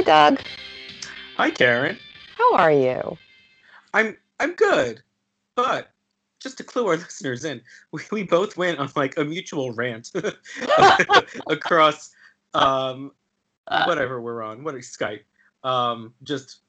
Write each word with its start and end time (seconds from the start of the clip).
Hi, 0.00 0.04
Doug. 0.04 0.40
Hi, 1.36 1.50
Karen. 1.50 1.98
How 2.38 2.54
are 2.54 2.72
you? 2.72 3.18
I'm 3.92 4.16
I'm 4.40 4.54
good, 4.54 5.02
but 5.56 5.90
just 6.38 6.56
to 6.56 6.64
clue 6.64 6.86
our 6.86 6.96
listeners 6.96 7.44
in, 7.44 7.60
we, 7.92 8.00
we 8.10 8.22
both 8.22 8.56
went 8.56 8.78
on 8.78 8.88
like 8.96 9.18
a 9.18 9.24
mutual 9.26 9.72
rant 9.72 10.10
across 11.50 12.12
um, 12.54 13.12
whatever 13.84 14.22
we're 14.22 14.42
on, 14.42 14.64
what 14.64 14.74
is 14.74 14.86
Skype, 14.86 15.20
um, 15.64 16.14
just 16.22 16.60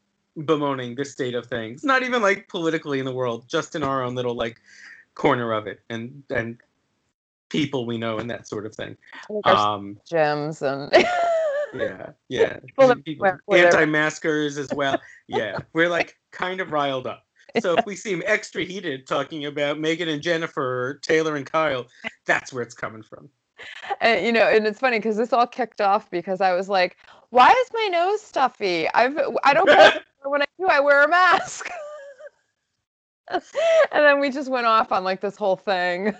bemoaning 0.45 0.95
this 0.95 1.13
state 1.13 1.33
of 1.33 1.45
things. 1.45 1.85
Not 1.85 2.03
even 2.03 2.21
like 2.21 2.49
politically 2.49 2.99
in 2.99 3.05
the 3.05 3.13
world, 3.13 3.47
just 3.47 3.75
in 3.75 3.83
our 3.83 4.03
own 4.03 4.13
little 4.13 4.35
like 4.35 4.59
corner 5.15 5.53
of 5.53 5.67
it, 5.67 5.79
and 5.89 6.21
and 6.31 6.57
people 7.47 7.85
we 7.85 7.97
know 7.97 8.17
and 8.17 8.29
that 8.29 8.45
sort 8.45 8.65
of 8.65 8.75
thing. 8.75 8.97
Um, 9.45 10.01
gyms 10.05 10.61
and. 10.61 11.07
yeah, 11.73 12.09
yeah. 12.29 12.59
Anti-maskers 13.49 14.57
as 14.57 14.69
well. 14.73 14.99
Yeah, 15.27 15.59
we're 15.71 15.87
like 15.87 16.17
kind 16.33 16.59
of 16.59 16.73
riled 16.73 17.07
up. 17.07 17.23
So 17.61 17.75
if 17.77 17.85
we 17.85 17.95
seem 17.95 18.21
extra 18.25 18.65
heated 18.65 19.07
talking 19.07 19.45
about 19.45 19.79
Megan 19.79 20.09
and 20.09 20.21
Jennifer, 20.21 20.99
Taylor 21.03 21.37
and 21.37 21.45
Kyle, 21.45 21.87
that's 22.25 22.51
where 22.51 22.61
it's 22.61 22.75
coming 22.75 23.01
from. 23.01 23.29
And 24.01 24.25
you 24.25 24.33
know, 24.33 24.47
and 24.47 24.67
it's 24.67 24.79
funny 24.79 24.99
because 24.99 25.15
this 25.15 25.31
all 25.31 25.47
kicked 25.47 25.79
off 25.79 26.09
because 26.09 26.41
I 26.41 26.53
was 26.53 26.67
like, 26.67 26.97
"Why 27.29 27.49
is 27.49 27.67
my 27.73 27.87
nose 27.91 28.21
stuffy? 28.21 28.89
I've 28.93 29.17
I 29.43 29.53
don't 29.53 29.67
when 30.23 30.41
I 30.41 30.45
do 30.59 30.67
I 30.67 30.79
wear 30.81 31.03
a 31.03 31.07
mask." 31.07 31.69
and 33.31 33.41
then 33.91 34.19
we 34.19 34.29
just 34.29 34.49
went 34.49 34.65
off 34.65 34.91
on 34.91 35.03
like 35.03 35.21
this 35.21 35.35
whole 35.35 35.55
thing. 35.55 36.15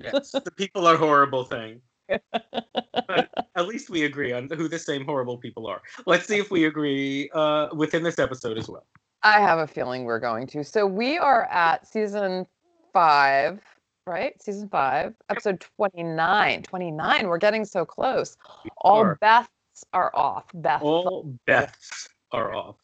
yes, 0.00 0.30
the 0.32 0.52
people 0.56 0.86
are 0.86 0.96
horrible 0.96 1.44
thing. 1.44 1.80
But 2.08 3.48
at 3.54 3.66
least 3.66 3.90
we 3.90 4.04
agree 4.04 4.32
on 4.32 4.48
who 4.48 4.68
the 4.68 4.78
same 4.78 5.04
horrible 5.04 5.36
people 5.36 5.66
are. 5.66 5.82
Let's 6.06 6.26
see 6.26 6.38
if 6.38 6.50
we 6.50 6.64
agree 6.64 7.30
uh, 7.34 7.68
within 7.74 8.02
this 8.02 8.18
episode 8.18 8.58
as 8.58 8.68
well. 8.68 8.86
I 9.22 9.40
have 9.40 9.58
a 9.58 9.66
feeling 9.66 10.04
we're 10.04 10.20
going 10.20 10.46
to. 10.48 10.62
So 10.62 10.86
we 10.86 11.18
are 11.18 11.44
at 11.44 11.86
season 11.86 12.46
five, 12.92 13.60
right? 14.06 14.40
Season 14.40 14.68
five, 14.68 15.14
episode 15.28 15.64
29. 15.76 16.62
29. 16.62 17.28
We're 17.28 17.38
getting 17.38 17.64
so 17.64 17.84
close. 17.84 18.36
All 18.78 19.00
are. 19.00 19.18
Beths 19.20 19.48
are 19.92 20.14
off. 20.14 20.44
Beth. 20.54 20.82
All 20.82 21.34
Beths 21.48 22.08
are 22.32 22.54
off. 22.54 22.76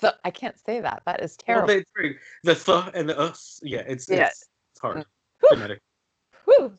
The, 0.00 0.14
I 0.24 0.30
can't 0.30 0.56
say 0.64 0.80
that. 0.80 1.02
That 1.06 1.22
is 1.22 1.36
terrible. 1.36 1.68
Well, 1.68 2.12
the 2.44 2.54
th 2.54 2.90
and 2.94 3.08
the 3.08 3.18
us. 3.18 3.58
Yeah, 3.62 3.82
it's, 3.86 4.08
yeah. 4.08 4.26
it's, 4.26 4.46
it's 4.72 4.80
hard. 4.80 5.04
Whew. 5.40 5.78
Whew. 6.44 6.78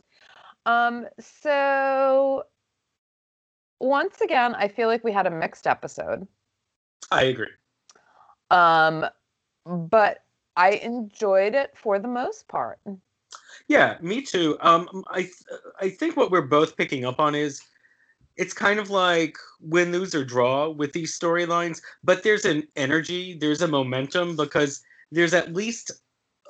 Um, 0.70 1.08
so 1.20 2.44
once 3.80 4.22
again, 4.22 4.56
I 4.56 4.68
feel 4.68 4.88
like 4.88 5.04
we 5.04 5.12
had 5.12 5.26
a 5.26 5.32
mixed 5.32 5.68
episode. 5.68 6.28
I 7.12 7.24
agree. 7.24 7.48
Um, 8.52 9.06
but 9.66 10.24
I 10.56 10.72
enjoyed 10.72 11.56
it 11.56 11.72
for 11.76 12.00
the 12.00 12.08
most 12.08 12.48
part. 12.48 12.80
Yeah, 13.68 13.98
me 14.02 14.22
too. 14.22 14.58
Um, 14.62 15.04
I 15.10 15.30
I 15.80 15.90
think 15.90 16.18
what 16.18 16.32
we're 16.32 16.42
both 16.42 16.76
picking 16.76 17.06
up 17.06 17.20
on 17.20 17.36
is 17.36 17.62
it's 18.38 18.54
kind 18.54 18.80
of 18.80 18.90
like 18.90 19.38
win, 19.62 19.92
lose, 19.92 20.16
or 20.16 20.26
draw 20.26 20.70
with 20.70 20.94
these 20.94 21.18
storylines, 21.18 21.82
but 22.04 22.24
there's 22.24 22.46
an 22.46 22.68
energy, 22.76 23.38
there's 23.38 23.62
a 23.62 23.68
momentum 23.68 24.36
because 24.36 24.82
there's 25.12 25.34
at 25.34 25.54
least 25.54 25.92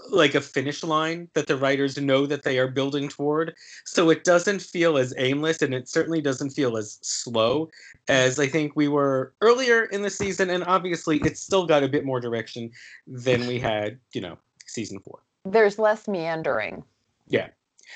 like 0.10 0.36
a 0.36 0.42
finish 0.42 0.84
line 0.84 1.28
that 1.34 1.48
the 1.48 1.58
writers 1.58 1.98
know 1.98 2.26
that 2.26 2.44
they 2.44 2.58
are 2.58 2.68
building 2.68 3.10
toward. 3.10 3.54
So 3.86 4.10
it 4.10 4.24
doesn't 4.24 4.62
feel 4.62 4.98
as 4.98 5.14
aimless 5.18 5.62
and 5.62 5.74
it 5.74 5.90
certainly 5.90 6.22
doesn't 6.22 6.52
feel 6.52 6.78
as 6.78 7.00
slow 7.02 7.70
as 8.08 8.40
I 8.40 8.48
think 8.48 8.76
we 8.76 8.88
were 8.88 9.34
earlier 9.42 9.84
in 9.86 10.02
the 10.02 10.10
season. 10.10 10.50
And 10.50 10.64
obviously, 10.64 11.18
it's 11.20 11.42
still 11.42 11.66
got 11.66 11.84
a 11.84 11.88
bit 11.88 12.06
more 12.06 12.20
direction 12.20 12.72
than 13.08 13.46
we 13.48 13.60
had, 13.72 14.00
you 14.14 14.22
know, 14.22 14.38
season 14.66 15.00
four. 15.00 15.20
There's 15.46 15.80
less 15.80 16.08
meandering. 16.08 16.84
Yeah. 17.28 17.50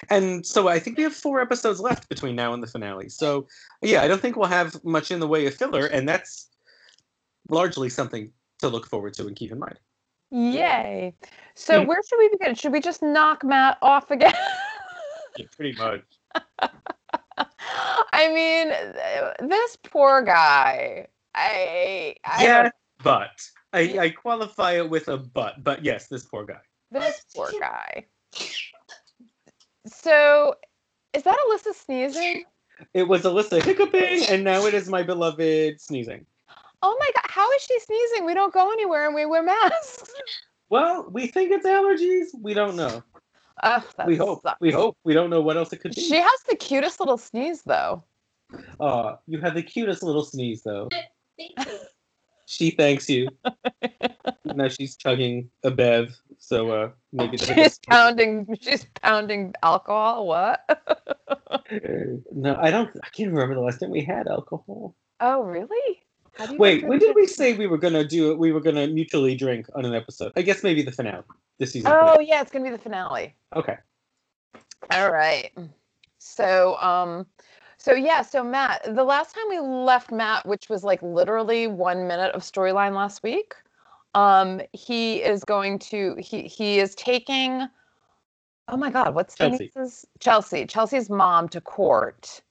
And 0.09 0.46
so 0.46 0.68
I 0.68 0.80
think 0.80 0.97
we 0.97 1.03
have 1.03 1.13
four 1.13 1.40
episodes 1.40 1.80
left 1.80 2.09
between 2.09 2.36
now 2.36 2.53
and 2.53 2.63
the 2.63 2.68
finale. 2.68 3.09
So 3.09 3.47
yeah, 3.81 4.02
I 4.02 4.08
don't 4.08 4.22
think 4.22 4.36
we'll 4.36 4.47
have 4.47 4.84
much 4.84 5.12
in 5.12 5.19
the 5.19 5.28
way 5.28 5.46
of 5.46 5.53
filler. 5.53 5.86
And 5.86 6.09
that's 6.09 6.50
largely 7.50 7.90
something 7.90 8.31
to 8.59 8.69
look 8.69 8.88
forward 8.88 9.13
to 9.16 9.28
and 9.28 9.36
keep 9.36 9.52
in 9.52 9.59
mind. 9.59 9.80
Yay. 10.33 11.13
So 11.53 11.81
mm. 11.81 11.88
where 11.88 12.01
should 12.09 12.17
we 12.17 12.29
begin? 12.29 12.55
Should 12.55 12.71
we 12.71 12.79
just 12.79 13.03
knock 13.03 13.44
Matt 13.44 13.77
off 13.83 14.09
again? 14.09 14.33
yeah, 15.38 15.45
pretty 15.55 15.77
much. 15.77 16.01
I 18.11 18.33
mean, 18.33 19.49
this 19.49 19.77
poor 19.83 20.23
guy. 20.23 21.07
I, 21.35 22.16
I 22.25 22.44
yeah, 22.44 22.69
but 23.03 23.47
I, 23.73 23.99
I 23.99 24.09
qualify 24.09 24.73
it 24.73 24.89
with 24.89 25.07
a 25.07 25.17
but. 25.17 25.63
But 25.63 25.85
yes, 25.85 26.07
this 26.07 26.25
poor 26.25 26.45
guy. 26.45 26.61
This 26.91 27.23
poor 27.35 27.51
guy. 27.59 28.05
So, 29.85 30.55
is 31.13 31.21
that 31.23 31.38
Alyssa 31.47 31.75
sneezing? 31.75 32.44
It 32.95 33.07
was 33.07 33.21
Alyssa 33.21 33.61
hiccuping, 33.61 34.23
and 34.29 34.44
now 34.44 34.65
it 34.65 34.73
is 34.73 34.89
my 34.89 35.03
beloved 35.03 35.79
sneezing. 35.79 36.25
Oh 36.85 36.97
my 36.99 37.09
god, 37.16 37.29
how 37.29 37.49
is 37.53 37.61
she 37.61 37.79
sneezing? 37.79 38.25
We 38.25 38.33
don't 38.33 38.53
go 38.53 38.69
anywhere 38.71 39.05
and 39.05 39.16
we 39.16 39.25
wear 39.25 39.41
masks. 39.41 40.11
Well, 40.69 41.07
we 41.11 41.27
think 41.27 41.51
it's 41.51 41.67
allergies. 41.67 42.29
We 42.41 42.55
don't 42.55 42.75
know. 42.75 43.03
Uh, 43.61 43.81
we 44.07 44.16
hope. 44.16 44.41
Sucks. 44.41 44.59
We 44.59 44.71
hope. 44.71 44.97
We 45.03 45.13
don't 45.13 45.29
know 45.29 45.41
what 45.41 45.55
else 45.55 45.71
it 45.71 45.81
could 45.81 45.94
be. 45.94 46.01
She 46.01 46.16
has 46.16 46.39
the 46.49 46.55
cutest 46.55 46.99
little 46.99 47.17
sneeze, 47.19 47.61
though. 47.61 48.03
Oh, 48.79 49.19
you 49.27 49.39
have 49.41 49.53
the 49.53 49.61
cutest 49.61 50.01
little 50.01 50.23
sneeze, 50.23 50.63
though. 50.63 50.89
she 52.47 52.71
thanks 52.71 53.07
you. 53.07 53.29
now 54.45 54.67
she's 54.67 54.95
chugging 54.95 55.47
a 55.63 55.69
bev, 55.69 56.15
so 56.39 56.71
uh, 56.71 56.89
maybe 57.11 57.38
she's 57.38 57.77
pounding. 57.88 58.47
She's 58.59 58.88
pounding 59.00 59.53
alcohol. 59.61 60.25
What? 60.25 60.61
no, 62.31 62.55
I 62.59 62.71
don't. 62.71 62.89
I 63.03 63.09
can't 63.09 63.31
remember 63.31 63.53
the 63.53 63.61
last 63.61 63.79
time 63.79 63.91
we 63.91 64.03
had 64.03 64.27
alcohol. 64.27 64.95
Oh, 65.19 65.44
really? 65.44 66.03
Wait, 66.57 66.85
when 66.85 66.99
did 66.99 67.16
we 67.16 67.27
say 67.27 67.53
we 67.53 67.67
were 67.67 67.77
gonna 67.77 68.03
do 68.03 68.31
it? 68.31 68.39
We 68.39 68.51
were 68.51 68.61
gonna 68.61 68.88
mutually 68.88 69.35
drink 69.35 69.67
on 69.75 69.85
an 69.85 69.94
episode. 69.94 70.31
I 70.35 70.41
guess 70.41 70.63
maybe 70.63 70.81
the 70.81 70.91
finale 70.91 71.23
this 71.59 71.73
season. 71.73 71.91
Oh 71.94 72.19
yeah, 72.19 72.41
it's 72.41 72.51
gonna 72.51 72.66
be 72.66 72.71
the 72.71 72.81
finale. 72.81 73.35
Okay. 73.55 73.77
All 74.91 75.11
right. 75.11 75.51
So 76.17 76.77
um, 76.77 77.27
so 77.77 77.94
yeah, 77.94 78.21
so 78.21 78.44
Matt, 78.44 78.81
the 78.95 79.03
last 79.03 79.35
time 79.35 79.44
we 79.49 79.59
left 79.59 80.11
Matt, 80.11 80.45
which 80.45 80.69
was 80.69 80.83
like 80.83 81.01
literally 81.03 81.67
one 81.67 82.07
minute 82.07 82.33
of 82.33 82.41
storyline 82.41 82.95
last 82.95 83.21
week, 83.23 83.53
um, 84.15 84.61
he 84.71 85.21
is 85.21 85.44
going 85.44 85.79
to 85.79 86.15
he 86.17 86.44
he 86.44 86.79
is 86.79 86.95
taking. 86.95 87.67
Oh 88.69 88.77
my 88.77 88.89
God, 88.89 89.13
what's 89.13 89.35
Chelsea? 89.35 89.71
Chelsea. 90.19 90.65
Chelsea's 90.65 91.09
mom 91.09 91.50
to 91.50 91.61
court 91.61 92.41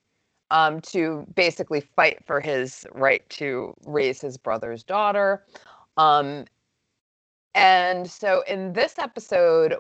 um, 0.53 0.81
to 0.83 1.27
basically 1.35 1.81
fight 1.81 2.23
for 2.25 2.41
his 2.41 2.87
right 2.93 3.29
to 3.31 3.75
raise 3.87 4.21
his 4.21 4.37
brother's 4.37 4.85
daughter. 4.85 5.45
Um, 5.97 6.45
and 7.55 8.09
so 8.09 8.45
in 8.47 8.75
this 8.75 8.99
episode, 8.99 9.77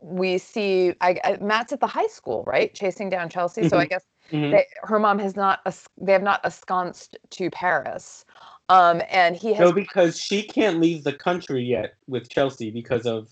we 0.00 0.38
see 0.38 0.94
I, 1.00 1.18
I, 1.24 1.36
Matt's 1.40 1.72
at 1.72 1.80
the 1.80 1.86
high 1.88 2.06
school, 2.06 2.44
right, 2.46 2.72
chasing 2.72 3.10
down 3.10 3.28
Chelsea. 3.28 3.62
Mm-hmm. 3.62 3.68
So 3.68 3.78
I 3.78 3.84
mm-hmm. 3.84 3.88
guess 3.88 4.04
mm-hmm. 4.32 4.50
they, 4.52 4.66
her 4.82 4.98
mom 5.00 5.18
has 5.18 5.34
not 5.34 5.60
they 6.00 6.12
have 6.12 6.22
not 6.22 6.44
ensconced 6.44 7.18
to 7.30 7.50
Paris, 7.50 8.24
um, 8.68 9.02
and 9.10 9.36
he 9.36 9.54
has 9.54 9.60
no 9.60 9.72
because 9.72 10.18
she 10.18 10.42
can't 10.42 10.80
leave 10.80 11.02
the 11.02 11.12
country 11.12 11.64
yet 11.64 11.94
with 12.06 12.28
Chelsea 12.28 12.70
because 12.70 13.06
of 13.06 13.28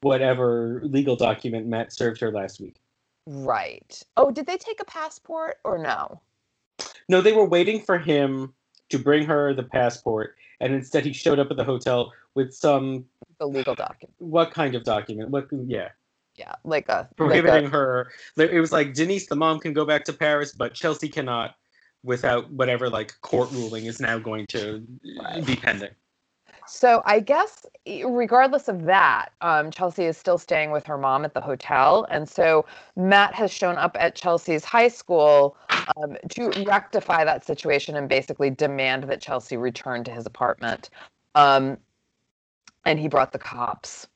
whatever 0.00 0.80
legal 0.84 1.16
document 1.16 1.66
Matt 1.66 1.92
served 1.92 2.20
her 2.20 2.30
last 2.30 2.60
week. 2.60 2.76
Right. 3.26 4.02
Oh, 4.16 4.30
did 4.30 4.46
they 4.46 4.56
take 4.56 4.80
a 4.80 4.84
passport 4.84 5.58
or 5.64 5.78
no? 5.78 6.20
No, 7.08 7.20
they 7.20 7.32
were 7.32 7.44
waiting 7.44 7.80
for 7.80 7.98
him 7.98 8.52
to 8.90 8.98
bring 8.98 9.24
her 9.26 9.54
the 9.54 9.62
passport, 9.62 10.36
and 10.60 10.74
instead 10.74 11.04
he 11.04 11.12
showed 11.12 11.38
up 11.38 11.50
at 11.50 11.56
the 11.56 11.64
hotel 11.64 12.12
with 12.34 12.54
some 12.54 13.04
the 13.38 13.46
legal 13.46 13.74
document. 13.74 14.14
What 14.18 14.50
kind 14.52 14.74
of 14.74 14.84
document? 14.84 15.30
What? 15.30 15.48
Yeah. 15.66 15.90
Yeah, 16.36 16.54
like 16.64 16.88
a 16.88 17.08
prohibiting 17.16 17.64
like 17.64 17.72
a, 17.72 17.76
her. 17.76 18.10
It 18.36 18.60
was 18.60 18.72
like 18.72 18.92
Denise, 18.92 19.28
the 19.28 19.36
mom, 19.36 19.60
can 19.60 19.72
go 19.72 19.84
back 19.84 20.04
to 20.06 20.12
Paris, 20.12 20.52
but 20.52 20.74
Chelsea 20.74 21.08
cannot, 21.08 21.54
without 22.02 22.50
whatever 22.50 22.90
like 22.90 23.14
court 23.20 23.52
ruling 23.52 23.86
is 23.86 24.00
now 24.00 24.18
going 24.18 24.46
to 24.48 24.84
right. 25.22 25.46
be 25.46 25.54
pending. 25.54 25.90
So 26.74 27.02
I 27.04 27.20
guess 27.20 27.66
regardless 28.04 28.66
of 28.66 28.84
that, 28.86 29.28
um, 29.42 29.70
Chelsea 29.70 30.06
is 30.06 30.18
still 30.18 30.38
staying 30.38 30.72
with 30.72 30.84
her 30.86 30.98
mom 30.98 31.24
at 31.24 31.32
the 31.32 31.40
hotel, 31.40 32.04
and 32.10 32.28
so 32.28 32.66
Matt 32.96 33.32
has 33.32 33.52
shown 33.52 33.76
up 33.76 33.96
at 34.00 34.16
Chelsea's 34.16 34.64
high 34.64 34.88
school 34.88 35.56
um, 35.96 36.16
to 36.30 36.50
rectify 36.66 37.24
that 37.24 37.46
situation 37.46 37.94
and 37.96 38.08
basically 38.08 38.50
demand 38.50 39.04
that 39.04 39.20
Chelsea 39.20 39.56
return 39.56 40.02
to 40.02 40.10
his 40.10 40.26
apartment. 40.26 40.90
Um, 41.36 41.78
and 42.84 42.98
he 42.98 43.06
brought 43.06 43.30
the 43.30 43.38
cops. 43.38 44.08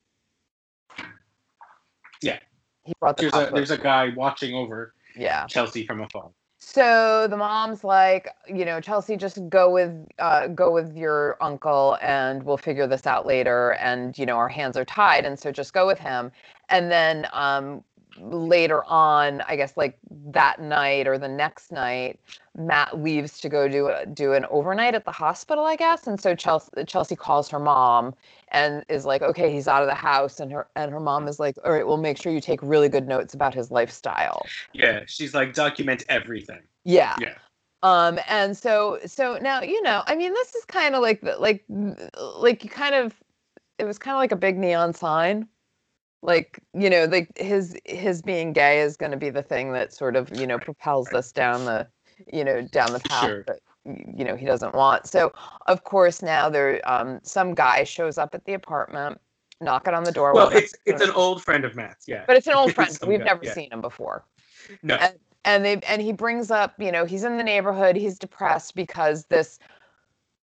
Yeah, 2.20 2.40
he 2.82 2.93
brought 2.99 3.19
the. 3.19 3.22
There's 3.22 3.32
cops 3.34 3.50
a 3.50 3.55
there's 3.55 3.70
a 3.70 3.78
guy 3.78 4.12
watching 4.16 4.56
over. 4.56 4.94
Yeah. 5.14 5.46
Chelsea 5.46 5.87
from 5.87 6.00
afar. 6.00 6.31
So 6.58 7.28
the 7.28 7.37
mom's 7.37 7.84
like, 7.84 8.28
you 8.49 8.64
know, 8.64 8.81
Chelsea, 8.81 9.16
just 9.16 9.38
go 9.49 9.70
with 9.72 9.93
uh, 10.19 10.49
go 10.49 10.72
with 10.72 10.96
your 10.96 11.37
uncle, 11.40 11.99
and 12.02 12.43
we'll 12.43 12.56
figure 12.58 12.87
this 12.87 13.06
out 13.06 13.26
later. 13.26 13.72
And 13.75 14.19
you 14.19 14.26
know, 14.26 14.37
our 14.37 14.49
hands 14.49 14.76
are 14.76 14.84
tied, 14.84 15.25
and 15.25 15.38
so 15.38 15.52
just 15.52 15.72
go 15.72 15.87
with 15.87 16.00
him. 16.00 16.32
And 16.69 16.90
then 16.90 17.26
um, 17.32 17.84
later 18.20 18.85
on, 18.85 19.41
I 19.43 19.56
guess 19.56 19.76
like 19.76 19.99
that 20.32 20.61
night 20.61 21.06
or 21.06 21.19
the 21.19 21.29
next 21.29 21.73
night, 21.73 22.20
Matt 22.56 23.00
leaves 23.00 23.41
to 23.41 23.49
go 23.49 23.69
do 23.69 23.91
do 24.12 24.32
an 24.32 24.44
overnight 24.50 24.94
at 24.94 25.05
the 25.05 25.12
hospital, 25.12 25.65
I 25.65 25.76
guess. 25.76 26.06
And 26.06 26.20
so 26.20 26.35
Chelsea 26.35 26.85
Chelsea 26.87 27.17
calls 27.17 27.49
her 27.49 27.59
mom 27.59 28.15
and 28.49 28.85
is 28.88 29.05
like, 29.05 29.23
"Okay, 29.23 29.53
he's 29.53 29.69
out 29.69 29.82
of 29.82 29.88
the 29.88 29.94
house." 29.94 30.41
And 30.41 30.50
her 30.53 30.69
and 30.76 30.91
her 30.91 31.00
mom 31.00 31.29
is 31.29 31.38
like, 31.38 31.56
"All 31.65 31.73
right, 31.73 31.87
well, 31.87 31.97
make 31.97 32.19
sure 32.19 32.32
you 32.32 32.41
take 32.41 32.61
really 32.62 32.88
good 32.88 33.06
notes 33.06 33.35
about 33.35 33.55
his 33.55 33.70
lifestyle." 33.70 34.47
Yeah, 34.73 35.03
she's 35.06 35.35
like, 35.35 35.55
document 35.55 36.05
everything. 36.09 36.62
Yeah. 36.85 37.17
Yeah. 37.20 37.35
Um, 37.82 38.19
and 38.29 38.56
so 38.56 38.99
so 39.06 39.38
now 39.41 39.62
you 39.62 39.81
know, 39.82 40.03
I 40.06 40.17
mean, 40.17 40.32
this 40.32 40.55
is 40.55 40.65
kind 40.65 40.94
of 40.94 41.03
like 41.03 41.20
the 41.20 41.37
like 41.37 41.65
like 41.69 42.65
you 42.65 42.70
kind 42.70 42.94
of 42.94 43.15
it 43.79 43.85
was 43.85 43.99
kind 43.99 44.15
of 44.15 44.19
like 44.19 44.32
a 44.32 44.37
big 44.37 44.59
neon 44.59 44.93
sign 44.93 45.49
like 46.23 46.61
you 46.75 46.91
know 46.91 47.05
like 47.05 47.31
his 47.38 47.76
his 47.85 48.23
being 48.23 48.53
gay 48.53 48.81
is 48.81 48.97
going 48.97 49.12
to 49.12 49.17
be 49.17 49.31
the 49.31 49.43
thing 49.43 49.73
that 49.73 49.93
sort 49.93 50.17
of 50.17 50.31
you 50.32 50.47
know 50.47 50.59
propels 50.59 51.12
us 51.12 51.31
down 51.32 51.65
the 51.65 51.87
you 52.32 52.44
know 52.44 52.62
down 52.62 52.93
the 52.93 53.00
path 53.00 53.29
Sure. 53.29 53.44
that 53.47 53.61
you 53.85 54.25
know 54.25 54.35
he 54.37 54.44
doesn't 54.44 54.75
want 54.75 55.06
so 55.06 55.32
of 55.67 55.85
course 55.85 56.20
now 56.20 56.49
there 56.49 56.81
um 56.91 57.20
some 57.23 57.55
guy 57.55 57.85
shows 57.85 58.19
up 58.19 58.35
at 58.35 58.44
the 58.44 58.55
apartment 58.55 59.20
knocking 59.61 59.94
on 59.94 60.05
the 60.05 60.12
door 60.12 60.35
Well, 60.35 60.50
it's 60.50 60.75
it's 60.87 61.03
an 61.03 61.11
old 61.11 61.43
friend 61.43 61.65
of 61.65 61.75
Matt's, 61.75 62.06
yeah. 62.06 62.25
but 62.26 62.37
it's 62.37 62.47
an 62.47 62.55
old 62.55 62.73
friend 62.75 62.99
we've 63.06 63.20
guy, 63.20 63.25
never 63.25 63.44
yeah. 63.44 63.55
seen 63.55 63.73
him 63.73 63.81
before 63.81 64.25
No. 64.82 64.97
and, 64.97 65.15
and 65.44 65.65
they 65.65 65.76
and 65.88 66.03
he 66.03 66.12
brings 66.12 66.50
up 66.50 66.75
you 66.81 66.91
know 66.93 67.05
he's 67.05 67.25
in 67.25 67.37
the 67.37 67.44
neighborhood 67.44 67.94
he's 67.97 68.19
depressed 68.19 68.75
because 68.75 69.25
this 69.26 69.59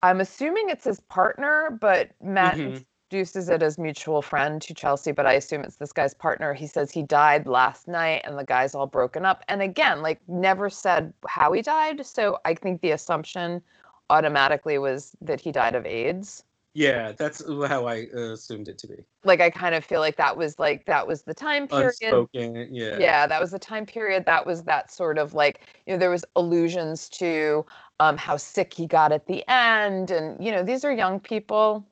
i'm 0.02 0.20
assuming 0.20 0.70
it's 0.70 0.84
his 0.84 1.00
partner 1.00 1.76
but 1.80 2.10
matt 2.22 2.56
Mhm. 2.56 2.84
Introduces 3.10 3.48
it 3.48 3.62
as 3.62 3.78
mutual 3.78 4.20
friend 4.20 4.60
to 4.60 4.74
chelsea 4.74 5.12
but 5.12 5.24
i 5.24 5.32
assume 5.32 5.62
it's 5.62 5.76
this 5.76 5.92
guy's 5.92 6.12
partner. 6.12 6.52
He 6.52 6.66
says 6.66 6.90
he 6.90 7.02
died 7.02 7.46
last 7.46 7.88
night 7.88 8.20
and 8.24 8.38
the 8.38 8.44
guy's 8.44 8.74
all 8.74 8.86
broken 8.86 9.24
up. 9.24 9.42
And 9.48 9.62
again 9.62 10.02
like 10.02 10.20
never 10.28 10.68
said 10.68 11.12
how 11.26 11.52
he 11.52 11.62
died. 11.62 12.04
So 12.04 12.38
i 12.44 12.54
think 12.54 12.82
the 12.82 12.90
assumption 12.90 13.62
automatically 14.10 14.76
was 14.78 15.16
that 15.22 15.40
he 15.40 15.52
died 15.52 15.74
of 15.74 15.86
aids. 15.86 16.44
Yeah, 16.74 17.12
that's 17.12 17.42
how 17.48 17.86
I 17.86 18.06
uh, 18.14 18.32
assumed 18.32 18.68
it 18.68 18.78
to 18.78 18.86
be. 18.86 19.04
like 19.24 19.40
i 19.40 19.50
kind 19.50 19.74
of 19.74 19.84
feel 19.84 20.00
like 20.00 20.16
that 20.16 20.36
was 20.36 20.58
like 20.58 20.84
that 20.84 21.06
was 21.06 21.22
the 21.22 21.34
time 21.34 21.66
period. 21.66 21.94
Unspoken, 22.02 22.68
yeah. 22.70 22.98
yeah 22.98 23.26
that 23.26 23.40
was 23.40 23.52
the 23.52 23.58
time 23.58 23.86
period. 23.86 24.26
That 24.26 24.44
was 24.44 24.64
that 24.64 24.92
sort 24.92 25.16
of 25.16 25.32
like 25.32 25.60
you 25.86 25.94
know 25.94 25.98
there 25.98 26.10
was 26.10 26.26
allusions 26.36 27.08
to 27.20 27.64
um 28.00 28.18
how 28.18 28.36
sick 28.36 28.74
he 28.74 28.86
got 28.86 29.12
at 29.12 29.26
the 29.26 29.42
end. 29.48 30.10
And 30.10 30.44
you 30.44 30.52
know 30.52 30.62
these 30.62 30.84
are 30.84 30.92
young 30.92 31.20
people 31.20 31.86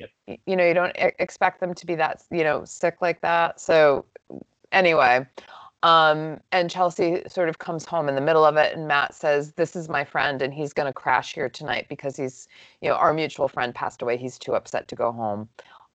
Yep. 0.00 0.38
You 0.46 0.56
know 0.56 0.66
you 0.66 0.74
don't 0.74 0.96
expect 0.96 1.60
them 1.60 1.74
to 1.74 1.86
be 1.86 1.94
that 1.96 2.22
you 2.30 2.44
know 2.44 2.64
sick 2.64 2.96
like 3.00 3.20
that 3.20 3.60
so 3.60 4.04
anyway 4.72 5.26
um 5.82 6.40
and 6.52 6.70
chelsea 6.70 7.22
sort 7.28 7.48
of 7.50 7.58
comes 7.58 7.84
home 7.84 8.08
in 8.08 8.14
the 8.14 8.20
middle 8.20 8.44
of 8.44 8.56
it 8.56 8.74
and 8.74 8.88
matt 8.88 9.14
says 9.14 9.52
this 9.52 9.76
is 9.76 9.88
my 9.88 10.04
friend 10.04 10.40
and 10.40 10.54
he's 10.54 10.72
going 10.72 10.86
to 10.86 10.92
crash 10.92 11.34
here 11.34 11.48
tonight 11.48 11.86
because 11.90 12.16
he's 12.16 12.48
you 12.80 12.88
know 12.88 12.94
our 12.94 13.12
mutual 13.12 13.48
friend 13.48 13.74
passed 13.74 14.00
away 14.00 14.16
he's 14.16 14.38
too 14.38 14.54
upset 14.54 14.88
to 14.88 14.94
go 14.94 15.12
home 15.12 15.48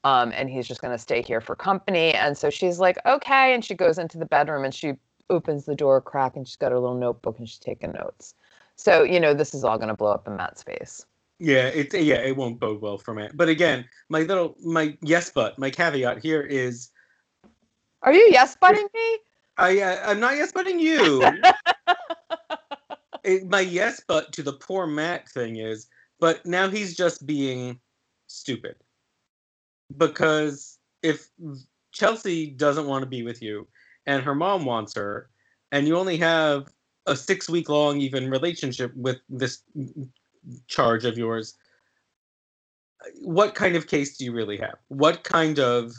um, 0.03 0.31
and 0.33 0.49
he's 0.49 0.67
just 0.67 0.81
going 0.81 0.93
to 0.93 0.97
stay 0.97 1.21
here 1.21 1.41
for 1.41 1.55
company. 1.55 2.13
And 2.13 2.37
so 2.37 2.49
she's 2.49 2.79
like, 2.79 2.97
okay. 3.05 3.53
And 3.53 3.63
she 3.63 3.75
goes 3.75 3.97
into 3.97 4.17
the 4.17 4.25
bedroom 4.25 4.63
and 4.63 4.73
she 4.73 4.93
opens 5.29 5.65
the 5.65 5.75
door 5.75 5.99
crack 5.99 6.37
and 6.37 6.47
she's 6.47 6.55
got 6.55 6.71
her 6.71 6.79
little 6.79 6.95
notebook 6.95 7.37
and 7.39 7.49
she's 7.49 7.59
taking 7.59 7.91
notes. 7.91 8.33
So, 8.77 9.03
you 9.03 9.19
know, 9.19 9.33
this 9.33 9.53
is 9.53 9.65
all 9.65 9.77
going 9.77 9.89
to 9.89 9.95
blow 9.95 10.11
up 10.11 10.25
in 10.27 10.37
Matt's 10.37 10.63
face. 10.63 11.05
Yeah, 11.39 11.67
it 11.67 11.93
yeah, 11.93 12.15
it 12.15 12.35
won't 12.35 12.59
bode 12.59 12.81
well 12.81 12.97
for 12.97 13.13
Matt. 13.13 13.37
But 13.37 13.47
again, 13.49 13.85
my 14.09 14.21
little 14.21 14.55
my 14.63 14.97
yes 15.01 15.29
but 15.29 15.57
my 15.59 15.69
caveat 15.69 16.19
here 16.23 16.41
is 16.41 16.89
Are 18.01 18.13
you 18.13 18.27
yes 18.31 18.55
butting 18.59 18.87
me? 18.93 19.17
I 19.57 19.79
uh, 19.81 20.01
I'm 20.05 20.19
not 20.19 20.35
yes 20.35 20.51
butting 20.51 20.79
you. 20.79 21.23
It- 23.23 23.49
my 23.49 23.59
yes 23.59 24.01
but 24.07 24.31
to 24.33 24.43
the 24.43 24.53
poor 24.53 24.87
Matt 24.87 25.27
thing 25.29 25.57
is, 25.57 25.87
but 26.19 26.45
now 26.45 26.69
he's 26.69 26.95
just 26.95 27.25
being 27.25 27.77
stupid. 28.27 28.75
Because 29.97 30.79
if 31.03 31.27
Chelsea 31.91 32.51
doesn't 32.51 32.87
want 32.87 33.03
to 33.03 33.09
be 33.09 33.23
with 33.23 33.41
you 33.41 33.67
and 34.05 34.23
her 34.23 34.33
mom 34.35 34.65
wants 34.65 34.93
her, 34.95 35.29
and 35.71 35.87
you 35.87 35.97
only 35.97 36.15
have 36.17 36.69
a 37.05 37.15
six 37.15 37.49
week 37.49 37.67
long 37.69 37.99
even 37.99 38.29
relationship 38.29 38.95
with 38.95 39.17
this 39.29 39.61
charge 40.67 41.05
of 41.05 41.17
yours, 41.17 41.55
what 43.21 43.55
kind 43.55 43.75
of 43.75 43.87
case 43.87 44.17
do 44.17 44.25
you 44.25 44.33
really 44.33 44.57
have? 44.57 44.75
What 44.87 45.23
kind 45.23 45.59
of 45.59 45.93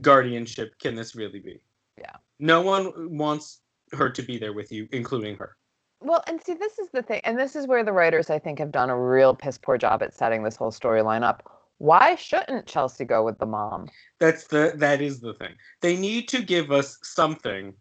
guardianship 0.00 0.78
can 0.80 0.94
this 0.94 1.14
really 1.14 1.40
be? 1.40 1.60
Yeah. 1.98 2.16
No 2.38 2.60
one 2.62 3.16
wants 3.16 3.60
her 3.92 4.10
to 4.10 4.22
be 4.22 4.38
there 4.38 4.52
with 4.52 4.72
you, 4.72 4.88
including 4.92 5.36
her. 5.36 5.56
Well, 6.00 6.22
and 6.26 6.42
see, 6.42 6.54
this 6.54 6.78
is 6.78 6.88
the 6.92 7.02
thing. 7.02 7.20
And 7.24 7.38
this 7.38 7.56
is 7.56 7.66
where 7.66 7.84
the 7.84 7.92
writers, 7.92 8.30
I 8.30 8.38
think, 8.38 8.58
have 8.58 8.72
done 8.72 8.90
a 8.90 9.00
real 9.00 9.34
piss 9.34 9.58
poor 9.58 9.78
job 9.78 10.02
at 10.02 10.14
setting 10.14 10.42
this 10.42 10.56
whole 10.56 10.70
storyline 10.70 11.22
up. 11.22 11.50
Why 11.78 12.14
shouldn't 12.14 12.66
Chelsea 12.66 13.04
go 13.04 13.24
with 13.24 13.38
the 13.38 13.46
mom? 13.46 13.88
That's 14.18 14.46
the 14.46 14.72
that 14.76 15.02
is 15.02 15.20
the 15.20 15.34
thing. 15.34 15.54
They 15.82 15.96
need 15.96 16.28
to 16.28 16.42
give 16.42 16.70
us 16.70 16.98
something 17.02 17.74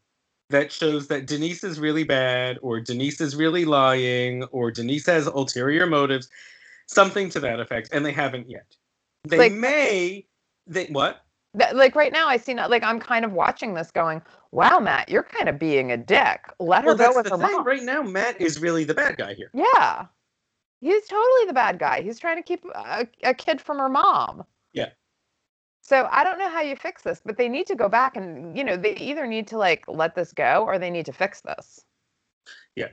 that 0.49 0.71
shows 0.71 1.07
that 1.07 1.25
Denise 1.25 1.63
is 1.63 1.79
really 1.79 2.03
bad, 2.03 2.59
or 2.61 2.79
Denise 2.79 3.19
is 3.21 3.35
really 3.35 3.65
lying, 3.65 4.43
or 4.45 4.71
Denise 4.71 5.05
has 5.07 5.27
ulterior 5.27 5.87
motives, 5.87 6.29
something 6.87 7.29
to 7.31 7.39
that 7.39 7.59
effect, 7.59 7.89
and 7.91 8.05
they 8.05 8.11
haven't 8.11 8.49
yet. 8.49 8.75
They 9.23 9.37
Like- 9.37 9.53
may. 9.53 10.27
They 10.67 10.85
what? 10.87 11.21
That, 11.55 11.75
like 11.75 11.95
right 11.95 12.11
now, 12.11 12.27
I 12.27 12.35
see 12.37 12.53
not 12.53 12.69
like 12.69 12.83
I'm 12.83 12.99
kind 12.99 13.23
of 13.23 13.31
watching 13.31 13.73
this 13.75 13.89
going, 13.89 14.21
wow, 14.51 14.79
Matt, 14.79 15.09
you're 15.09 15.23
kind 15.23 15.47
of 15.47 15.57
being 15.57 15.91
a 15.91 15.97
dick. 15.97 16.41
Let 16.59 16.83
her 16.83 16.93
Well, 16.95 17.11
go 17.11 17.15
with 17.15 17.29
her 17.29 17.37
thing. 17.37 17.51
mom. 17.51 17.65
Right 17.65 17.81
now, 17.83 18.01
Matt 18.01 18.41
is 18.41 18.59
really 18.59 18.83
the 18.83 18.93
bad 18.93 19.15
guy 19.17 19.33
here. 19.35 19.51
Yeah. 19.53 20.05
He's 20.81 21.07
totally 21.07 21.45
the 21.47 21.53
bad 21.53 21.79
guy. 21.79 22.01
He's 22.01 22.19
trying 22.19 22.35
to 22.37 22.43
keep 22.43 22.65
a, 22.75 23.07
a 23.23 23.33
kid 23.33 23.61
from 23.61 23.77
her 23.77 23.87
mom. 23.89 24.43
So 25.87 26.07
I 26.11 26.23
don't 26.23 26.39
know 26.39 26.49
how 26.49 26.61
you 26.61 26.75
fix 26.75 27.03
this, 27.03 27.21
but 27.23 27.37
they 27.37 27.47
need 27.47 27.67
to 27.67 27.75
go 27.75 27.87
back 27.87 28.17
and, 28.17 28.57
you 28.57 28.63
know, 28.63 28.75
they 28.75 28.95
either 28.95 29.27
need 29.27 29.45
to 29.49 29.57
like 29.59 29.83
let 29.87 30.15
this 30.15 30.33
go 30.33 30.63
or 30.65 30.79
they 30.79 30.89
need 30.89 31.05
to 31.05 31.13
fix 31.13 31.41
this. 31.41 31.85
Yeah, 32.75 32.87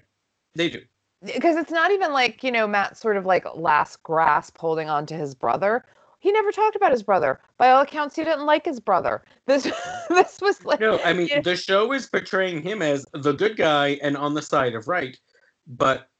they 0.55 0.69
do. 0.69 0.83
Because 1.25 1.57
it's 1.57 1.71
not 1.71 1.91
even 1.91 2.13
like, 2.13 2.45
you 2.45 2.53
know, 2.53 2.67
Matt's 2.67 3.01
sort 3.01 3.17
of 3.17 3.25
like 3.25 3.47
last 3.55 4.03
grasp 4.03 4.59
holding 4.59 4.91
on 4.91 5.07
to 5.07 5.15
his 5.15 5.35
brother. 5.35 5.87
He 6.21 6.33
never 6.33 6.53
talked 6.53 6.77
about 6.77 6.93
his 6.93 7.03
brother. 7.03 7.41
By 7.57 7.71
all 7.71 7.81
accounts, 7.81 8.15
he 8.15 8.25
didn't 8.25 8.45
like 8.45 8.67
his 8.67 8.79
brother. 8.79 9.23
This 9.47 9.65
this 10.11 10.41
was 10.43 10.63
like 10.67 10.79
No, 10.79 10.99
I 10.99 11.15
mean 11.15 11.29
Yeah. 11.31 11.41
the 11.41 11.57
show 11.57 11.93
is 11.93 12.07
portraying 12.11 12.63
him 12.63 12.83
as 12.83 13.07
the 13.15 13.33
good 13.33 13.57
guy 13.57 13.99
and 14.03 14.19
on 14.19 14.35
the 14.35 14.43
side 14.43 14.75
of 14.75 14.87
right, 14.87 15.19
but 15.67 16.11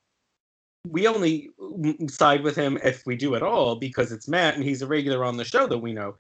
we 0.89 1.07
only 1.07 1.51
mm, 1.61 2.11
side 2.11 2.43
with 2.43 2.57
him 2.57 2.79
if 2.83 3.05
we 3.05 3.15
do 3.15 3.35
at 3.35 3.43
all 3.43 3.77
because 3.77 4.11
it's 4.11 4.27
Matt 4.27 4.55
and 4.55 4.65
he's 4.65 4.81
a 4.81 4.87
regular 4.87 5.23
on 5.23 5.37
the 5.37 5.45
show 5.45 5.67
that 5.67 5.79
we 5.79 5.93
know. 5.93 6.17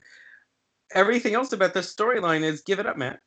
Everything 0.94 1.34
else 1.34 1.52
about 1.52 1.74
this 1.74 1.94
storyline 1.94 2.42
is 2.42 2.60
give 2.60 2.78
it 2.78 2.86
up, 2.86 2.96
Matt. 2.96 3.20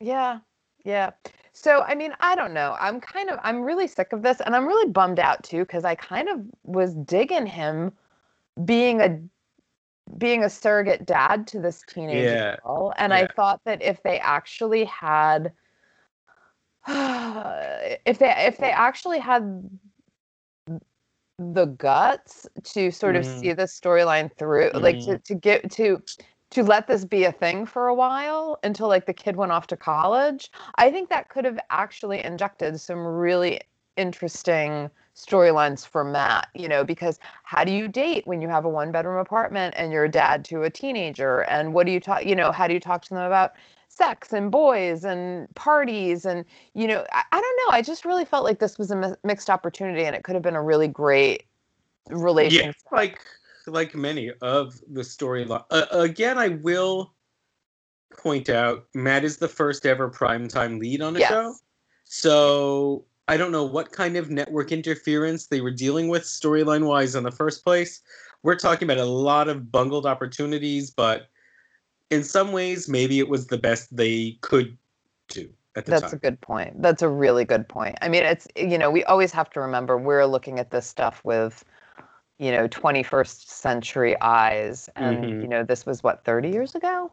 Yeah. 0.00 0.38
Yeah. 0.84 1.10
So, 1.52 1.82
I 1.82 1.94
mean, 1.94 2.12
I 2.20 2.34
don't 2.34 2.54
know. 2.54 2.76
I'm 2.80 3.00
kind 3.00 3.30
of, 3.30 3.38
I'm 3.42 3.62
really 3.62 3.86
sick 3.86 4.12
of 4.12 4.22
this 4.22 4.40
and 4.40 4.56
I'm 4.56 4.66
really 4.66 4.90
bummed 4.90 5.18
out 5.18 5.42
too 5.42 5.60
because 5.60 5.84
I 5.84 5.94
kind 5.94 6.28
of 6.28 6.40
was 6.64 6.94
digging 6.94 7.46
him 7.46 7.92
being 8.64 9.00
a 9.00 9.20
being 10.18 10.44
a 10.44 10.50
surrogate 10.50 11.06
dad 11.06 11.46
to 11.46 11.60
this 11.60 11.82
teenage 11.88 12.24
Yeah, 12.24 12.56
girl 12.64 12.92
and 12.96 13.14
I 13.14 13.26
thought 13.28 13.60
that 13.64 13.82
if 13.82 14.02
they 14.02 14.18
actually 14.18 14.84
had 14.84 15.52
if 16.88 18.18
they 18.18 18.34
if 18.38 18.58
they 18.58 18.70
actually 18.70 19.20
had 19.20 19.70
the 21.38 21.66
guts 21.66 22.46
to 22.64 22.90
sort 22.90 23.16
of 23.16 23.24
see 23.24 23.48
mm-hmm. 23.48 23.56
the 23.60 23.64
storyline 23.64 24.30
through 24.36 24.70
like 24.74 24.98
to, 25.00 25.12
mm-hmm. 25.12 25.16
to 25.24 25.34
get 25.34 25.70
to 25.72 26.02
to 26.52 26.62
let 26.62 26.86
this 26.86 27.04
be 27.04 27.24
a 27.24 27.32
thing 27.32 27.64
for 27.66 27.88
a 27.88 27.94
while 27.94 28.58
until 28.62 28.86
like 28.86 29.06
the 29.06 29.12
kid 29.12 29.36
went 29.36 29.52
off 29.52 29.66
to 29.66 29.76
college 29.76 30.50
i 30.76 30.90
think 30.90 31.08
that 31.08 31.28
could 31.28 31.44
have 31.44 31.58
actually 31.70 32.22
injected 32.22 32.78
some 32.80 32.98
really 32.98 33.60
interesting 33.96 34.90
storylines 35.14 35.86
for 35.86 36.04
matt 36.04 36.48
you 36.54 36.68
know 36.68 36.82
because 36.84 37.18
how 37.42 37.64
do 37.64 37.72
you 37.72 37.86
date 37.86 38.26
when 38.26 38.40
you 38.40 38.48
have 38.48 38.64
a 38.64 38.68
one 38.68 38.90
bedroom 38.90 39.18
apartment 39.18 39.74
and 39.76 39.92
you're 39.92 40.04
a 40.04 40.10
dad 40.10 40.42
to 40.42 40.62
a 40.62 40.70
teenager? 40.70 41.40
And 41.42 41.74
what 41.74 41.84
do 41.84 41.92
you 41.92 42.00
talk 42.00 42.24
you 42.24 42.34
know 42.34 42.50
how 42.50 42.66
do 42.66 42.72
you 42.72 42.80
talk 42.80 43.02
to 43.02 43.10
them 43.10 43.22
about 43.22 43.52
sex 43.88 44.32
and 44.32 44.50
boys 44.50 45.04
and 45.04 45.54
parties? 45.54 46.24
And 46.24 46.46
you 46.72 46.86
know 46.86 47.04
i, 47.12 47.22
I 47.30 47.40
don't 47.40 47.56
know 47.58 47.76
i 47.76 47.82
just 47.82 48.06
really 48.06 48.24
felt 48.24 48.44
like 48.44 48.58
this 48.58 48.78
was 48.78 48.90
a 48.90 48.96
mi- 48.96 49.14
mixed 49.22 49.50
opportunity 49.50 50.04
and 50.04 50.16
it 50.16 50.24
could 50.24 50.34
have 50.34 50.42
been 50.42 50.56
a 50.56 50.62
really 50.62 50.88
great 50.88 51.44
relationship. 52.08 52.74
Yeah, 52.90 52.96
like 52.96 53.20
like 53.66 53.94
many 53.94 54.32
of 54.42 54.80
the 54.92 55.02
storyline. 55.02 55.64
Uh, 55.70 55.86
again, 55.90 56.38
I 56.38 56.48
will 56.48 57.14
point 58.16 58.50
out 58.50 58.86
Matt 58.94 59.24
is 59.24 59.38
the 59.38 59.48
first 59.48 59.86
ever 59.86 60.10
primetime 60.10 60.78
lead 60.78 61.00
on 61.02 61.16
a 61.16 61.20
Yes. 61.20 61.30
show, 61.30 61.54
so 62.04 63.04
I 63.28 63.36
don't 63.36 63.52
know 63.52 63.64
what 63.64 63.92
kind 63.92 64.16
of 64.16 64.30
network 64.30 64.72
interference 64.72 65.46
they 65.46 65.60
were 65.60 65.70
dealing 65.70 66.08
with 66.08 66.24
storyline 66.24 66.86
wise 66.86 67.14
in 67.14 67.24
the 67.24 67.30
first 67.30 67.64
place. 67.64 68.00
We're 68.42 68.58
talking 68.58 68.90
about 68.90 69.02
a 69.02 69.08
lot 69.08 69.48
of 69.48 69.70
bungled 69.70 70.04
opportunities, 70.04 70.90
but 70.90 71.28
in 72.10 72.24
some 72.24 72.52
ways, 72.52 72.88
maybe 72.88 73.18
it 73.20 73.28
was 73.28 73.46
the 73.46 73.56
best 73.56 73.96
they 73.96 74.36
could 74.42 74.76
do 75.28 75.48
at 75.76 75.86
That's 75.86 76.02
time. 76.02 76.12
a 76.12 76.16
good 76.16 76.40
point. 76.40 76.82
That's 76.82 77.00
a 77.00 77.08
really 77.08 77.44
good 77.44 77.66
point. 77.68 77.96
I 78.02 78.08
mean, 78.08 78.24
it's, 78.24 78.46
you 78.56 78.76
know, 78.76 78.90
we 78.90 79.04
always 79.04 79.32
have 79.32 79.48
to 79.50 79.60
remember 79.60 79.96
we're 79.96 80.26
looking 80.26 80.58
at 80.58 80.70
this 80.70 80.86
stuff 80.86 81.22
with, 81.24 81.64
you 82.42 82.50
know, 82.50 82.66
21st 82.66 83.48
century 83.48 84.20
eyes. 84.20 84.88
And, 84.96 85.24
Mhm. 85.24 85.42
you 85.42 85.48
know, 85.48 85.62
this 85.62 85.86
was 85.86 86.02
what, 86.02 86.24
30 86.24 86.50
years 86.50 86.74
ago? 86.74 87.12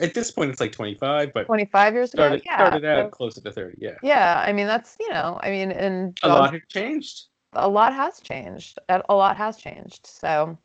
At 0.00 0.14
this 0.14 0.30
point, 0.30 0.52
it's 0.52 0.60
like 0.60 0.70
25, 0.70 1.32
but 1.34 1.46
25 1.46 1.94
years 1.94 2.14
ago? 2.14 2.22
started, 2.22 2.42
yeah. 2.46 2.56
started 2.56 2.84
out 2.84 3.06
so- 3.06 3.10
closer 3.10 3.40
to 3.40 3.50
30. 3.50 3.76
Yeah. 3.80 3.96
yeah. 4.04 4.40
I 4.46 4.52
mean, 4.52 4.68
that's, 4.68 4.96
you 5.00 5.10
know, 5.10 5.40
I 5.42 5.50
mean, 5.50 5.72
and 5.72 6.16
A 6.22 6.28
lot 6.28 6.52
has 6.52 6.62
changed. 6.68 7.24
a 7.54 7.68
lot 7.68 7.92
has 7.92 8.20
changed. 8.20 8.78
A 8.88 9.02
lot 9.12 9.36
has 9.36 9.56
changed. 9.56 10.06
So, 10.06 10.56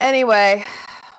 anyway, 0.00 0.64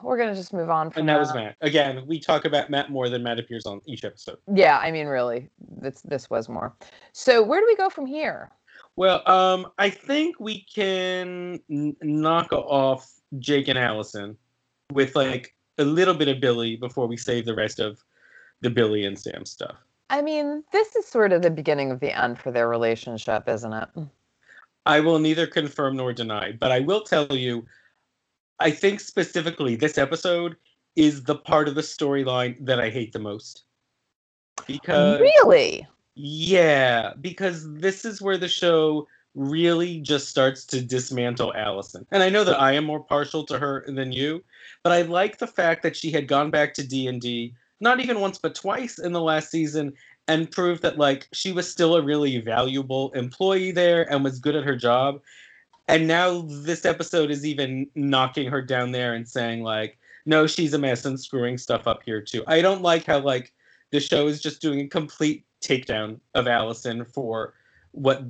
we're 0.01 0.17
gonna 0.17 0.33
just 0.33 0.53
move 0.53 0.71
on 0.71 0.89
from 0.89 1.01
And 1.01 1.09
that 1.09 1.19
was 1.19 1.33
Matt. 1.35 1.55
Again, 1.61 2.03
we 2.07 2.19
talk 2.19 2.45
about 2.45 2.71
Matt 2.71 2.89
more 2.89 3.09
than 3.09 3.21
Matt 3.21 3.37
appears 3.37 3.67
on 3.67 3.79
each 3.85 4.03
episode. 4.03 4.37
Yeah, 4.51 4.79
I 4.79 4.89
mean, 4.91 5.05
really, 5.05 5.49
this 5.59 6.01
this 6.01 6.31
was 6.31 6.49
more. 6.49 6.73
So, 7.13 7.43
where 7.43 7.59
do 7.59 7.67
we 7.67 7.75
go 7.75 7.89
from 7.89 8.07
here? 8.07 8.49
Well, 8.97 9.21
um, 9.29 9.71
I 9.77 9.91
think 9.91 10.39
we 10.39 10.61
can 10.61 11.61
n- 11.69 11.95
knock 12.01 12.51
off 12.51 13.09
Jake 13.37 13.67
and 13.67 13.77
Allison 13.77 14.35
with 14.91 15.15
like 15.15 15.55
a 15.77 15.85
little 15.85 16.15
bit 16.15 16.27
of 16.27 16.41
Billy 16.41 16.75
before 16.75 17.05
we 17.05 17.15
save 17.15 17.45
the 17.45 17.55
rest 17.55 17.79
of 17.79 18.03
the 18.61 18.71
Billy 18.71 19.05
and 19.05 19.17
Sam 19.17 19.45
stuff. 19.45 19.75
I 20.09 20.23
mean, 20.23 20.63
this 20.71 20.95
is 20.95 21.05
sort 21.05 21.31
of 21.31 21.43
the 21.43 21.51
beginning 21.51 21.91
of 21.91 21.99
the 21.99 22.11
end 22.11 22.39
for 22.39 22.51
their 22.51 22.67
relationship, 22.67 23.47
isn't 23.47 23.71
it? 23.71 23.89
I 24.87 24.99
will 24.99 25.19
neither 25.19 25.45
confirm 25.45 25.97
nor 25.97 26.11
deny, 26.11 26.53
but 26.53 26.71
I 26.71 26.79
will 26.79 27.01
tell 27.01 27.31
you, 27.35 27.65
I 28.59 28.71
think 28.71 28.99
specifically 28.99 29.75
this 29.75 29.99
episode 29.99 30.55
is 30.95 31.23
the 31.23 31.35
part 31.35 31.67
of 31.67 31.75
the 31.75 31.81
storyline 31.81 32.65
that 32.65 32.79
I 32.79 32.89
hate 32.89 33.13
the 33.13 33.19
most. 33.19 33.65
Because 34.65 35.19
really? 35.19 35.87
Yeah, 36.19 37.13
because 37.21 37.71
this 37.75 38.03
is 38.03 38.21
where 38.21 38.37
the 38.37 38.47
show 38.47 39.07
really 39.35 39.99
just 39.99 40.29
starts 40.29 40.65
to 40.65 40.81
dismantle 40.81 41.53
Allison. 41.53 42.07
And 42.11 42.23
I 42.23 42.29
know 42.29 42.43
that 42.43 42.59
I 42.59 42.71
am 42.71 42.85
more 42.85 43.03
partial 43.03 43.43
to 43.45 43.59
her 43.59 43.85
than 43.87 44.11
you, 44.11 44.43
but 44.81 44.91
I 44.91 45.03
like 45.03 45.37
the 45.37 45.45
fact 45.45 45.83
that 45.83 45.95
she 45.95 46.11
had 46.11 46.27
gone 46.27 46.49
back 46.49 46.73
to 46.73 46.87
D&D 46.87 47.53
not 47.79 47.99
even 47.99 48.19
once 48.19 48.37
but 48.37 48.55
twice 48.55 48.97
in 48.97 49.11
the 49.11 49.21
last 49.21 49.51
season 49.51 49.93
and 50.27 50.51
proved 50.51 50.81
that 50.81 50.97
like 50.97 51.27
she 51.31 51.51
was 51.51 51.69
still 51.69 51.95
a 51.95 52.01
really 52.01 52.39
valuable 52.39 53.11
employee 53.11 53.71
there 53.71 54.11
and 54.11 54.23
was 54.23 54.39
good 54.39 54.55
at 54.55 54.63
her 54.63 54.75
job. 54.75 55.21
And 55.87 56.07
now 56.07 56.41
this 56.49 56.85
episode 56.85 57.31
is 57.31 57.45
even 57.45 57.87
knocking 57.95 58.49
her 58.49 58.61
down 58.61 58.91
there 58.91 59.13
and 59.13 59.27
saying 59.27 59.63
like 59.63 59.97
no, 60.25 60.45
she's 60.45 60.73
a 60.73 60.77
mess 60.77 61.05
and 61.05 61.19
screwing 61.19 61.57
stuff 61.57 61.87
up 61.87 62.01
here 62.03 62.21
too. 62.21 62.43
I 62.47 62.61
don't 62.61 62.81
like 62.81 63.05
how 63.05 63.19
like 63.19 63.53
the 63.91 63.99
show 64.01 64.27
is 64.27 64.41
just 64.41 64.61
doing 64.61 64.81
a 64.81 64.87
complete 64.87 65.45
takedown 65.61 66.19
of 66.33 66.47
Allison 66.47 67.05
for 67.05 67.53
what 67.91 68.23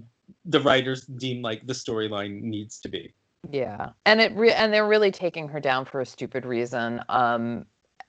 the 0.46 0.60
writers 0.62 1.05
deem 1.05 1.41
like 1.41 1.65
the 1.65 1.74
storyline 1.74 2.41
needs 2.41 2.79
to 2.79 2.89
be. 2.89 3.13
Yeah, 3.51 3.89
and 4.05 4.19
it 4.19 4.36
re- 4.36 4.51
and 4.51 4.74
they're 4.74 4.88
really 4.88 5.12
taking 5.12 5.48
her 5.50 5.60
down 5.60 5.86
for 5.86 6.01
a 6.01 6.05
stupid 6.05 6.46
reason. 6.46 7.01
Um, 7.07 7.65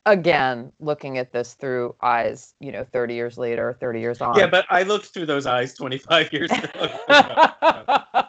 again, 0.06 0.72
looking 0.80 1.18
at 1.18 1.32
this 1.32 1.54
through 1.54 1.94
eyes, 2.00 2.54
you 2.60 2.72
know, 2.72 2.84
thirty 2.84 3.14
years 3.14 3.38
later, 3.38 3.76
thirty 3.80 4.00
years 4.00 4.20
on. 4.20 4.36
Yeah, 4.36 4.48
but 4.48 4.66
I 4.70 4.82
looked 4.82 5.06
through 5.06 5.26
those 5.26 5.46
eyes 5.46 5.74
25 5.74 6.32
years 6.32 6.50
ago. 6.50 6.88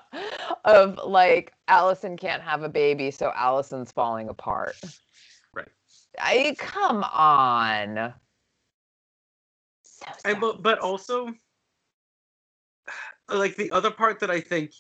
of 0.65 0.99
like 1.03 1.53
Allison 1.67 2.17
can't 2.17 2.43
have 2.43 2.63
a 2.63 2.69
baby, 2.69 3.11
so 3.11 3.31
Allison's 3.35 3.91
falling 3.91 4.29
apart. 4.29 4.75
Right. 5.53 5.67
I 6.19 6.55
come 6.57 7.03
on. 7.03 8.13
So 10.17 10.29
I, 10.29 10.33
but, 10.33 10.61
but 10.61 10.79
also, 10.79 11.33
like 13.29 13.55
the 13.55 13.71
other 13.71 13.91
part 13.91 14.19
that 14.19 14.31
I 14.31 14.41
think 14.41 14.71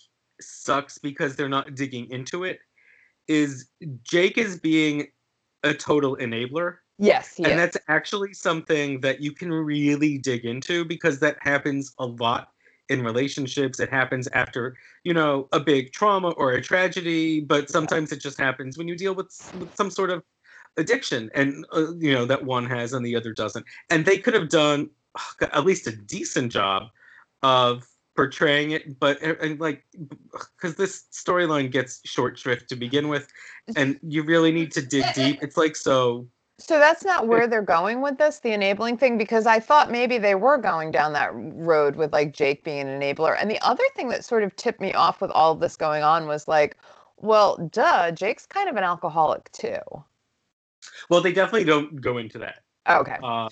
sucks 0.41 0.97
because 0.97 1.35
they're 1.35 1.49
not 1.49 1.75
digging 1.75 2.09
into 2.11 2.43
it 2.43 2.59
is 3.27 3.69
Jake 4.03 4.37
is 4.37 4.57
being 4.59 5.07
a 5.63 5.73
total 5.73 6.17
enabler. 6.17 6.77
yes, 6.97 7.35
And 7.37 7.47
is. 7.47 7.57
that's 7.57 7.77
actually 7.87 8.33
something 8.33 8.99
that 9.01 9.21
you 9.21 9.31
can 9.31 9.51
really 9.51 10.17
dig 10.17 10.45
into 10.45 10.83
because 10.83 11.19
that 11.19 11.37
happens 11.41 11.93
a 11.99 12.05
lot 12.05 12.49
in 12.89 13.03
relationships. 13.03 13.79
It 13.79 13.89
happens 13.89 14.27
after, 14.33 14.75
you 15.03 15.13
know, 15.13 15.47
a 15.51 15.59
big 15.59 15.93
trauma 15.93 16.29
or 16.31 16.53
a 16.53 16.61
tragedy, 16.61 17.39
but 17.39 17.69
sometimes 17.69 18.11
it 18.11 18.19
just 18.19 18.39
happens 18.39 18.77
when 18.77 18.87
you 18.87 18.95
deal 18.95 19.13
with, 19.13 19.31
with 19.53 19.75
some 19.75 19.91
sort 19.91 20.09
of 20.09 20.23
addiction 20.77 21.29
and, 21.35 21.65
uh, 21.71 21.93
you 21.97 22.13
know, 22.13 22.25
that 22.25 22.43
one 22.43 22.65
has 22.65 22.93
and 22.93 23.05
the 23.05 23.15
other 23.15 23.33
doesn't. 23.33 23.65
And 23.89 24.05
they 24.05 24.17
could 24.17 24.33
have 24.33 24.49
done 24.49 24.89
at 25.41 25.65
least 25.65 25.87
a 25.87 25.95
decent 25.95 26.51
job 26.51 26.89
of 27.43 27.87
portraying 28.15 28.71
it, 28.71 28.99
but 28.99 29.21
and 29.21 29.59
like, 29.61 29.85
because 30.57 30.75
this 30.75 31.05
storyline 31.13 31.71
gets 31.71 32.01
short 32.03 32.37
shrift 32.37 32.67
to 32.69 32.75
begin 32.75 33.07
with, 33.07 33.27
and 33.77 33.97
you 34.03 34.23
really 34.23 34.51
need 34.51 34.71
to 34.73 34.81
dig 34.81 35.05
deep. 35.13 35.41
It's 35.41 35.55
like 35.55 35.75
so 35.75 36.27
So 36.59 36.77
that's 36.77 37.05
not 37.05 37.27
where 37.27 37.47
they're 37.47 37.61
going 37.61 38.01
with 38.01 38.17
this, 38.17 38.39
the 38.39 38.51
enabling 38.51 38.97
thing, 38.97 39.17
because 39.17 39.45
I 39.45 39.61
thought 39.61 39.89
maybe 39.89 40.17
they 40.17 40.35
were 40.35 40.57
going 40.57 40.91
down 40.91 41.13
that 41.13 41.31
road 41.33 41.95
with 41.95 42.11
like 42.11 42.33
Jake 42.33 42.65
being 42.65 42.81
an 42.89 42.99
enabler. 42.99 43.37
And 43.39 43.49
the 43.49 43.59
other 43.61 43.83
thing 43.95 44.09
that 44.09 44.25
sort 44.25 44.43
of 44.43 44.53
tipped 44.57 44.81
me 44.81 44.93
off 44.93 45.21
with 45.21 45.31
all 45.31 45.53
of 45.53 45.61
this 45.61 45.77
going 45.77 46.03
on 46.03 46.27
was 46.27 46.49
like, 46.49 46.75
well, 47.15 47.57
duh, 47.71 48.11
Jake's 48.11 48.45
kind 48.45 48.69
of 48.69 48.75
an 48.75 48.83
alcoholic 48.83 49.49
too. 49.53 49.79
Well, 51.09 51.21
they 51.21 51.31
definitely 51.31 51.65
don't 51.65 52.01
go 52.01 52.17
into 52.17 52.37
that. 52.39 52.63
Okay. 52.89 53.17
Uh, 53.23 53.49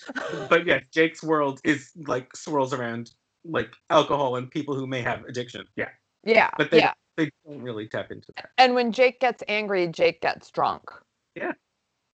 but 0.50 0.66
yes, 0.66 0.84
Jake's 0.92 1.24
world 1.24 1.60
is 1.64 1.92
like 2.08 2.36
swirls 2.36 2.74
around 2.74 3.12
like 3.46 3.72
alcohol 3.90 4.36
and 4.36 4.50
people 4.50 4.76
who 4.76 4.88
may 4.88 5.02
have 5.02 5.24
addiction. 5.26 5.66
Yeah, 5.76 5.90
Yeah. 6.24 6.50
but 6.58 6.72
they 6.72 6.80
yeah. 6.80 6.94
they 7.16 7.30
don't 7.46 7.62
really 7.62 7.88
tap 7.88 8.12
into 8.12 8.28
that. 8.36 8.50
And 8.58 8.74
when 8.74 8.92
Jake 8.92 9.20
gets 9.20 9.44
angry, 9.48 9.88
Jake 9.88 10.22
gets 10.22 10.50
drunk. 10.52 10.90
Yeah. 11.36 11.54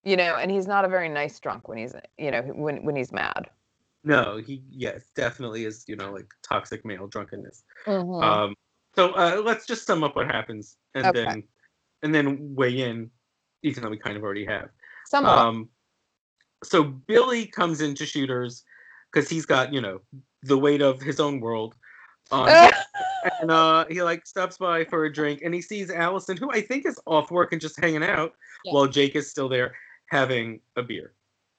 You 0.04 0.18
know, 0.18 0.36
and 0.36 0.52
he's 0.52 0.68
not 0.68 0.84
a 0.84 0.90
very 0.90 1.08
nice 1.08 1.40
drunk 1.40 1.70
when 1.70 1.78
he's, 1.78 1.96
you 2.18 2.30
know, 2.32 2.42
when 2.42 2.84
when 2.84 2.96
he's 2.96 3.12
mad. 3.12 3.50
No, 4.04 4.36
he 4.38 4.62
yes, 4.70 5.10
definitely 5.16 5.64
is. 5.64 5.86
You 5.88 5.96
know, 5.96 6.12
like 6.12 6.28
toxic 6.48 6.84
male 6.84 7.08
drunkenness. 7.08 7.64
Mhm. 7.86 8.22
Um, 8.22 8.56
so 8.96 9.12
uh, 9.14 9.42
let's 9.44 9.66
just 9.66 9.88
sum 9.88 10.04
up 10.04 10.16
what 10.16 10.28
happens 10.28 10.78
and 10.94 11.06
Okay. 11.08 11.24
then 11.24 11.44
and 12.04 12.14
then 12.14 12.54
weigh 12.54 12.82
in, 12.82 13.10
even 13.62 13.82
though 13.82 13.90
we 13.90 13.98
kind 13.98 14.18
of 14.18 14.24
already 14.24 14.46
have. 14.46 14.70
Some 15.08 15.26
of 15.26 15.38
Um, 15.38 15.70
so 16.64 16.84
Billy 16.84 17.46
comes 17.46 17.82
into 17.82 18.06
shooters 18.06 18.64
because 19.12 19.30
he's 19.30 19.46
got 19.46 19.74
you 19.74 19.82
know 19.82 20.02
the 20.42 20.58
weight 20.58 20.82
of 20.82 21.02
his 21.02 21.20
own 21.20 21.40
world. 21.40 21.76
On 22.32 22.50
and 23.42 23.52
uh, 23.52 23.86
he 23.90 24.02
like 24.02 24.26
stops 24.26 24.58
by 24.58 24.86
for 24.86 25.06
a 25.06 25.14
drink 25.14 25.42
and 25.44 25.54
he 25.54 25.62
sees 25.62 25.90
Allison, 25.90 26.38
who 26.38 26.52
I 26.52 26.62
think 26.62 26.86
is 26.86 27.00
off 27.06 27.32
work 27.32 27.52
and 27.52 27.62
just 27.62 27.80
hanging 27.80 28.04
out, 28.04 28.34
Yeah. 28.66 28.74
while 28.74 28.88
Jake 28.88 29.16
is 29.16 29.30
still 29.30 29.50
there 29.50 29.76
having 30.08 30.60
a 30.76 30.84
beer. 30.84 31.14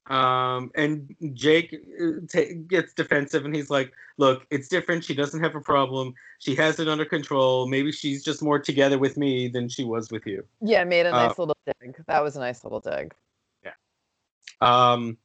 Um, 0.06 0.70
and 0.74 1.14
Jake 1.32 1.74
uh, 1.98 2.26
ta 2.30 2.40
gets 2.68 2.92
defensive 2.92 3.46
and 3.46 3.56
he's 3.56 3.70
like, 3.70 3.90
"Look, 4.18 4.46
it's 4.50 4.68
different. 4.68 5.02
She 5.02 5.14
doesn't 5.14 5.42
have 5.42 5.54
a 5.54 5.62
problem. 5.62 6.14
She 6.40 6.54
has 6.56 6.78
it 6.78 6.88
under 6.88 7.06
control. 7.06 7.66
Maybe 7.66 7.90
she's 7.90 8.22
just 8.22 8.42
more 8.42 8.58
together 8.58 8.98
with 8.98 9.16
me 9.16 9.48
than 9.48 9.66
she 9.68 9.82
was 9.82 10.10
with 10.10 10.26
you." 10.26 10.44
yeah, 10.60 10.84
made 10.84 11.06
a 11.06 11.14
uh, 11.14 11.28
nice 11.28 11.38
little 11.38 11.56
dig. 11.66 11.96
That 12.06 12.22
was 12.22 12.36
a 12.36 12.40
nice 12.40 12.64
little 12.64 12.80
dig. 12.80 13.14
Um, 14.60 15.18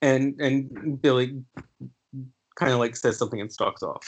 and 0.00 0.40
and 0.40 1.00
Billy 1.00 1.42
kind 2.56 2.72
of 2.72 2.78
like 2.78 2.96
says 2.96 3.18
something 3.18 3.40
and 3.40 3.52
stalks 3.52 3.82
off. 3.82 4.06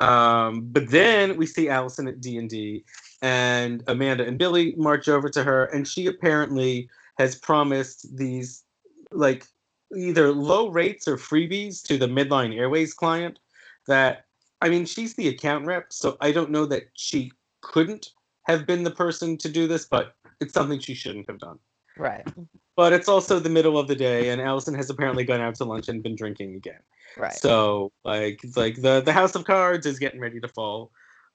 Um, 0.00 0.62
but 0.72 0.90
then 0.90 1.36
we 1.36 1.46
see 1.46 1.68
Allison 1.68 2.08
at 2.08 2.20
D 2.20 2.36
and 2.36 2.48
D, 2.48 2.84
and 3.22 3.82
Amanda 3.86 4.26
and 4.26 4.38
Billy 4.38 4.74
march 4.76 5.08
over 5.08 5.28
to 5.30 5.44
her, 5.44 5.66
and 5.66 5.86
she 5.86 6.06
apparently 6.06 6.88
has 7.18 7.36
promised 7.36 8.16
these 8.16 8.64
like 9.12 9.46
either 9.94 10.32
low 10.32 10.68
rates 10.68 11.06
or 11.06 11.16
freebies 11.16 11.82
to 11.84 11.96
the 11.96 12.08
Midline 12.08 12.56
Airways 12.56 12.92
client. 12.92 13.38
That 13.86 14.24
I 14.60 14.68
mean, 14.68 14.86
she's 14.86 15.14
the 15.14 15.28
account 15.28 15.66
rep, 15.66 15.92
so 15.92 16.16
I 16.20 16.32
don't 16.32 16.50
know 16.50 16.66
that 16.66 16.84
she 16.94 17.32
couldn't 17.60 18.10
have 18.46 18.66
been 18.66 18.82
the 18.82 18.90
person 18.90 19.36
to 19.38 19.48
do 19.48 19.66
this, 19.66 19.86
but 19.86 20.14
it's 20.40 20.52
something 20.52 20.80
she 20.80 20.94
shouldn't 20.94 21.28
have 21.28 21.38
done. 21.38 21.58
Right. 21.96 22.26
But 22.76 22.92
it's 22.92 23.08
also 23.08 23.38
the 23.38 23.48
middle 23.48 23.78
of 23.78 23.86
the 23.86 23.94
day, 23.94 24.30
and 24.30 24.40
Allison 24.40 24.74
has 24.74 24.90
apparently 24.90 25.24
gone 25.24 25.40
out 25.40 25.54
to 25.56 25.64
lunch 25.64 25.88
and 25.88 26.02
been 26.02 26.16
drinking 26.16 26.56
again. 26.56 26.80
Right. 27.16 27.32
So, 27.32 27.92
like, 28.04 28.42
it's 28.42 28.56
like 28.56 28.82
the 28.82 29.00
the 29.00 29.12
House 29.12 29.34
of 29.36 29.44
Cards 29.44 29.86
is 29.86 29.98
getting 29.98 30.20
ready 30.20 30.40
to 30.40 30.48
fall 30.48 30.90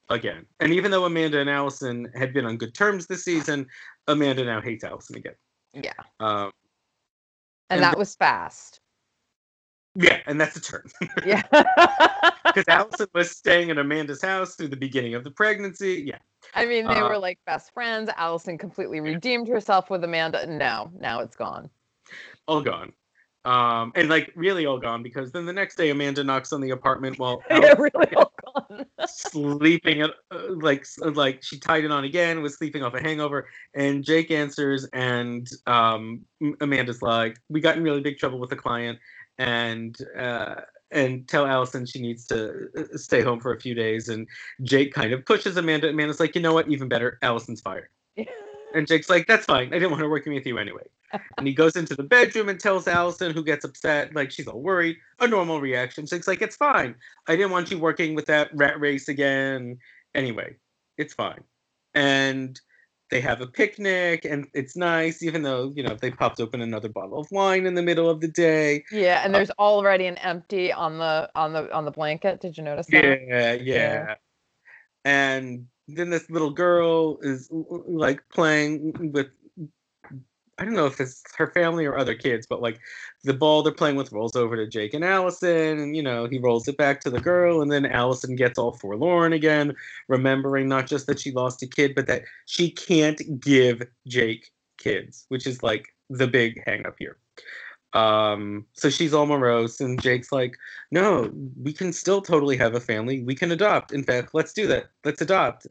again. 0.10 0.46
And 0.60 0.74
even 0.74 0.92
though 0.92 1.06
Amanda 1.06 1.40
and 1.40 1.50
Allison 1.50 2.12
had 2.16 2.34
been 2.34 2.46
on 2.46 2.58
good 2.58 2.74
terms 2.74 3.08
this 3.08 3.24
season, 3.24 3.68
Amanda 4.08 4.44
now 4.44 4.60
hates 4.60 4.84
Allison 4.84 5.16
again. 5.18 5.36
yeah. 5.74 5.94
Um, 6.20 6.52
And 7.70 7.78
and 7.78 7.84
that 7.84 7.98
was 7.98 8.16
fast. 8.16 8.82
Yeah, 10.02 10.20
and 10.28 10.40
that's 10.40 10.56
a 10.56 10.62
turn. 10.62 10.86
Yeah. 11.26 11.42
Because 12.46 12.68
Allison 12.68 13.08
was 13.14 13.30
staying 13.30 13.70
at 13.70 13.78
Amanda's 13.78 14.24
house 14.24 14.56
through 14.56 14.70
the 14.70 14.76
beginning 14.76 15.14
of 15.14 15.24
the 15.24 15.30
pregnancy. 15.30 16.04
Yeah. 16.08 16.18
I 16.56 16.66
mean, 16.66 16.88
they 16.88 16.96
Uh, 16.96 17.08
were 17.10 17.18
like 17.20 17.38
best 17.46 17.72
friends. 17.74 18.10
Allison 18.18 18.58
completely 18.58 19.02
redeemed 19.02 19.48
herself 19.48 19.92
with 19.92 20.04
Amanda. 20.04 20.48
No, 20.48 20.90
now 20.98 21.20
it's 21.20 21.36
gone. 21.36 21.70
all 22.48 22.62
gone. 22.62 22.92
Um, 23.46 23.92
and 23.96 24.10
like 24.10 24.32
really 24.36 24.66
all 24.66 24.80
gone 24.80 25.04
because 25.04 25.32
then 25.32 25.46
the 25.46 25.54
next 25.54 25.76
day 25.76 25.92
Amanda 25.92 26.24
knocks 26.24 26.52
on 26.52 26.60
the 26.60 26.72
apartment 26.72 27.20
while 27.20 27.42
Yeah, 27.52 27.74
really 27.78 28.14
all 28.16 28.34
gone. 28.44 28.86
sleeping 29.08 30.02
at, 30.02 30.10
uh, 30.32 30.40
like 30.56 30.86
like 31.14 31.42
she 31.44 31.58
tied 31.60 31.86
it 31.86 31.92
on 31.92 32.04
again 32.04 32.42
was 32.42 32.56
sleeping 32.58 32.84
off 32.84 32.96
a 32.96 33.02
hangover 33.02 33.48
and 33.76 34.04
Jake 34.04 34.30
answers 34.32 34.86
and 34.92 35.48
um, 35.68 36.26
Amanda's 36.60 37.02
like 37.02 37.38
we 37.48 37.62
got 37.62 37.78
in 37.78 37.84
really 37.84 38.02
big 38.02 38.18
trouble 38.18 38.40
with 38.40 38.50
the 38.50 38.56
client 38.58 39.00
and 39.40 39.98
uh, 40.18 40.62
and 40.92 41.28
tell 41.28 41.48
Allison 41.48 41.86
she 41.86 42.00
needs 42.00 42.26
to 42.28 42.70
uh, 42.78 42.98
stay 42.98 43.22
home 43.22 43.40
for 43.40 43.54
a 43.54 43.60
few 43.60 43.74
days 43.74 44.10
and 44.10 44.28
Jake 44.62 44.94
kind 44.94 45.12
of 45.14 45.26
pushes 45.26 45.58
Amanda 45.58 45.90
Amanda's 45.90 46.20
like 46.20 46.36
you 46.36 46.42
know 46.42 46.54
what 46.54 46.68
even 46.70 46.88
better 46.88 47.18
Allison's 47.24 47.62
fired 47.62 47.90
and 48.74 48.88
Jake's 48.88 49.10
like, 49.10 49.28
that's 49.28 49.46
fine. 49.46 49.68
I 49.68 49.80
didn't 49.80 49.92
want 49.92 50.02
to 50.02 50.10
work 50.10 50.26
with 50.26 50.46
you 50.46 50.58
anyway. 50.58 50.84
And 51.38 51.48
he 51.48 51.54
goes 51.54 51.76
into 51.76 51.96
the 51.96 52.04
bedroom 52.04 52.50
and 52.50 52.60
tells 52.60 52.88
Allison, 52.88 53.34
who 53.34 53.44
gets 53.44 53.66
upset, 53.66 54.14
like 54.14 54.32
she's 54.32 54.48
all 54.48 54.62
worried, 54.62 54.98
a 55.20 55.28
normal 55.28 55.60
reaction. 55.60 56.06
Jake's 56.06 56.28
like, 56.28 56.42
it's 56.42 56.56
fine. 56.56 56.96
I 57.28 57.36
didn't 57.36 57.52
want 57.52 57.72
you 57.72 57.80
working 57.80 58.14
with 58.14 58.28
that 58.28 58.52
rat 58.54 58.80
race 58.80 59.08
again. 59.10 59.80
Anyway, 60.14 60.56
it's 60.98 61.14
fine. 61.14 61.44
And 61.96 62.60
they 63.10 63.22
have 63.22 63.42
a 63.42 63.48
picnic 63.48 64.26
and 64.26 64.48
it's 64.54 64.76
nice, 64.76 65.24
even 65.24 65.42
though, 65.42 65.74
you 65.76 65.84
know, 65.84 65.96
they 65.96 66.12
popped 66.12 66.40
open 66.40 66.62
another 66.62 66.90
bottle 66.90 67.20
of 67.20 67.28
wine 67.32 67.66
in 67.66 67.76
the 67.76 67.82
middle 67.82 68.10
of 68.10 68.22
the 68.22 68.28
day. 68.28 68.84
Yeah, 68.92 69.22
and 69.24 69.34
uh, 69.34 69.40
there's 69.40 69.52
already 69.52 70.06
an 70.06 70.18
empty 70.18 70.72
on 70.72 71.00
the 71.00 71.30
on 71.36 71.54
the 71.54 71.74
on 71.74 71.86
the 71.86 71.92
blanket. 71.92 72.40
Did 72.42 72.58
you 72.58 72.64
notice 72.64 72.88
that? 72.88 73.20
Yeah, 73.28 73.54
yeah. 73.54 74.16
And 75.06 75.68
then 75.88 76.10
this 76.10 76.30
little 76.30 76.52
girl 76.52 77.18
is 77.22 77.50
like 77.52 78.22
playing 78.32 79.12
with 79.12 79.28
I 80.60 80.66
don't 80.66 80.74
know 80.74 80.86
if 80.88 81.00
it's 81.00 81.24
her 81.38 81.48
family 81.48 81.86
or 81.86 81.98
other 81.98 82.16
kids, 82.16 82.46
but 82.46 82.62
like 82.62 82.80
the 83.24 83.34
ball 83.34 83.64
they're 83.64 83.74
playing 83.74 83.96
with 83.96 84.12
rolls 84.12 84.36
over 84.36 84.58
to 84.58 84.68
Jake 84.68 84.94
and 84.94 85.06
Allison, 85.06 85.80
and 85.80 85.96
you 85.96 86.04
know, 86.04 86.26
he 86.26 86.38
rolls 86.38 86.68
it 86.68 86.78
back 86.78 87.00
to 87.02 87.10
the 87.10 87.22
girl, 87.22 87.62
and 87.62 87.72
then 87.72 87.86
Allison 87.86 88.36
gets 88.36 88.60
all 88.60 88.74
forlorn 88.74 89.32
again, 89.32 89.74
remembering 90.10 90.68
not 90.68 90.86
just 90.86 91.08
that 91.08 91.20
she 91.20 91.32
lost 91.32 91.64
a 91.64 91.68
kid, 91.68 91.96
but 91.96 92.08
that 92.08 92.24
she 92.46 92.70
can't 92.70 93.22
give 93.40 93.84
Jake 94.08 94.52
kids, 94.78 95.26
which 95.30 95.48
is 95.48 95.64
like 95.64 95.88
the 96.10 96.28
big 96.28 96.62
hang 96.66 96.86
up 96.86 96.96
here. 97.00 97.18
Um, 97.94 98.66
so 98.74 98.90
she's 98.90 99.14
all 99.14 99.26
morose, 99.26 99.80
and 99.80 100.02
Jake's 100.02 100.32
like, 100.32 100.58
No, 100.92 101.32
we 101.62 101.72
can 101.72 101.94
still 101.94 102.22
totally 102.22 102.58
have 102.58 102.76
a 102.76 102.82
family. 102.82 103.24
We 103.24 103.36
can 103.36 103.52
adopt. 103.52 103.94
In 103.94 104.04
fact, 104.04 104.32
let's 104.34 104.54
do 104.54 104.68
that. 104.68 104.90
Let's 105.06 105.22
adopt. 105.22 105.68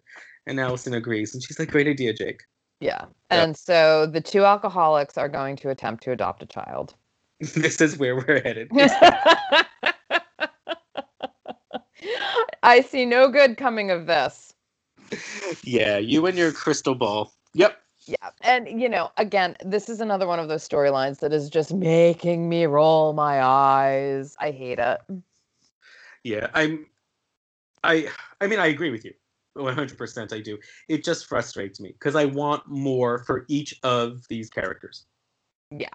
And 0.47 0.59
Allison 0.59 0.95
agrees, 0.95 1.35
and 1.35 1.43
she's 1.43 1.59
like, 1.59 1.71
Great 1.71 1.87
idea, 1.87 2.15
Jake. 2.15 2.43
Yeah. 2.81 3.07
And 3.31 3.57
so 3.57 4.07
the 4.07 4.21
two 4.21 4.45
alcoholics 4.45 5.19
are 5.19 5.29
going 5.29 5.57
to 5.57 5.71
attempt 5.71 6.03
to 6.05 6.13
adopt 6.13 6.43
a 6.43 6.47
child. 6.47 6.95
this 7.41 7.81
is 7.81 7.99
where 7.99 8.17
we're 8.17 8.41
headed. 8.43 8.71
I 12.63 12.81
see 12.81 13.05
no 13.05 13.29
good 13.29 13.57
coming 13.57 13.91
of 13.91 14.07
this. 14.07 14.55
yeah, 15.63 15.99
you 15.99 16.27
and 16.27 16.37
your 16.37 16.53
crystal 16.53 16.95
ball. 16.95 17.33
Yep. 17.55 17.79
Yeah. 18.07 18.31
And, 18.41 18.81
you 18.81 18.89
know, 18.89 19.11
again, 19.17 19.57
this 19.65 19.89
is 19.89 20.01
another 20.01 20.27
one 20.27 20.39
of 20.39 20.49
those 20.49 20.67
storylines 20.67 21.21
that 21.21 21.33
is 21.33 21.51
just 21.51 21.75
making 21.75 22.49
me 22.49 22.67
roll 22.67 23.13
my 23.13 23.43
eyes. 23.43 24.37
I 24.41 24.51
hate 24.51 24.79
it. 24.79 25.01
Yeah, 26.25 26.49
I'm. 26.55 26.87
I. 27.85 28.09
I 28.41 28.47
mean, 28.49 28.59
I 28.59 28.67
agree 28.67 28.91
with 28.91 29.05
you. 29.05 29.15
100% 29.59 30.33
I 30.33 30.41
do. 30.41 30.59
It 30.89 31.05
just 31.05 31.27
frustrates 31.27 31.81
me 31.81 31.93
because 31.93 32.15
I 32.15 32.25
want 32.27 32.67
more 32.67 33.25
for 33.25 33.45
each 33.49 33.79
of 33.83 34.27
these 34.29 34.51
characters. 34.51 35.07
Yeah. 35.71 35.89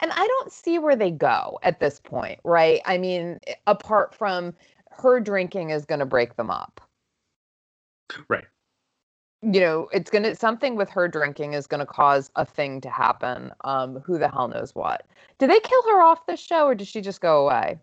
And 0.00 0.12
I 0.12 0.26
don't 0.26 0.52
see 0.52 0.78
where 0.78 0.96
they 0.96 1.10
go 1.10 1.58
at 1.62 1.80
this 1.80 2.00
point, 2.00 2.40
right? 2.44 2.80
I 2.84 2.98
mean, 2.98 3.40
apart 3.66 4.14
from 4.14 4.54
her 4.90 5.20
drinking 5.20 5.70
is 5.70 5.84
going 5.84 6.00
to 6.00 6.06
break 6.06 6.36
them 6.36 6.50
up. 6.50 6.80
Right. 8.28 8.44
You 9.42 9.60
know, 9.60 9.88
it's 9.92 10.10
going 10.10 10.24
to 10.24 10.34
something 10.34 10.76
with 10.76 10.90
her 10.90 11.08
drinking 11.08 11.54
is 11.54 11.66
going 11.66 11.80
to 11.80 11.86
cause 11.86 12.30
a 12.36 12.44
thing 12.44 12.80
to 12.82 12.90
happen. 12.90 13.52
Um 13.64 14.00
who 14.00 14.18
the 14.18 14.28
hell 14.28 14.48
knows 14.48 14.74
what. 14.74 15.06
Do 15.38 15.46
they 15.46 15.60
kill 15.60 15.82
her 15.84 16.02
off 16.02 16.26
this 16.26 16.40
show 16.40 16.66
or 16.66 16.74
does 16.74 16.88
she 16.88 17.00
just 17.00 17.20
go 17.20 17.46
away? 17.46 17.78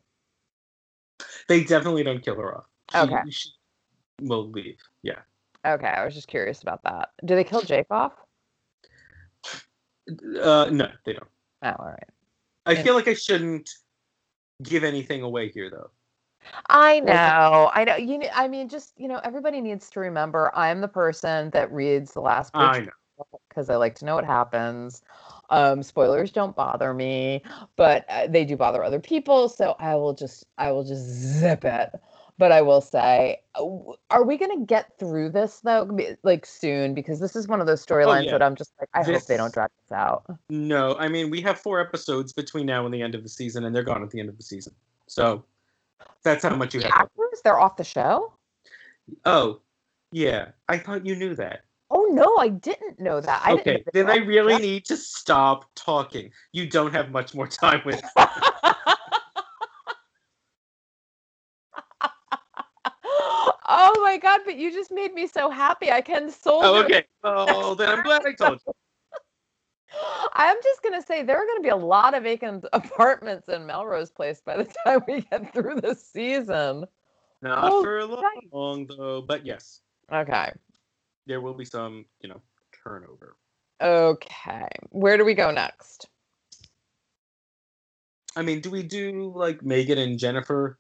They 1.48 1.64
definitely 1.64 2.04
don't 2.04 2.24
kill 2.24 2.36
her 2.36 2.58
off. 2.58 2.66
She, 2.92 2.98
Okay. 3.00 3.30
She 3.30 3.50
will 4.22 4.50
leave. 4.52 4.78
Yeah. 5.08 5.20
Okay, 5.66 5.88
I 5.88 6.04
was 6.04 6.14
just 6.14 6.28
curious 6.28 6.62
about 6.62 6.84
that. 6.84 7.10
Do 7.24 7.34
they 7.36 7.46
kill 7.46 7.62
Jake 7.62 7.88
off? 7.90 8.12
Uh, 10.10 10.70
no, 10.70 10.90
they 11.06 11.14
don't. 11.14 11.28
Oh, 11.64 11.76
all 11.80 11.86
right. 11.86 12.10
I 12.66 12.76
feel 12.76 12.94
like 12.94 13.08
I 13.08 13.14
shouldn't 13.14 13.70
give 14.62 14.84
anything 14.84 15.22
away 15.22 15.50
here, 15.50 15.70
though. 15.70 15.90
I 16.70 17.00
know. 17.00 17.72
I 17.74 17.86
know. 17.86 17.96
You 17.96 18.18
know, 18.18 18.28
I 18.34 18.50
mean, 18.50 18.68
just, 18.68 18.94
you 18.98 19.08
know, 19.08 19.22
everybody 19.24 19.62
needs 19.62 19.90
to 19.92 20.02
remember 20.02 20.52
I'm 20.54 20.82
the 20.82 20.88
person 20.88 21.50
that 21.52 21.72
reads 21.72 22.14
the 22.14 22.22
last 22.22 22.52
I 22.54 22.80
page 22.80 22.88
know. 22.88 23.40
because 23.48 23.70
I 23.70 23.78
like 23.78 23.96
to 23.96 24.06
know 24.06 24.16
what 24.16 24.26
happens. 24.26 25.02
Um, 25.50 25.82
spoilers 25.84 26.32
don't 26.32 26.56
bother 26.56 26.94
me, 26.94 27.44
but 27.78 28.06
uh, 28.10 28.28
they 28.28 28.44
do 28.44 28.58
bother 28.58 28.84
other 28.84 29.00
people. 29.00 29.48
So 29.48 29.76
I 29.80 29.96
will 29.96 30.14
just, 30.14 30.46
I 30.58 30.72
will 30.72 30.84
just 30.84 31.06
zip 31.06 31.64
it. 31.64 31.92
But 32.40 32.52
I 32.52 32.62
will 32.62 32.82
say, 32.82 33.40
are 34.12 34.24
we 34.24 34.38
going 34.38 34.60
to 34.60 34.64
get 34.66 34.98
through 35.00 35.32
this 35.32 35.60
though, 35.62 35.90
like 36.24 36.46
soon? 36.46 36.94
Because 36.94 37.20
this 37.20 37.36
is 37.36 37.48
one 37.48 37.62
of 37.62 37.66
those 37.68 37.84
oh, 37.90 37.94
storylines 37.96 38.20
Oh, 38.20 38.26
yeah. 38.26 38.32
that 38.34 38.44
I'm 38.44 38.56
just 38.56 38.74
like, 38.80 38.90
I 38.94 39.04
hope 39.04 39.24
they 39.26 39.38
don't 39.38 39.48
This- 39.48 39.54
drag 39.54 39.70
this 39.82 39.92
out. 39.92 40.24
No, 40.50 40.96
I 40.98 41.08
mean 41.08 41.30
we 41.32 41.42
have 41.42 41.60
four 41.60 41.80
episodes 41.80 42.34
between 42.34 42.68
now 42.68 42.86
and 42.86 42.94
the 42.94 43.02
end 43.02 43.16
of 43.16 43.24
the 43.24 43.30
season, 43.30 43.66
and 43.66 43.76
they're 43.76 43.84
gone 43.84 44.04
at 44.04 44.12
the 44.12 44.20
end 44.20 44.30
of 44.30 44.38
the 44.38 44.44
season. 44.44 44.74
So 45.08 45.44
that's 46.24 46.44
how 46.44 46.56
much 46.56 46.76
you 46.76 46.82
The 46.82 46.88
have. 46.92 47.02
actors, 47.02 47.42
they're 47.44 47.60
off 47.60 47.76
the 47.76 47.84
show. 47.84 48.34
Oh, 49.26 49.62
yeah. 50.12 50.50
I 50.70 50.78
thought 50.78 51.06
you 51.06 51.16
knew 51.16 51.34
that. 51.36 51.62
Oh 51.90 52.06
no, 52.12 52.38
I 52.38 52.50
didn't 52.50 53.00
know 53.00 53.22
that. 53.22 53.42
I 53.46 53.54
okay, 53.54 53.84
then 53.94 54.10
I 54.10 54.18
really 54.18 54.58
need 54.58 54.84
to 54.86 54.98
stop 54.98 55.66
talking. 55.76 56.32
You 56.52 56.68
don't 56.70 56.94
have 56.94 57.12
much 57.12 57.34
more 57.34 57.48
time 57.48 57.82
with. 57.86 58.02
oh 63.98 64.04
my 64.04 64.18
god, 64.18 64.42
but 64.46 64.58
you 64.58 64.72
just 64.72 64.92
made 64.92 65.14
me 65.14 65.28
so 65.28 65.50
happy. 65.50 65.92
I 65.92 66.02
can 66.02 66.30
soul. 66.30 66.64
Oh, 66.64 66.76
okay. 66.84 67.04
Oh, 67.24 67.76
then 67.76 67.90
I'm 67.90 68.04
glad 68.04 68.26
I 68.26 68.34
told 68.38 68.60
you. 68.66 68.74
I'm 70.34 70.58
just 70.64 70.84
gonna 70.84 71.02
say 71.02 71.24
there 71.24 71.38
are 71.38 71.46
gonna 71.46 71.62
be 71.62 71.70
a 71.70 71.76
lot 71.76 72.14
of 72.14 72.24
vacant 72.24 72.66
apartments 72.74 73.48
in 73.50 73.66
Melrose 73.66 74.12
Place 74.12 74.42
by 74.46 74.58
the 74.58 74.66
time 74.86 75.02
we 75.08 75.22
get 75.22 75.54
through 75.54 75.82
this 75.82 76.06
season. 76.06 76.86
Not 77.42 77.72
Oh, 77.72 77.84
for 77.84 78.00
nice. 78.08 78.52
long 78.52 78.86
though, 78.88 79.22
but 79.22 79.46
yes, 79.46 79.82
Okay. 80.12 80.52
there 81.26 81.42
will 81.42 81.54
be 81.54 81.66
some, 81.66 82.06
you 82.22 82.30
know, 82.30 82.42
turnover. 82.84 83.36
Okay. 83.82 84.68
Where 84.90 85.18
do 85.18 85.26
we 85.26 85.34
go 85.34 85.52
next? 85.52 86.08
I 88.36 88.42
mean, 88.44 88.60
do 88.62 88.70
we 88.70 88.84
do 88.84 89.32
like 89.36 89.64
Megan 89.64 89.98
and 89.98 90.20
Jennifer? 90.20 90.78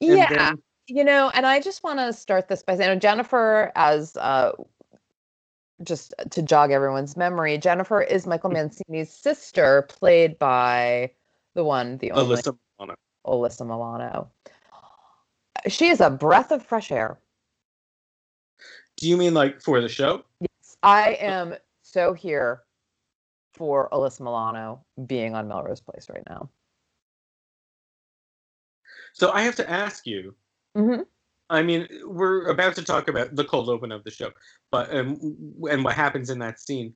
and 0.00 0.16
Yeah. 0.16 0.28
then- 0.30 0.62
You 0.88 1.04
know, 1.04 1.30
and 1.32 1.46
I 1.46 1.60
just 1.60 1.84
want 1.84 2.00
to 2.00 2.12
start 2.12 2.48
this 2.48 2.62
by 2.62 2.76
saying 2.76 3.00
Jennifer, 3.00 3.70
as 3.76 4.16
uh, 4.16 4.52
just 5.82 6.14
to 6.30 6.42
jog 6.42 6.70
everyone's 6.70 7.16
memory, 7.16 7.56
Jennifer 7.58 8.02
is 8.02 8.26
Michael 8.26 8.50
Mancini's 8.50 9.12
sister, 9.12 9.82
played 9.82 10.38
by 10.38 11.12
the 11.54 11.64
one, 11.64 11.98
the 11.98 12.10
only 12.12 12.36
Alyssa 12.36 12.56
Milano. 12.78 12.96
Alyssa 13.26 13.66
Milano. 13.66 14.30
She 15.68 15.88
is 15.88 16.00
a 16.00 16.10
breath 16.10 16.50
of 16.50 16.64
fresh 16.64 16.90
air. 16.90 17.18
Do 18.96 19.08
you 19.08 19.16
mean 19.16 19.34
like 19.34 19.60
for 19.60 19.80
the 19.80 19.88
show? 19.88 20.24
Yes, 20.40 20.76
I 20.82 21.12
am 21.20 21.54
so 21.82 22.12
here 22.12 22.62
for 23.54 23.88
Alyssa 23.90 24.20
Milano 24.20 24.84
being 25.06 25.34
on 25.34 25.46
Melrose 25.46 25.80
Place 25.80 26.08
right 26.10 26.22
now. 26.28 26.48
So 29.12 29.30
I 29.30 29.42
have 29.42 29.56
to 29.56 29.70
ask 29.70 30.06
you. 30.06 30.34
Mhm. 30.76 31.06
I 31.50 31.62
mean, 31.62 31.86
we're 32.04 32.46
about 32.48 32.74
to 32.76 32.82
talk 32.82 33.08
about 33.08 33.36
the 33.36 33.44
cold 33.44 33.68
open 33.68 33.92
of 33.92 34.04
the 34.04 34.10
show, 34.10 34.30
but 34.70 34.94
um, 34.94 35.18
and 35.70 35.84
what 35.84 35.94
happens 35.94 36.30
in 36.30 36.38
that 36.38 36.60
scene. 36.60 36.94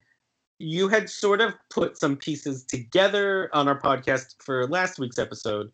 You 0.59 0.89
had 0.89 1.11
sort 1.11 1.43
of 1.43 1.53
put 1.69 1.99
some 1.99 2.17
pieces 2.17 2.65
together 2.65 3.51
on 3.53 3.69
our 3.69 3.79
podcast 3.79 4.43
for 4.43 4.67
last 4.67 4.99
week's 4.99 5.19
episode. 5.19 5.71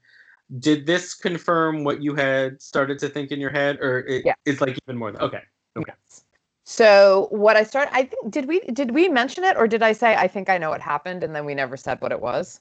Did 0.58 0.86
this 0.86 1.14
confirm 1.14 1.84
what 1.84 2.02
you 2.02 2.16
had 2.16 2.60
started 2.60 2.98
to 2.98 3.08
think 3.08 3.30
in 3.30 3.38
your 3.38 3.50
head, 3.50 3.78
or 3.80 4.00
it, 4.00 4.24
Yeah. 4.26 4.34
it's 4.44 4.60
like 4.60 4.76
even 4.84 4.98
more? 4.98 5.12
Than, 5.12 5.22
okay, 5.22 5.42
Okay. 5.76 5.92
So 6.64 7.28
what 7.30 7.56
I 7.56 7.64
started, 7.64 7.94
I 7.94 8.04
think, 8.04 8.30
did 8.30 8.46
we 8.46 8.60
did 8.60 8.92
we 8.92 9.08
mention 9.08 9.44
it 9.44 9.56
or 9.56 9.66
did 9.66 9.82
I 9.82 9.92
say 9.92 10.14
I 10.14 10.28
think 10.28 10.48
I 10.48 10.58
know 10.58 10.70
what 10.70 10.80
happened 10.80 11.24
and 11.24 11.34
then 11.34 11.44
we 11.44 11.54
never 11.54 11.76
said 11.76 12.00
what 12.00 12.12
it 12.12 12.20
was? 12.20 12.60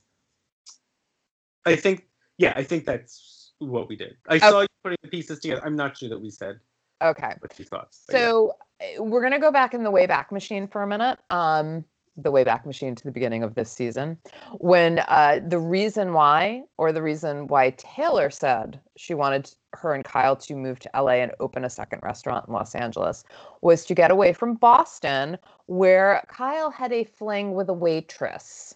I 1.65 1.75
think 1.75 2.07
yeah, 2.37 2.53
I 2.55 2.63
think 2.63 2.85
that's 2.85 3.30
what 3.67 3.87
we 3.89 3.95
did. 3.95 4.17
I 4.27 4.37
Okay. 4.37 4.49
saw 4.49 4.61
you 4.61 4.67
putting 4.83 4.97
the 5.03 5.09
pieces 5.09 5.39
together. 5.39 5.61
I'm 5.65 5.75
not 5.75 5.97
sure 5.97 6.09
that 6.09 6.19
we 6.19 6.29
said 6.29 6.59
Okay. 7.01 7.33
what 7.39 7.57
you 7.57 7.65
thought. 7.65 7.89
but 8.07 8.17
yeah. 8.17 8.25
So 8.25 8.55
uh, 8.81 9.03
we're 9.03 9.21
gonna 9.21 9.39
go 9.39 9.51
back 9.51 9.73
in 9.73 9.83
the 9.83 9.91
Wayback 9.91 10.31
Machine 10.31 10.67
for 10.67 10.83
a 10.83 10.87
minute. 10.87 11.19
Um, 11.29 11.85
the 12.17 12.31
Wayback 12.31 12.65
Machine 12.65 12.93
to 12.93 13.03
the 13.05 13.11
beginning 13.11 13.41
of 13.41 13.55
this 13.55 13.71
season, 13.71 14.17
when 14.59 14.99
uh, 15.07 15.39
the 15.47 15.57
reason 15.57 16.13
why, 16.13 16.63
or 16.77 16.91
the 16.91 17.01
reason 17.01 17.47
why 17.47 17.69
Taylor 17.77 18.29
said 18.29 18.79
she 18.97 19.13
wanted 19.13 19.49
her 19.73 19.93
and 19.93 20.03
Kyle 20.03 20.35
to 20.35 20.55
move 20.55 20.77
to 20.79 20.89
LA 20.93 21.13
and 21.23 21.31
open 21.39 21.63
a 21.63 21.69
second 21.69 22.01
restaurant 22.03 22.47
in 22.47 22.53
Los 22.53 22.75
Angeles, 22.75 23.23
was 23.61 23.85
to 23.85 23.95
get 23.95 24.11
away 24.11 24.33
from 24.33 24.55
Boston, 24.55 25.37
where 25.67 26.21
Kyle 26.27 26.69
had 26.69 26.91
a 26.91 27.05
fling 27.05 27.53
with 27.53 27.69
a 27.69 27.73
waitress. 27.73 28.75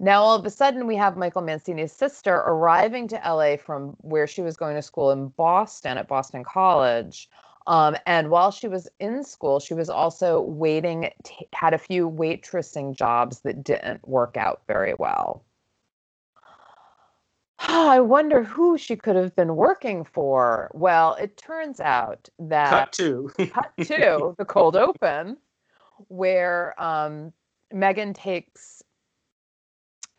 Now, 0.00 0.22
all 0.22 0.36
of 0.36 0.46
a 0.46 0.50
sudden, 0.50 0.86
we 0.86 0.94
have 0.96 1.16
Michael 1.16 1.42
Mancini's 1.42 1.92
sister 1.92 2.34
arriving 2.34 3.08
to 3.08 3.16
LA 3.16 3.56
from 3.56 3.96
where 4.00 4.28
she 4.28 4.42
was 4.42 4.56
going 4.56 4.76
to 4.76 4.82
school 4.82 5.10
in 5.10 5.28
Boston 5.28 5.98
at 5.98 6.06
Boston 6.06 6.44
College. 6.44 7.28
Um, 7.66 7.96
and 8.06 8.30
while 8.30 8.50
she 8.50 8.68
was 8.68 8.88
in 9.00 9.24
school, 9.24 9.58
she 9.60 9.74
was 9.74 9.90
also 9.90 10.40
waiting, 10.40 11.10
t- 11.24 11.48
had 11.52 11.74
a 11.74 11.78
few 11.78 12.08
waitressing 12.08 12.96
jobs 12.96 13.40
that 13.40 13.62
didn't 13.64 14.06
work 14.08 14.36
out 14.36 14.62
very 14.68 14.94
well. 14.98 15.44
I 17.58 18.00
wonder 18.00 18.44
who 18.44 18.78
she 18.78 18.94
could 18.94 19.16
have 19.16 19.34
been 19.34 19.56
working 19.56 20.04
for. 20.04 20.70
Well, 20.74 21.14
it 21.16 21.36
turns 21.36 21.80
out 21.80 22.28
that 22.38 22.70
cut 22.70 22.92
two. 22.92 23.30
cut 23.50 23.72
to 23.82 24.34
the 24.38 24.44
cold 24.44 24.76
open 24.76 25.36
where 26.06 26.80
um, 26.80 27.32
Megan 27.72 28.14
takes 28.14 28.82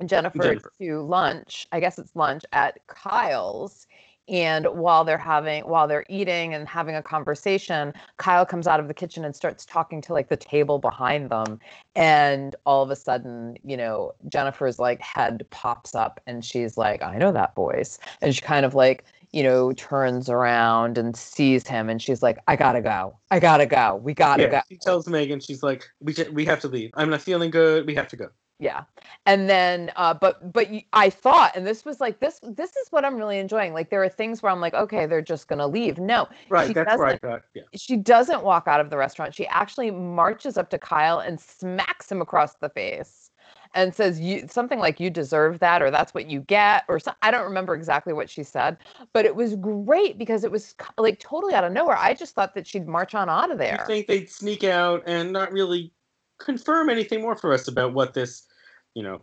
Jennifer, 0.06 0.40
Jennifer. 0.40 0.72
to 0.80 1.02
lunch. 1.02 1.68
I 1.72 1.80
guess 1.80 2.00
it's 2.00 2.16
lunch 2.16 2.44
at 2.54 2.80
Kyle's. 2.88 3.88
And 4.30 4.68
while 4.68 5.04
they're 5.04 5.18
having, 5.18 5.64
while 5.64 5.88
they're 5.88 6.06
eating 6.08 6.54
and 6.54 6.70
having 6.70 6.96
a 6.96 7.02
conversation, 7.02 7.94
Kyle 8.18 8.46
comes 8.46 8.68
out 8.68 8.80
of 8.80 8.88
the 8.88 8.94
kitchen 8.94 9.26
and 9.26 9.36
starts 9.36 9.66
talking 9.66 10.02
to 10.04 10.14
like 10.14 10.30
the 10.30 10.38
table 10.38 10.78
behind 10.78 11.32
them. 11.32 11.60
And 11.96 12.56
all 12.66 12.84
of 12.84 12.92
a 12.92 12.96
sudden, 12.96 13.58
you 13.64 13.76
know, 13.76 14.14
Jennifer's 14.28 14.78
like 14.78 15.02
head 15.02 15.46
pops 15.50 15.96
up 15.96 16.22
and 16.28 16.46
she's 16.46 16.78
like, 16.78 17.02
I 17.02 17.18
know 17.18 17.32
that 17.32 17.56
voice. 17.56 17.98
And 18.22 18.36
she 18.36 18.42
kind 18.42 18.68
of 18.68 18.76
like, 18.76 19.04
you 19.32 19.42
know, 19.42 19.74
turns 19.74 20.30
around 20.30 21.00
and 21.00 21.16
sees 21.18 21.68
him 21.68 21.90
and 21.90 22.00
she's 22.00 22.22
like, 22.22 22.38
I 22.48 22.56
gotta 22.56 22.82
go. 22.82 23.18
I 23.32 23.40
gotta 23.40 23.66
go. 23.66 23.96
We 23.96 24.14
gotta 24.14 24.44
yeah, 24.44 24.50
go. 24.50 24.62
she 24.70 24.78
tells 24.78 25.08
Megan, 25.08 25.40
she's 25.40 25.64
like, 25.64 25.90
we 26.02 26.14
ju- 26.14 26.32
we 26.32 26.46
have 26.46 26.60
to 26.62 26.68
leave. 26.68 26.92
I'm 26.94 27.10
not 27.10 27.22
feeling 27.24 27.50
good. 27.50 27.88
We 27.88 27.96
have 27.96 28.08
to 28.10 28.16
go. 28.16 28.28
Yeah. 28.60 28.84
And 29.26 29.50
then 29.50 29.90
uh 29.96 30.14
but 30.14 30.52
but 30.52 30.68
i 30.92 31.10
thought 31.10 31.56
and 31.56 31.66
this 31.66 31.86
was 31.86 32.02
like 32.02 32.20
this 32.20 32.40
this 32.44 32.76
is 32.76 32.92
what 32.92 33.06
I'm 33.06 33.16
really 33.16 33.40
enjoying. 33.40 33.74
Like 33.74 33.90
there 33.90 34.04
are 34.04 34.10
things 34.10 34.44
where 34.44 34.52
I'm 34.52 34.60
like, 34.60 34.74
okay, 34.74 35.06
they're 35.06 35.22
just 35.22 35.48
going 35.48 35.60
to 35.60 35.68
leave. 35.68 35.98
No. 35.98 36.28
Right, 36.50 36.68
She 36.68 36.74
that's 36.74 36.98
where 36.98 37.08
I 37.08 37.12
doesn't- 37.16 37.22
thought. 37.30 37.42
Yeah. 37.54 37.64
She 37.76 37.96
doesn't 37.96 38.44
walk 38.44 38.68
out 38.68 38.82
of 38.82 38.90
the 38.90 38.98
restaurant. 38.98 39.34
She 39.34 39.48
actually 39.48 39.92
marches 39.92 40.58
up 40.58 40.70
to 40.72 40.78
Kyle 40.78 41.20
and 41.20 41.40
smacks 41.40 42.12
him 42.12 42.22
across 42.22 42.56
the 42.56 42.70
face 42.70 43.32
and 43.76 43.94
says 43.96 44.20
you 44.20 44.46
something 44.50 44.80
like 44.80 45.00
you 45.00 45.10
deserve 45.10 45.60
that 45.60 45.82
or 45.82 45.90
that's 45.92 46.14
what 46.14 46.30
you 46.30 46.42
get 46.42 46.84
or 46.90 47.00
so, 47.00 47.14
I 47.22 47.32
don't 47.32 47.46
remember 47.46 47.76
exactly 47.76 48.12
what 48.14 48.30
she 48.30 48.44
said, 48.44 48.78
but 49.14 49.26
it 49.26 49.36
was 49.36 49.56
great 49.56 50.18
because 50.18 50.44
it 50.44 50.52
was 50.52 50.76
like 50.98 51.20
totally 51.20 51.54
out 51.54 51.64
of 51.64 51.72
nowhere. 51.72 51.96
I 51.98 52.14
just 52.14 52.36
thought 52.36 52.56
that 52.56 52.68
she'd 52.68 52.88
march 52.88 53.16
on 53.16 53.30
out 53.30 53.46
of 53.52 53.60
You 53.60 53.68
there. 53.68 53.84
think 53.88 54.08
they'd 54.08 54.30
sneak 54.30 54.64
out 54.66 55.04
and 55.06 55.32
not 55.32 55.52
really 55.54 55.94
confirm 56.40 56.90
anything 56.90 57.22
more 57.22 57.36
for 57.36 57.52
us 57.54 57.68
about 57.68 57.94
what 57.94 58.14
this, 58.14 58.48
you 58.96 59.04
know, 59.04 59.22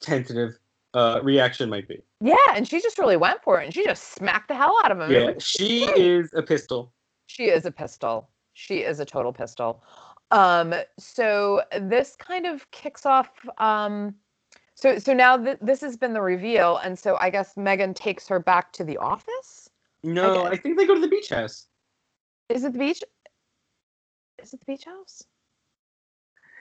tentative 0.00 0.58
uh, 0.94 1.20
reaction 1.22 1.70
might 1.70 1.88
be? 1.88 2.02
Yeah, 2.20 2.36
and 2.54 2.66
she 2.66 2.80
just 2.80 2.98
really 2.98 3.16
went 3.16 3.42
for 3.42 3.60
it 3.60 3.64
and 3.64 3.74
she 3.74 3.84
just 3.84 4.14
smacked 4.14 4.48
the 4.48 4.54
hell 4.54 4.76
out 4.84 4.92
of 4.92 5.00
him. 5.00 5.10
Yeah, 5.10 5.32
she 5.38 5.84
is 5.98 6.30
a 6.34 6.42
pistol. 6.42 6.92
She 7.26 7.44
is 7.44 7.64
a 7.64 7.70
pistol. 7.70 8.28
She 8.54 8.78
is 8.78 9.00
a 9.00 9.04
total 9.04 9.32
pistol. 9.32 9.82
Um, 10.30 10.74
so 10.98 11.62
this 11.80 12.16
kind 12.16 12.46
of 12.46 12.70
kicks 12.70 13.06
off. 13.06 13.30
Um, 13.58 14.14
so 14.74 14.98
so 14.98 15.12
now 15.12 15.36
th- 15.36 15.58
this 15.60 15.80
has 15.80 15.96
been 15.96 16.12
the 16.12 16.22
reveal, 16.22 16.78
and 16.78 16.98
so 16.98 17.16
I 17.20 17.30
guess 17.30 17.56
Megan 17.56 17.94
takes 17.94 18.28
her 18.28 18.38
back 18.38 18.72
to 18.74 18.84
the 18.84 18.96
office. 18.98 19.70
No, 20.02 20.34
guess. 20.34 20.52
I 20.52 20.56
think 20.56 20.78
they 20.78 20.86
go 20.86 20.94
to 20.94 21.00
the 21.00 21.08
beach 21.08 21.28
house. 21.28 21.66
Is 22.48 22.64
it 22.64 22.72
the 22.72 22.78
beach? 22.78 23.02
Is 24.42 24.54
it 24.54 24.60
the 24.60 24.66
beach 24.66 24.84
house? 24.84 25.22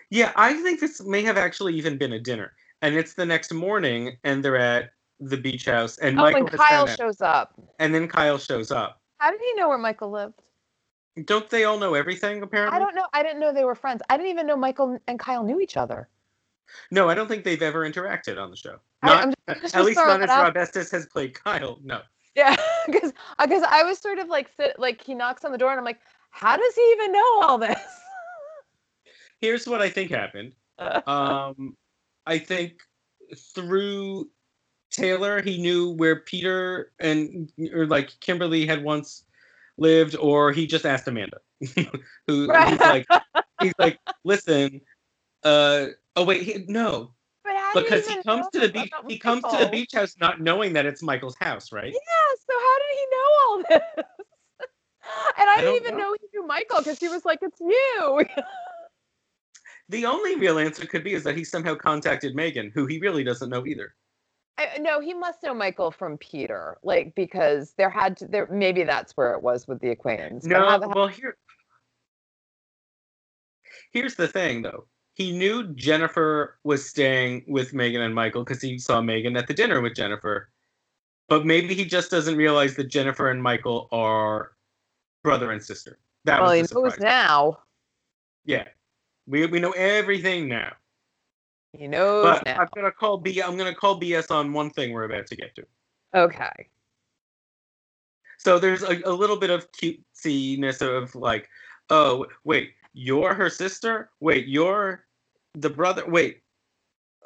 Yeah, 0.09 0.31
I 0.35 0.53
think 0.53 0.79
this 0.79 1.01
may 1.03 1.21
have 1.23 1.37
actually 1.37 1.75
even 1.75 1.97
been 1.97 2.13
a 2.13 2.19
dinner, 2.19 2.53
and 2.81 2.95
it's 2.95 3.13
the 3.13 3.25
next 3.25 3.53
morning, 3.53 4.17
and 4.23 4.43
they're 4.43 4.57
at 4.57 4.91
the 5.19 5.37
beach 5.37 5.65
house, 5.65 5.97
and 5.99 6.17
Oh, 6.19 6.23
Michael 6.23 6.47
and 6.47 6.51
Kyle 6.51 6.87
shows 6.87 7.21
up. 7.21 7.53
and 7.79 7.93
then 7.93 8.07
Kyle 8.07 8.37
shows 8.37 8.71
up. 8.71 9.01
How 9.19 9.31
did 9.31 9.41
he 9.41 9.53
know 9.55 9.67
where 9.69 9.77
Michael 9.77 10.09
lived? 10.11 10.41
Don't 11.25 11.49
they 11.49 11.65
all 11.65 11.77
know 11.77 11.93
everything? 11.95 12.41
Apparently, 12.41 12.75
I 12.75 12.79
don't 12.79 12.95
know. 12.95 13.05
I 13.13 13.21
didn't 13.23 13.39
know 13.41 13.51
they 13.53 13.65
were 13.65 13.75
friends. 13.75 14.01
I 14.09 14.15
didn't 14.15 14.31
even 14.31 14.47
know 14.47 14.55
Michael 14.55 14.97
and 15.07 15.19
Kyle 15.19 15.43
knew 15.43 15.59
each 15.59 15.75
other. 15.75 16.07
No, 16.91 17.09
I 17.09 17.15
don't 17.15 17.27
think 17.27 17.43
they've 17.43 17.61
ever 17.61 17.87
interacted 17.89 18.41
on 18.41 18.49
the 18.51 18.55
show. 18.55 18.77
Not, 19.03 19.23
I'm 19.23 19.33
just- 19.49 19.61
just 19.61 19.75
at 19.75 19.83
least 19.85 19.97
not 19.97 20.21
as 20.21 20.29
Rob 20.29 20.55
Estes 20.55 20.91
has 20.91 21.05
played 21.07 21.33
Kyle. 21.33 21.79
No. 21.83 22.01
Yeah, 22.35 22.55
because 22.85 23.11
because 23.39 23.63
I 23.67 23.83
was 23.83 23.97
sort 23.99 24.19
of 24.19 24.27
like 24.29 24.49
sit, 24.55 24.79
like 24.79 25.03
he 25.03 25.13
knocks 25.13 25.43
on 25.43 25.51
the 25.51 25.57
door 25.57 25.71
and 25.71 25.79
I'm 25.79 25.85
like, 25.85 25.99
how 26.31 26.55
does 26.55 26.75
he 26.75 26.81
even 26.97 27.11
know 27.11 27.41
all 27.41 27.57
this? 27.57 27.79
Here's 29.41 29.67
what 29.67 29.81
I 29.81 29.89
think 29.89 30.11
happened. 30.11 30.53
Um, 31.07 31.75
I 32.25 32.37
think 32.39 32.79
through 33.53 34.29
Taylor, 34.91 35.41
he 35.41 35.61
knew 35.61 35.91
where 35.91 36.17
Peter 36.21 36.91
and 36.99 37.51
or 37.73 37.85
like 37.85 38.11
Kimberly 38.19 38.65
had 38.65 38.83
once 38.83 39.23
lived, 39.77 40.15
or 40.15 40.51
he 40.51 40.67
just 40.67 40.85
asked 40.85 41.07
Amanda, 41.07 41.37
who 42.27 42.47
Right. 42.47 42.69
he's 42.69 42.81
like, 42.81 43.07
he's 43.59 43.73
like, 43.77 43.99
listen, 44.23 44.81
uh, 45.43 45.87
oh 46.15 46.25
wait, 46.25 46.43
he, 46.43 46.65
no, 46.67 47.13
but 47.43 47.55
how 47.55 47.73
do 47.73 47.83
because 47.83 48.07
he 48.07 48.23
comes 48.23 48.47
to 48.53 48.59
the 48.59 48.69
beach, 48.69 48.91
he 49.07 49.17
comes 49.17 49.43
to 49.43 49.57
the 49.57 49.69
beach 49.71 49.91
house 49.93 50.15
not 50.19 50.41
knowing 50.41 50.73
that 50.73 50.85
it's 50.85 51.01
Michael's 51.01 51.37
house, 51.39 51.71
right? 51.71 51.93
Yeah, 51.93 52.35
so 52.47 52.53
how 52.59 52.77
did 52.77 52.97
he 52.97 53.05
know 53.11 53.27
all 53.41 53.57
this? 53.69 54.05
and 55.39 55.49
I, 55.49 55.55
didn't 55.57 55.65
don't 55.65 55.75
even 55.85 55.97
know. 55.97 56.09
know. 56.09 56.15
he 56.19 56.27
knew 56.33 56.47
Michael 56.47 56.79
because 56.79 56.99
he 56.99 57.07
was 57.07 57.25
like, 57.25 57.39
"It's 57.41 57.59
you." 57.59 58.25
The 59.89 60.05
only 60.05 60.35
real 60.35 60.59
answer 60.59 60.85
could 60.85 61.03
be 61.03 61.13
is 61.13 61.23
that 61.23 61.35
he 61.35 61.43
somehow 61.43 61.75
contacted 61.75 62.35
Megan, 62.35 62.71
who 62.73 62.85
he 62.85 62.99
really 62.99 63.23
doesn't 63.23 63.49
know 63.49 63.65
either. 63.65 63.95
I, 64.59 64.77
no, 64.79 64.99
he 64.99 65.13
must 65.13 65.41
know 65.41 65.53
Michael 65.53 65.89
from 65.89 66.17
Peter, 66.17 66.77
like 66.83 67.15
because 67.15 67.73
there 67.77 67.89
had 67.89 68.17
to 68.17 68.27
there. 68.27 68.47
Maybe 68.51 68.83
that's 68.83 69.17
where 69.17 69.33
it 69.33 69.41
was 69.41 69.67
with 69.67 69.79
the 69.79 69.89
acquaintance. 69.89 70.45
how 70.45 70.77
No, 70.77 70.87
well 70.89 71.07
here 71.07 71.37
Here's 73.91 74.15
the 74.15 74.27
thing 74.27 74.61
though. 74.61 74.85
He 75.15 75.31
knew 75.31 75.73
Jennifer 75.73 76.59
was 76.63 76.87
staying 76.87 77.43
with 77.47 77.73
Megan 77.73 78.01
and 78.01 78.15
Michael 78.15 78.43
because 78.43 78.61
he 78.61 78.77
saw 78.77 79.01
Megan 79.01 79.35
at 79.35 79.47
the 79.47 79.53
dinner 79.53 79.81
with 79.81 79.95
Jennifer. 79.95 80.49
But 81.27 81.45
maybe 81.45 81.73
he 81.73 81.85
just 81.85 82.09
doesn't 82.09 82.37
realize 82.37 82.75
that 82.75 82.85
Jennifer 82.85 83.29
and 83.29 83.41
Michael 83.41 83.87
are 83.91 84.51
brother 85.23 85.51
and 85.51 85.61
sister. 85.61 85.99
That 86.25 86.41
well, 86.41 86.51
he 86.51 86.61
was 86.61 86.69
the 86.69 86.81
knows 86.81 86.99
now. 86.99 87.59
Yeah. 88.45 88.65
We 89.29 89.45
we 89.45 89.59
know 89.59 89.71
everything 89.71 90.49
now. 90.49 90.73
He 91.73 91.87
knows 91.87 92.23
But 92.23 92.45
now. 92.45 92.57
I'm 92.59 92.67
gonna 92.75 92.91
call 92.91 93.17
B 93.17 93.41
I'm 93.41 93.55
gonna 93.55 93.75
call 93.75 94.01
BS 94.01 94.31
on 94.31 94.51
one 94.53 94.71
thing 94.71 94.91
we're 94.91 95.03
about 95.03 95.27
to 95.27 95.35
get 95.35 95.55
to. 95.55 95.65
Okay. 96.15 96.69
So 98.39 98.57
there's 98.57 98.81
a, 98.83 98.99
a 99.05 99.13
little 99.13 99.37
bit 99.37 99.51
of 99.51 99.71
cutesiness 99.73 100.81
of 100.81 101.13
like, 101.13 101.47
oh 101.91 102.25
wait, 102.43 102.71
you're 102.93 103.35
her 103.35 103.49
sister? 103.49 104.09
Wait, 104.19 104.47
you're 104.47 105.05
the 105.53 105.69
brother? 105.69 106.03
Wait, 106.07 106.41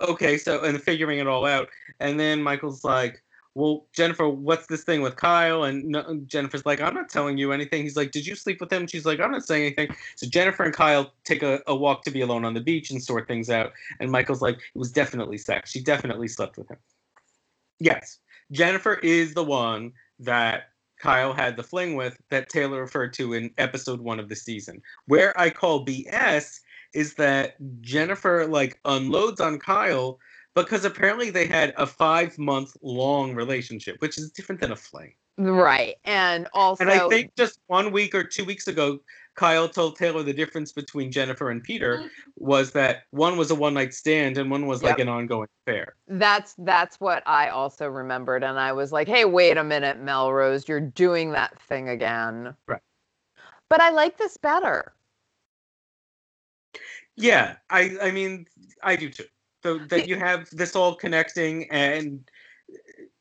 okay. 0.01 0.37
So 0.37 0.63
and 0.63 0.81
figuring 0.81 1.19
it 1.19 1.27
all 1.27 1.45
out, 1.45 1.69
and 2.01 2.19
then 2.19 2.43
Michael's 2.43 2.83
like, 2.83 3.23
well, 3.55 3.85
Jennifer, 3.93 4.27
what's 4.27 4.65
this 4.65 4.83
thing 4.83 5.01
with 5.01 5.15
Kyle? 5.15 5.63
And 5.63 5.85
no, 5.85 6.21
Jennifer's 6.25 6.65
like, 6.65 6.81
I'm 6.81 6.95
not 6.95 7.09
telling 7.09 7.37
you 7.37 7.51
anything. 7.51 7.83
He's 7.83 7.95
like, 7.95 8.11
did 8.11 8.25
you 8.25 8.35
sleep 8.35 8.59
with 8.59 8.73
him? 8.73 8.87
She's 8.87 9.05
like, 9.05 9.19
I'm 9.19 9.31
not 9.31 9.45
saying 9.45 9.65
anything. 9.65 9.95
So 10.15 10.27
Jennifer 10.27 10.63
and 10.63 10.73
Kyle 10.73 11.13
take 11.23 11.43
a, 11.43 11.61
a 11.67 11.75
walk 11.75 12.03
to 12.05 12.11
be 12.11 12.21
alone 12.21 12.45
on 12.45 12.55
the 12.55 12.61
beach 12.61 12.89
and 12.89 13.01
sort 13.01 13.27
things 13.27 13.51
out. 13.51 13.71
And 13.99 14.11
Michael's 14.11 14.41
like, 14.41 14.55
it 14.55 14.77
was 14.77 14.91
definitely 14.91 15.37
sex. 15.37 15.69
She 15.69 15.81
definitely 15.81 16.27
slept 16.27 16.57
with 16.57 16.69
him. 16.69 16.77
Yes, 17.79 18.19
Jennifer 18.51 18.95
is 18.95 19.33
the 19.35 19.43
one 19.43 19.91
that 20.19 20.69
Kyle 20.99 21.33
had 21.33 21.55
the 21.55 21.63
fling 21.63 21.95
with 21.95 22.17
that 22.29 22.49
Taylor 22.49 22.81
referred 22.81 23.13
to 23.13 23.33
in 23.33 23.51
episode 23.57 23.99
one 23.99 24.19
of 24.19 24.29
the 24.29 24.35
season. 24.35 24.81
Where 25.05 25.39
I 25.39 25.49
call 25.49 25.85
BS 25.85 26.59
is 26.93 27.15
that 27.15 27.55
Jennifer 27.81 28.47
like 28.47 28.79
unloads 28.85 29.41
on 29.41 29.59
Kyle 29.59 30.17
because 30.55 30.85
apparently 30.85 31.29
they 31.29 31.47
had 31.47 31.73
a 31.77 31.85
five 31.85 32.37
month 32.37 32.75
long 32.81 33.33
relationship, 33.33 33.97
which 33.99 34.17
is 34.17 34.31
different 34.31 34.61
than 34.61 34.71
a 34.71 34.75
fling. 34.75 35.13
Right. 35.37 35.95
And 36.03 36.47
also 36.53 36.83
And 36.83 36.91
I 36.91 37.07
think 37.09 37.35
just 37.35 37.59
one 37.67 37.91
week 37.91 38.13
or 38.13 38.23
two 38.23 38.45
weeks 38.45 38.67
ago, 38.67 38.99
Kyle 39.35 39.67
told 39.67 39.95
Taylor 39.95 40.21
the 40.21 40.33
difference 40.33 40.71
between 40.71 41.11
Jennifer 41.11 41.49
and 41.49 41.63
Peter 41.63 41.97
mm-hmm. 41.97 42.07
was 42.35 42.71
that 42.73 43.03
one 43.09 43.35
was 43.35 43.49
a 43.49 43.55
one 43.55 43.73
night 43.73 43.93
stand 43.93 44.37
and 44.37 44.51
one 44.51 44.67
was 44.67 44.83
like 44.83 44.99
an 44.99 45.09
ongoing 45.09 45.47
affair. 45.65 45.95
That's 46.07 46.53
that's 46.59 46.99
what 46.99 47.23
I 47.25 47.49
also 47.49 47.87
remembered, 47.87 48.43
and 48.43 48.59
I 48.59 48.73
was 48.73 48.91
like, 48.91 49.07
"Hey, 49.07 49.25
wait 49.25 49.57
a 49.57 49.63
minute, 49.63 49.99
Melrose, 49.99 50.67
you're 50.67 50.79
doing 50.79 51.31
that 51.31 51.59
thing 51.59 51.89
again." 51.89 52.53
Right. 52.67 52.81
But 53.69 53.81
I 53.81 53.89
like 53.89 54.17
this 54.17 54.37
better. 54.37 54.93
Yeah, 57.15 57.55
I 57.71 57.97
I 58.03 58.11
mean 58.11 58.45
I 58.83 58.95
do 58.95 59.09
too. 59.09 59.25
So 59.63 59.79
that 59.79 60.07
you 60.07 60.17
have 60.17 60.49
this 60.51 60.75
all 60.75 60.93
connecting 60.93 61.69
and 61.71 62.19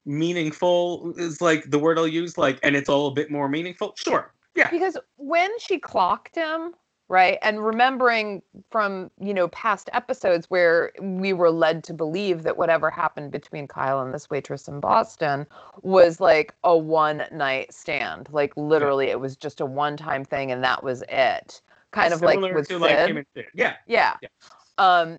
meaningful 0.04 1.14
is 1.16 1.40
like 1.40 1.70
the 1.70 1.78
word 1.78 1.98
I'll 1.98 2.08
use, 2.08 2.36
like, 2.36 2.58
and 2.62 2.74
it's 2.74 2.88
all 2.88 3.06
a 3.06 3.12
bit 3.12 3.30
more 3.30 3.48
meaningful. 3.48 3.94
Sure. 3.96 4.32
Yeah. 4.54 4.70
Because 4.70 4.98
when 5.16 5.56
she 5.58 5.78
clocked 5.78 6.34
him, 6.34 6.74
right, 7.08 7.38
and 7.42 7.64
remembering 7.64 8.42
from, 8.70 9.10
you 9.20 9.32
know, 9.32 9.48
past 9.48 9.88
episodes 9.92 10.50
where 10.50 10.92
we 11.00 11.32
were 11.32 11.50
led 11.50 11.84
to 11.84 11.94
believe 11.94 12.42
that 12.42 12.56
whatever 12.56 12.90
happened 12.90 13.30
between 13.30 13.66
Kyle 13.68 14.00
and 14.00 14.12
this 14.12 14.28
waitress 14.28 14.66
in 14.66 14.80
Boston 14.80 15.46
was 15.82 16.20
like 16.20 16.54
a 16.64 16.76
one 16.76 17.24
night 17.30 17.72
stand. 17.72 18.28
Like 18.32 18.52
literally 18.56 19.06
it 19.06 19.20
was 19.20 19.36
just 19.36 19.60
a 19.60 19.66
one 19.66 19.96
time 19.96 20.24
thing 20.24 20.50
and 20.50 20.64
that 20.64 20.82
was 20.82 21.04
it. 21.08 21.62
Kind 21.92 22.12
of 22.12 22.22
like 22.22 22.40
with 22.40 22.68
to 22.68 22.74
Syd. 22.74 22.80
like 22.80 22.98
him 22.98 23.16
and 23.18 23.26
Syd. 23.34 23.46
Yeah. 23.54 23.74
Yeah. 23.86 24.14
Yeah. 24.22 24.28
Um 24.78 25.18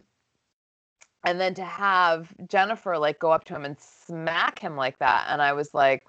and 1.23 1.39
then 1.39 1.53
to 1.55 1.63
have 1.63 2.33
Jennifer 2.47 2.97
like 2.97 3.19
go 3.19 3.31
up 3.31 3.43
to 3.45 3.55
him 3.55 3.65
and 3.65 3.77
smack 3.79 4.59
him 4.59 4.75
like 4.75 4.99
that 4.99 5.27
and 5.29 5.41
I 5.41 5.53
was 5.53 5.73
like, 5.73 6.03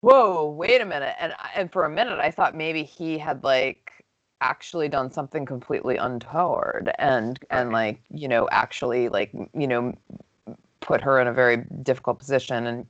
"Whoa, 0.00 0.50
wait 0.50 0.80
a 0.80 0.86
minute." 0.86 1.14
And 1.18 1.34
and 1.54 1.72
for 1.72 1.84
a 1.84 1.90
minute 1.90 2.18
I 2.18 2.30
thought 2.30 2.54
maybe 2.54 2.82
he 2.84 3.18
had 3.18 3.44
like 3.44 3.92
actually 4.40 4.88
done 4.88 5.10
something 5.10 5.46
completely 5.46 5.96
untoward 5.96 6.90
and 6.98 7.38
and 7.50 7.72
like, 7.72 8.00
you 8.10 8.28
know, 8.28 8.48
actually 8.50 9.08
like, 9.08 9.32
you 9.54 9.66
know, 9.66 9.94
put 10.80 11.00
her 11.00 11.20
in 11.20 11.28
a 11.28 11.32
very 11.32 11.64
difficult 11.82 12.18
position 12.18 12.66
and 12.66 12.86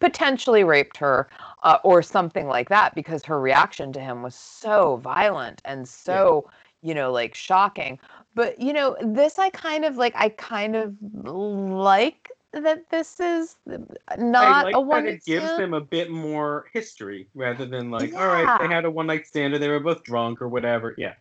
potentially 0.00 0.64
raped 0.64 0.96
her 0.96 1.28
uh, 1.62 1.78
or 1.84 2.02
something 2.02 2.46
like 2.46 2.68
that 2.68 2.94
because 2.94 3.24
her 3.24 3.40
reaction 3.40 3.92
to 3.92 4.00
him 4.00 4.22
was 4.22 4.34
so 4.34 4.96
violent 4.96 5.62
and 5.64 5.88
so 5.88 6.48
you 6.82 6.94
know 6.94 7.10
like 7.10 7.34
shocking 7.34 7.98
but 8.36 8.60
you 8.60 8.72
know 8.72 8.96
this 9.02 9.40
i 9.40 9.50
kind 9.50 9.84
of 9.84 9.96
like 9.96 10.14
i 10.14 10.28
kind 10.28 10.76
of 10.76 10.94
like 11.02 12.30
that 12.52 12.88
this 12.90 13.20
is 13.20 13.56
not 14.18 14.44
I 14.44 14.62
like 14.62 14.74
a 14.74 14.80
one 14.80 15.06
it 15.06 15.24
gives 15.24 15.56
them 15.56 15.74
a 15.74 15.80
bit 15.80 16.10
more 16.10 16.66
history 16.72 17.28
rather 17.34 17.66
than 17.66 17.90
like, 17.90 18.14
all 18.14 18.28
right, 18.28 18.60
they 18.60 18.72
had 18.72 18.84
a 18.84 18.90
one 18.90 19.06
night 19.06 19.26
stand 19.26 19.54
or 19.54 19.58
they 19.58 19.68
were 19.68 19.80
both 19.80 20.02
drunk 20.04 20.40
or 20.40 20.48
whatever. 20.48 20.94
Yeah. 20.96 21.14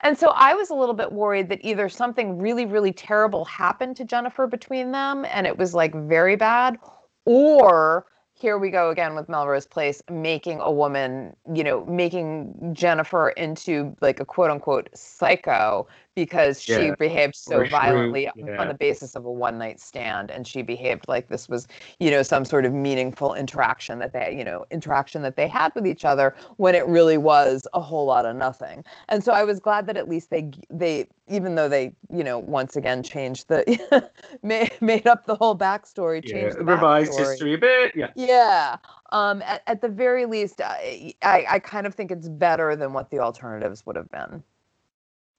And 0.00 0.18
so 0.18 0.32
I 0.34 0.54
was 0.54 0.70
a 0.70 0.74
little 0.74 0.94
bit 0.94 1.12
worried 1.12 1.48
that 1.50 1.60
either 1.62 1.88
something 1.88 2.38
really, 2.38 2.66
really 2.66 2.92
terrible 2.92 3.44
happened 3.44 3.96
to 3.96 4.04
Jennifer 4.04 4.46
between 4.46 4.92
them 4.92 5.24
and 5.26 5.46
it 5.46 5.56
was 5.56 5.72
like 5.74 5.94
very 5.94 6.36
bad, 6.36 6.78
or 7.24 8.06
here 8.34 8.58
we 8.58 8.70
go 8.70 8.90
again 8.90 9.14
with 9.14 9.28
Melrose 9.28 9.66
Place 9.66 10.02
making 10.10 10.58
a 10.60 10.70
woman, 10.70 11.36
you 11.54 11.62
know, 11.62 11.86
making 11.86 12.72
Jennifer 12.72 13.30
into 13.30 13.96
like 14.00 14.18
a 14.18 14.24
quote 14.24 14.50
unquote 14.50 14.88
psycho 14.94 15.86
because 16.14 16.60
she 16.60 16.92
behaved 16.98 17.34
so 17.34 17.66
violently 17.68 18.28
yeah. 18.36 18.56
on 18.58 18.68
the 18.68 18.74
basis 18.74 19.14
of 19.14 19.24
a 19.24 19.30
one 19.32 19.58
night 19.58 19.80
stand 19.80 20.30
and 20.30 20.46
she 20.46 20.62
behaved 20.62 21.06
like 21.08 21.28
this 21.28 21.48
was, 21.48 21.66
you 22.00 22.10
know, 22.10 22.22
some 22.22 22.44
sort 22.44 22.64
of 22.64 22.72
meaningful 22.72 23.34
interaction 23.34 23.98
that 23.98 24.12
they, 24.12 24.34
you 24.36 24.44
know, 24.44 24.64
interaction 24.70 25.22
that 25.22 25.36
they 25.36 25.48
had 25.48 25.74
with 25.74 25.86
each 25.86 26.04
other 26.04 26.34
when 26.56 26.74
it 26.74 26.86
really 26.86 27.18
was 27.18 27.66
a 27.74 27.80
whole 27.80 28.06
lot 28.06 28.26
of 28.26 28.36
nothing 28.36 28.84
and 29.08 29.22
so 29.24 29.32
I 29.32 29.44
was 29.44 29.60
glad 29.60 29.86
that 29.86 29.96
at 29.96 30.08
least 30.08 30.30
they 30.30 30.50
they 30.70 31.06
even 31.28 31.54
though 31.54 31.68
they 31.68 31.94
you 32.10 32.24
know 32.24 32.38
once 32.38 32.76
again 32.76 33.02
changed 33.02 33.48
the 33.48 34.10
made, 34.42 34.72
made 34.80 35.06
up 35.06 35.26
the 35.26 35.34
whole 35.36 35.56
backstory, 35.56 36.22
Yeah. 36.24 36.32
changed 36.32 36.58
the 36.58 36.64
Revised 36.64 37.12
backstory. 37.12 37.18
history 37.30 37.54
a 37.54 37.58
bit. 37.58 37.92
Yeah. 37.94 38.10
Yeah. 38.16 38.76
Um. 39.10 39.42
At, 39.42 39.62
at 39.66 39.80
the 39.80 39.88
very 39.88 40.26
least, 40.26 40.60
I, 40.60 41.14
I 41.22 41.44
I 41.48 41.58
kind 41.58 41.86
of 41.86 41.94
think 41.94 42.10
it's 42.10 42.28
better 42.28 42.76
than 42.76 42.92
what 42.92 43.10
the 43.10 43.18
alternatives 43.20 43.84
would 43.86 43.96
have 43.96 44.10
been 44.10 44.42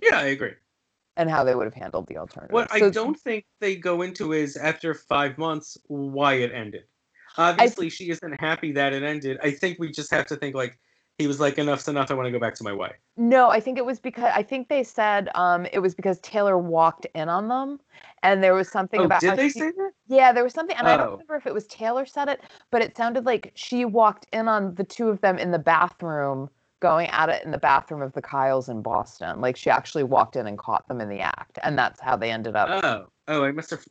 Yeah, 0.01 0.17
I 0.19 0.25
agree. 0.27 0.53
And 1.17 1.29
how 1.29 1.43
they 1.43 1.55
would 1.55 1.65
have 1.65 1.73
handled 1.73 2.07
the 2.07 2.17
alternative. 2.17 2.53
What 2.53 2.71
I 2.71 2.89
don't 2.89 3.19
think 3.19 3.45
they 3.59 3.75
go 3.75 4.01
into 4.01 4.33
is 4.33 4.57
after 4.57 4.93
five 4.93 5.37
months 5.37 5.77
why 5.87 6.33
it 6.35 6.51
ended. 6.53 6.83
Obviously, 7.37 7.89
she 7.89 8.09
isn't 8.09 8.39
happy 8.39 8.71
that 8.73 8.93
it 8.93 9.03
ended. 9.03 9.39
I 9.41 9.51
think 9.51 9.79
we 9.79 9.91
just 9.91 10.11
have 10.11 10.27
to 10.27 10.35
think 10.35 10.55
like 10.55 10.79
he 11.17 11.27
was 11.27 11.39
like 11.39 11.57
enough's 11.57 11.87
enough. 11.87 12.11
I 12.11 12.13
want 12.13 12.27
to 12.27 12.31
go 12.31 12.39
back 12.39 12.55
to 12.55 12.63
my 12.63 12.73
wife. 12.73 12.95
No, 13.15 13.49
I 13.49 13.59
think 13.59 13.77
it 13.77 13.85
was 13.85 13.99
because 13.99 14.31
I 14.35 14.41
think 14.43 14.69
they 14.69 14.83
said 14.83 15.29
um 15.35 15.65
it 15.71 15.79
was 15.79 15.93
because 15.95 16.19
Taylor 16.19 16.57
walked 16.57 17.05
in 17.15 17.29
on 17.29 17.47
them, 17.47 17.79
and 18.21 18.43
there 18.43 18.53
was 18.53 18.69
something 18.69 18.99
Oh, 19.01 19.05
about 19.05 19.21
did 19.21 19.35
they 19.35 19.49
she- 19.49 19.59
say 19.59 19.71
that? 19.71 19.91
Yeah, 20.07 20.31
there 20.31 20.43
was 20.43 20.53
something, 20.53 20.75
and 20.77 20.87
I 20.87 20.97
don't 20.97 21.07
Oh. 21.07 21.11
remember 21.13 21.35
if 21.35 21.47
it 21.47 21.53
was 21.53 21.65
Taylor 21.67 22.05
said 22.05 22.27
it, 22.27 22.41
but 22.71 22.81
it 22.81 22.95
sounded 22.97 23.25
like 23.25 23.51
she 23.55 23.85
walked 23.85 24.27
in 24.33 24.47
on 24.47 24.75
the 24.75 24.83
two 24.83 25.09
of 25.09 25.21
them 25.21 25.37
in 25.37 25.51
the 25.51 25.59
bathroom, 25.59 26.49
going 26.83 27.07
at 27.07 27.29
it 27.29 27.43
in 27.45 27.51
the 27.51 27.57
bathroom 27.57 28.01
of 28.01 28.11
the 28.11 28.21
Kyles 28.21 28.67
in 28.67 28.81
Boston. 28.81 29.39
Like 29.39 29.55
she 29.55 29.69
actually 29.69 30.03
walked 30.03 30.35
in 30.35 30.45
and 30.47 30.57
caught 30.57 30.85
them 30.89 30.99
in 30.99 31.07
the 31.07 31.21
act, 31.21 31.57
and 31.63 31.77
that's 31.79 31.99
how 32.01 32.17
they 32.17 32.29
ended 32.29 32.57
up. 32.57 32.83
Oh, 32.83 33.05
oh, 33.29 33.43
I 33.45 33.51
must 33.53 33.69
have 33.71 33.83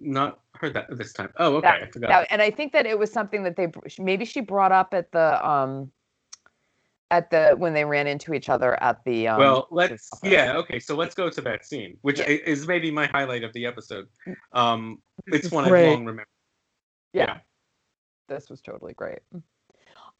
not 0.00 0.40
heard 0.54 0.72
that 0.72 0.86
this 0.96 1.12
time. 1.12 1.28
Oh, 1.36 1.56
okay, 1.56 1.68
I 1.68 1.90
forgot. 1.90 2.08
That- 2.08 2.26
and 2.32 2.40
I 2.40 2.50
think 2.50 2.72
that 2.72 2.86
it 2.86 2.98
was 2.98 3.12
something 3.12 3.42
that 3.44 3.56
they 3.56 3.68
maybe 3.98 4.24
she 4.24 4.40
brought 4.40 4.72
up 4.72 4.94
at 4.94 5.12
the 5.12 5.46
um 5.46 5.92
at 7.10 7.28
the 7.30 7.54
when 7.58 7.74
they 7.74 7.84
ran 7.84 8.06
into 8.06 8.32
each 8.32 8.48
other 8.48 8.82
at 8.82 9.04
the 9.04 9.28
um 9.28 9.38
well, 9.38 9.68
let's 9.70 10.08
office. 10.14 10.30
yeah, 10.32 10.56
okay. 10.56 10.80
So 10.80 10.96
let's 10.96 11.14
go 11.14 11.28
to 11.28 11.40
that 11.42 11.66
scene, 11.66 11.98
which 12.00 12.20
Yeah. 12.20 12.26
is 12.28 12.66
maybe 12.66 12.90
my 12.90 13.06
highlight 13.06 13.44
of 13.44 13.52
the 13.52 13.66
episode. 13.66 14.06
Um, 14.52 15.02
This 15.26 15.44
it's 15.44 15.52
one 15.52 15.68
great. 15.68 15.84
I've 15.84 15.90
long 15.90 16.06
remembered. 16.06 16.26
yeah. 17.12 17.38
this 18.28 18.48
was 18.48 18.62
totally 18.62 18.94
great. 18.94 19.18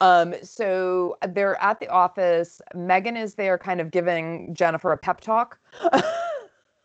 Um, 0.01 0.35
so 0.43 1.17
they're 1.31 1.61
at 1.63 1.81
the 1.81 1.89
office. 1.89 2.61
Megan 2.75 3.17
is 3.17 3.35
there, 3.35 3.59
kind 3.59 3.81
of 3.81 3.91
giving 3.91 4.55
Jennifer 4.55 4.93
a 4.93 4.99
pep 4.99 5.21
talk 5.21 5.59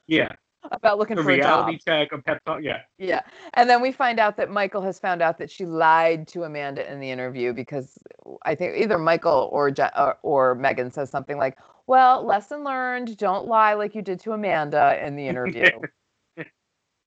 Yeah, 0.07 0.29
about 0.71 0.99
looking 0.99 1.17
a 1.17 1.23
for 1.23 1.33
a 1.33 1.39
job. 1.39 1.65
reality 1.65 1.79
check, 1.85 2.11
a 2.11 2.19
pep 2.21 2.43
talk. 2.45 2.61
Yeah, 2.63 2.81
Yeah, 2.97 3.23
and 3.55 3.69
then 3.69 3.81
we 3.81 3.91
find 3.91 4.21
out 4.21 4.37
that 4.37 4.51
Michael 4.51 4.81
has 4.83 4.99
found 4.99 5.21
out 5.21 5.37
that 5.39 5.51
she 5.51 5.65
lied 5.65 6.29
to 6.29 6.43
Amanda 6.45 6.89
in 6.91 7.01
the 7.01 7.11
interview 7.11 7.53
because 7.53 7.99
I 8.45 8.55
think 8.55 8.77
either 8.77 8.97
Michael 8.97 9.49
or 9.51 9.71
Je- 9.71 9.91
or, 9.97 10.17
or 10.23 10.55
Megan 10.55 10.91
says 10.91 11.09
something 11.11 11.37
like, 11.37 11.57
"Well, 11.87 12.25
lesson 12.25 12.63
learned: 12.63 13.17
don't 13.17 13.47
lie 13.47 13.73
like 13.75 13.95
you 13.95 14.01
did 14.01 14.21
to 14.21 14.33
Amanda 14.33 14.97
in 15.05 15.17
the 15.17 15.27
interview." 15.27 15.81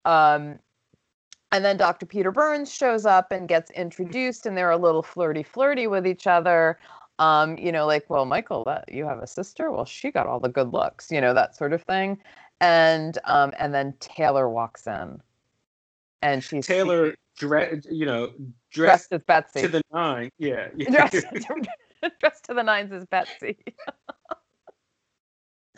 um, 0.05 0.59
and 1.53 1.65
then 1.65 1.77
Dr. 1.77 2.07
Peter 2.07 2.31
Burns 2.31 2.73
shows 2.73 3.07
up 3.07 3.33
and 3.33 3.49
gets 3.49 3.71
introduced, 3.71 4.47
and 4.47 4.57
they're 4.57 4.71
a 4.71 4.77
little 4.77 5.03
flirty, 5.03 5.43
flirty 5.43 5.87
with 5.87 6.07
each 6.07 6.27
other. 6.27 6.79
Um, 7.19 7.57
you 7.59 7.73
know, 7.73 7.87
like, 7.87 8.09
well, 8.09 8.27
Michael, 8.27 8.65
that 8.65 8.93
you 8.93 9.05
have 9.05 9.19
a 9.19 9.27
sister. 9.27 9.71
Well, 9.71 9.85
she 9.85 10.11
got 10.11 10.27
all 10.27 10.41
the 10.41 10.49
good 10.49 10.73
looks, 10.73 11.11
you 11.11 11.21
know, 11.21 11.35
that 11.35 11.57
sort 11.57 11.73
of 11.73 11.83
thing. 11.83 12.19
And 12.61 13.19
um, 13.25 13.53
and 13.59 13.73
then 13.73 13.95
Taylor 14.01 14.49
walks 14.49 14.87
in, 14.87 15.21
and 16.23 16.43
she's 16.43 16.67
Taylor, 16.67 17.15
dre- 17.37 17.81
you 17.91 18.05
know, 18.05 18.33
dressed 18.71 19.11
dressed 19.11 19.13
as 19.13 19.23
Betsy. 19.23 19.61
to 19.63 19.69
the 19.69 19.83
nine. 19.93 20.31
Yeah, 20.39 20.69
yeah. 20.77 20.91
dressed, 21.09 21.27
dressed 22.21 22.45
to 22.45 22.55
the 22.55 22.63
nines 22.63 22.93
as 22.93 23.07
Betsy. 23.07 23.59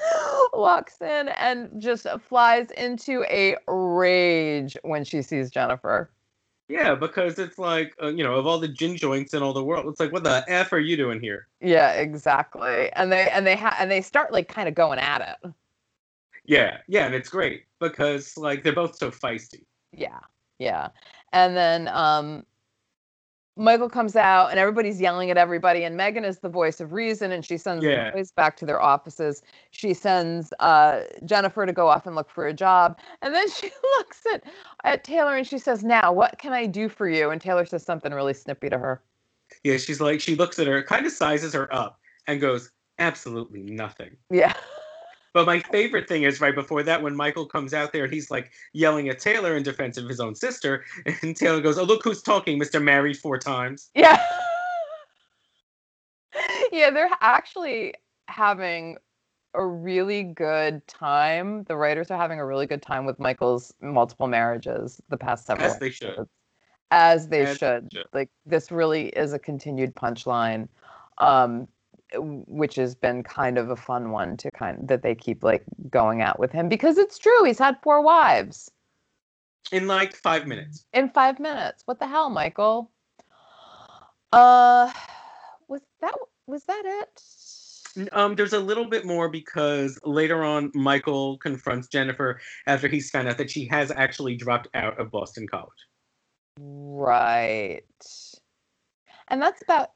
Walks 0.53 1.01
in 1.01 1.29
and 1.29 1.71
just 1.81 2.07
flies 2.21 2.71
into 2.73 3.25
a 3.31 3.57
rage 3.67 4.77
when 4.83 5.05
she 5.05 5.23
sees 5.23 5.51
Jennifer. 5.51 6.11
Yeah, 6.69 6.95
because 6.95 7.39
it's 7.41 7.59
like 7.59 7.95
uh, 8.01 8.09
you 8.09 8.23
know, 8.23 8.37
of 8.37 8.47
all 8.47 8.61
the 8.61 8.69
gin 8.69 8.97
joints 8.97 9.35
in 9.35 9.43
all 9.43 9.53
the 9.53 9.65
world, 9.65 9.87
it's 9.87 9.99
like, 9.99 10.13
what 10.13 10.23
the 10.23 10.45
f 10.47 10.73
are 10.73 10.79
you 10.79 10.97
doing 10.97 11.21
here? 11.21 11.49
Yeah, 11.61 11.93
exactly. 11.95 12.93
And 12.93 13.11
they 13.11 13.29
and 13.29 13.45
they 13.45 13.57
ha- 13.57 13.77
and 13.81 13.91
they 13.91 14.01
start 14.01 14.33
like 14.33 14.49
kind 14.49 14.69
of 14.69 14.75
going 14.75 15.01
at 15.01 15.37
it. 15.43 15.53
Yeah, 16.45 16.79
yeah, 16.87 17.07
and 17.07 17.15
it's 17.15 17.29
great 17.29 17.65
because 17.81 18.37
like 18.37 18.63
they're 18.63 18.73
both 18.73 18.97
so 18.97 19.11
feisty. 19.11 19.65
Yeah, 19.93 20.21
yeah. 20.61 20.89
And 21.33 21.57
then 21.57 21.89
um, 21.89 22.45
Michael 23.57 23.89
comes 23.89 24.17
out, 24.17 24.51
and 24.51 24.59
everybody's 24.59 25.01
yelling 25.01 25.31
at 25.31 25.37
everybody. 25.37 25.85
And 25.85 25.97
Megan 25.97 26.25
is 26.25 26.39
the 26.39 26.49
voice 26.49 26.81
of 26.81 26.93
reason, 26.93 27.33
and 27.33 27.45
she 27.45 27.57
sends 27.57 27.85
Yeah. 27.85 28.11
the 28.11 28.17
boys 28.17 28.31
back 28.31 28.57
to 28.59 28.67
their 28.67 28.81
offices. 28.81 29.43
She 29.71 29.93
sends 29.93 30.53
uh, 30.61 31.03
Jennifer 31.25 31.67
to 31.67 31.73
go 31.73 31.89
off 31.89 32.07
and 32.07 32.17
look 32.17 32.31
for 32.31 32.47
a 32.47 32.55
job, 32.55 32.99
and 33.23 33.35
then 33.35 33.49
she 33.55 33.71
looks 33.99 34.23
at 34.33 34.45
at 34.85 35.05
Taylor 35.05 35.37
and 35.37 35.47
she 35.47 35.59
says, 35.59 35.85
"Now, 35.85 36.13
what 36.13 36.39
can 36.39 36.53
I 36.53 36.67
do 36.67 36.89
for 36.89 37.09
you?" 37.09 37.31
And 37.31 37.41
Taylor 37.41 37.67
says 37.67 37.83
something 37.85 38.13
really 38.13 38.35
snippy 38.35 38.71
to 38.71 38.79
her. 38.79 39.03
Yeah, 39.65 39.77
she's 39.79 40.01
like, 40.01 40.21
she 40.21 40.37
looks 40.37 40.59
at 40.59 40.67
her, 40.69 40.83
kind 40.83 41.05
of 41.05 41.13
sizes 41.13 41.53
her 41.55 41.73
up, 41.75 41.99
and 42.29 42.41
goes, 42.41 42.71
absolutely 43.01 43.63
nothing. 43.63 44.17
Yeah, 44.31 44.55
But 45.33 45.47
my 45.47 45.61
favorite 45.61 46.09
thing 46.09 46.25
is 46.25 46.40
right 46.40 46.55
before 46.55 46.83
that 46.83 47.03
when 47.03 47.14
Michael 47.14 47.47
comes 47.47 47.73
out 47.73 47.93
there 47.93 48.05
and 48.05 48.12
he's 48.12 48.31
like 48.31 48.51
yelling 48.73 49.09
at 49.09 49.21
Taylor 49.21 49.57
in 49.57 49.62
defense 49.62 49.97
of 49.97 50.09
his 50.09 50.19
own 50.21 50.35
sister, 50.35 50.85
and 51.23 51.37
Taylor 51.37 51.61
goes, 51.61 51.79
"Oh 51.79 51.85
look 51.85 52.03
who's 52.03 52.23
talking, 52.23 52.59
Mister 52.59 52.81
Married 52.81 53.16
four 53.16 53.38
times." 53.38 53.90
yeah, 53.95 54.21
yeah. 56.73 56.90
They're 56.90 57.11
actually 57.21 57.95
having 58.29 58.97
a 59.55 59.64
really 59.64 60.23
good 60.23 60.87
time. 60.87 61.64
The 61.64 61.77
writers 61.77 62.11
are 62.11 62.19
having 62.19 62.38
a 62.40 62.47
really 62.47 62.66
good 62.66 62.83
time 62.83 63.05
with 63.05 63.19
Michael's 63.19 63.73
multiple 63.81 64.29
marriages 64.29 65.01
the 65.09 65.16
past 65.16 65.47
several 65.47 65.69
As 65.69 65.79
they 65.79 65.90
should. 65.90 66.29
As 66.90 67.29
they 67.29 67.43
As 67.43 67.49
they 67.49 67.55
should. 67.59 67.88
should. 67.93 68.07
Like 68.12 68.31
this 68.47 68.71
really 68.71 69.09
is 69.09 69.33
a 69.33 69.38
continued 69.38 69.95
punchline. 69.95 70.69
Um 71.19 71.69
which 72.16 72.75
has 72.77 72.94
been 72.94 73.23
kind 73.23 73.59
of 73.59 73.70
a 73.70 73.77
fun 73.77 74.11
one 74.11 74.37
to 74.37 74.51
kind 74.51 74.88
that 74.88 75.03
they 75.03 75.14
keep 75.14 75.42
like 75.44 75.64
going 75.90 76.23
at 76.23 76.38
with 76.38 76.51
him 76.53 76.68
because 76.68 76.99
it's 76.99 77.18
true 77.18 77.44
he's 77.44 77.59
had 77.59 77.77
four 77.83 78.03
wives 78.03 78.70
In 79.73 79.87
like 79.87 80.14
five 80.16 80.46
minutes. 80.46 80.87
in 80.92 81.11
five 81.11 81.38
minutes. 81.38 81.83
What 81.87 81.99
the 82.01 82.07
hell, 82.07 82.31
Michael? 82.31 82.90
Uh, 84.33 84.92
was 85.68 85.81
that 86.01 86.14
was 86.46 86.64
that 86.64 86.83
it? 86.85 88.09
Um, 88.12 88.37
there's 88.37 88.53
a 88.53 88.59
little 88.61 88.85
bit 88.85 89.05
more 89.05 89.29
because 89.29 89.99
later 90.05 90.44
on, 90.44 90.70
Michael 90.75 91.38
confronts 91.38 91.88
Jennifer 91.88 92.40
after 92.66 92.87
he's 92.87 93.11
found 93.11 93.29
out 93.29 93.37
that 93.38 93.51
she 93.51 93.66
has 93.66 93.90
actually 93.90 94.37
dropped 94.37 94.68
out 94.75 94.99
of 95.01 95.11
Boston 95.11 95.46
College. 95.49 95.73
Right. 96.59 97.83
And 99.29 99.42
that's 99.42 99.62
about 99.62 99.90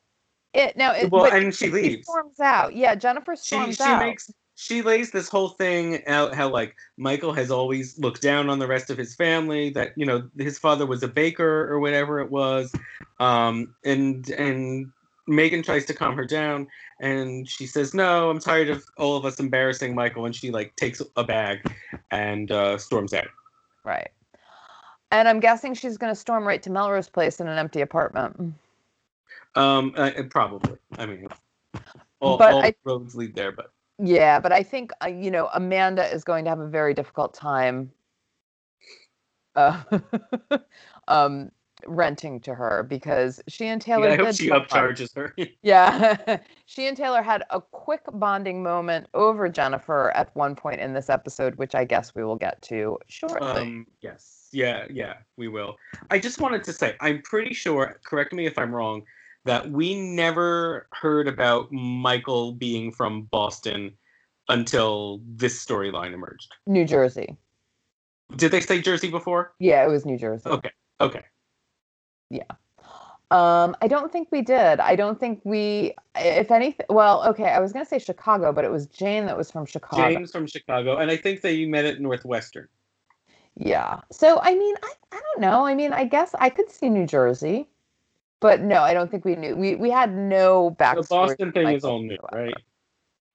it. 0.54 0.76
Now, 0.76 0.92
it, 0.92 1.10
Well, 1.10 1.26
and 1.26 1.54
she 1.54 1.70
leaves. 1.70 2.06
storms 2.06 2.40
out. 2.40 2.74
Yeah, 2.74 2.94
Jennifer 2.94 3.36
She 3.36 3.56
storms 3.56 3.76
she 3.76 3.82
out. 3.84 3.98
makes 4.00 4.30
she 4.56 4.82
lays 4.82 5.10
this 5.10 5.28
whole 5.28 5.48
thing 5.48 6.06
out 6.06 6.34
how 6.34 6.48
like 6.48 6.76
Michael 6.96 7.32
has 7.32 7.50
always 7.50 7.98
looked 7.98 8.22
down 8.22 8.48
on 8.48 8.58
the 8.58 8.66
rest 8.66 8.88
of 8.88 8.96
his 8.96 9.14
family 9.14 9.70
that 9.70 9.92
you 9.96 10.06
know 10.06 10.28
his 10.38 10.58
father 10.58 10.86
was 10.86 11.02
a 11.02 11.08
baker 11.08 11.68
or 11.70 11.80
whatever 11.80 12.20
it 12.20 12.30
was, 12.30 12.72
um, 13.18 13.74
and 13.84 14.30
and 14.30 14.92
Megan 15.26 15.62
tries 15.62 15.84
to 15.86 15.94
calm 15.94 16.16
her 16.16 16.26
down 16.26 16.68
and 17.00 17.48
she 17.48 17.66
says 17.66 17.94
no 17.94 18.28
I'm 18.30 18.38
tired 18.38 18.68
of 18.68 18.84
all 18.98 19.16
of 19.16 19.24
us 19.24 19.40
embarrassing 19.40 19.94
Michael 19.94 20.26
and 20.26 20.36
she 20.36 20.50
like 20.50 20.76
takes 20.76 21.00
a 21.16 21.24
bag 21.24 21.66
and 22.10 22.50
uh, 22.50 22.76
storms 22.78 23.14
out. 23.14 23.28
right. 23.84 24.10
And 25.10 25.28
I'm 25.28 25.40
guessing 25.40 25.74
she's 25.74 25.96
going 25.96 26.12
to 26.12 26.18
storm 26.18 26.46
right 26.46 26.62
to 26.62 26.70
Melrose 26.70 27.08
Place 27.08 27.40
in 27.40 27.46
an 27.46 27.56
empty 27.56 27.80
apartment. 27.80 28.54
Um, 29.56 29.94
uh, 29.96 30.10
probably. 30.30 30.78
I 30.98 31.06
mean, 31.06 31.28
all, 32.20 32.38
But 32.38 32.52
all 32.54 32.62
I- 32.62 32.74
roads 32.84 33.14
lead 33.14 33.34
there, 33.34 33.52
but 33.52 33.72
Yeah, 33.98 34.40
but 34.40 34.52
I 34.52 34.62
think 34.62 34.92
uh, 35.02 35.08
you 35.08 35.30
know 35.30 35.48
Amanda 35.54 36.04
is 36.12 36.24
going 36.24 36.44
to 36.44 36.50
have 36.50 36.60
a 36.60 36.68
very 36.68 36.94
difficult 36.94 37.34
time 37.34 37.90
uh, 39.56 39.82
um, 41.08 41.50
renting 41.86 42.40
to 42.40 42.54
her 42.54 42.82
because 42.82 43.40
she 43.48 43.66
and 43.66 43.80
Taylor. 43.80 44.08
yeah, 44.08 44.14
I 44.14 44.16
hope 44.16 44.34
she 44.34 44.48
upcharges 44.50 45.14
her. 45.14 45.34
Yeah, 45.62 46.38
she 46.66 46.86
and 46.86 46.96
Taylor 46.96 47.22
had 47.22 47.44
a 47.50 47.60
quick 47.60 48.02
bonding 48.14 48.62
moment 48.62 49.06
over 49.14 49.48
Jennifer 49.48 50.10
at 50.14 50.34
one 50.34 50.54
point 50.56 50.80
in 50.80 50.92
this 50.92 51.08
episode, 51.08 51.54
which 51.56 51.74
I 51.74 51.84
guess 51.84 52.14
we 52.14 52.24
will 52.24 52.36
get 52.36 52.60
to 52.62 52.98
shortly. 53.08 53.46
Um, 53.46 53.86
yes, 54.00 54.48
yeah, 54.52 54.86
yeah, 54.90 55.14
we 55.36 55.48
will. 55.48 55.76
I 56.10 56.18
just 56.18 56.40
wanted 56.40 56.64
to 56.64 56.72
say, 56.72 56.96
I'm 57.00 57.22
pretty 57.22 57.54
sure. 57.54 58.00
Correct 58.04 58.32
me 58.32 58.46
if 58.46 58.58
I'm 58.58 58.74
wrong. 58.74 59.02
That 59.44 59.70
we 59.70 59.94
never 59.94 60.88
heard 60.92 61.28
about 61.28 61.70
Michael 61.70 62.52
being 62.52 62.92
from 62.92 63.24
Boston 63.24 63.92
until 64.48 65.20
this 65.26 65.64
storyline 65.64 66.14
emerged. 66.14 66.54
New 66.66 66.84
Jersey. 66.84 67.36
Did 68.36 68.52
they 68.52 68.60
say 68.60 68.80
Jersey 68.80 69.10
before? 69.10 69.52
Yeah, 69.58 69.84
it 69.84 69.88
was 69.88 70.06
New 70.06 70.18
Jersey. 70.18 70.48
Okay, 70.48 70.70
okay. 71.00 71.22
Yeah. 72.30 72.44
Um, 73.30 73.74
I 73.82 73.88
don't 73.88 74.12
think 74.12 74.28
we 74.30 74.42
did. 74.42 74.80
I 74.80 74.96
don't 74.96 75.18
think 75.18 75.40
we, 75.44 75.94
if 76.16 76.50
anything, 76.50 76.86
well, 76.88 77.26
okay, 77.28 77.50
I 77.50 77.58
was 77.58 77.72
gonna 77.72 77.84
say 77.84 77.98
Chicago, 77.98 78.52
but 78.52 78.64
it 78.64 78.70
was 78.70 78.86
Jane 78.86 79.26
that 79.26 79.36
was 79.36 79.50
from 79.50 79.66
Chicago. 79.66 80.08
James 80.08 80.30
from 80.30 80.46
Chicago, 80.46 80.98
and 80.98 81.10
I 81.10 81.16
think 81.16 81.40
they 81.40 81.64
met 81.64 81.84
at 81.84 82.00
Northwestern. 82.00 82.68
Yeah. 83.56 84.00
So 84.12 84.40
I 84.42 84.54
mean, 84.54 84.74
I, 84.82 84.92
I 85.12 85.20
don't 85.20 85.40
know. 85.40 85.66
I 85.66 85.74
mean, 85.74 85.92
I 85.92 86.04
guess 86.04 86.34
I 86.38 86.50
could 86.50 86.70
see 86.70 86.88
New 86.88 87.06
Jersey, 87.06 87.68
but 88.40 88.60
no, 88.62 88.82
I 88.82 88.92
don't 88.94 89.10
think 89.10 89.24
we 89.24 89.36
knew. 89.36 89.56
We 89.56 89.74
we 89.76 89.90
had 89.90 90.14
no 90.14 90.70
backstory. 90.78 91.02
The 91.02 91.14
Boston 91.14 91.46
to 91.48 91.52
thing 91.52 91.68
is 91.68 91.82
Michael 91.82 91.90
all 91.90 92.02
new, 92.02 92.16
whatsoever. 92.20 92.44
right? 92.46 92.54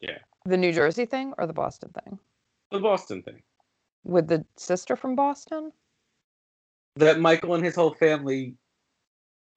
Yeah. 0.01 0.17
The 0.45 0.57
New 0.57 0.71
Jersey 0.71 1.05
thing 1.05 1.33
or 1.37 1.45
the 1.47 1.53
Boston 1.53 1.91
thing 2.03 2.17
The 2.71 2.79
Boston 2.79 3.21
thing. 3.23 3.41
with 4.03 4.27
the 4.27 4.45
sister 4.55 4.95
from 4.95 5.15
Boston 5.15 5.71
That 6.95 7.19
Michael 7.19 7.55
and 7.55 7.63
his 7.63 7.75
whole 7.75 7.93
family 7.93 8.55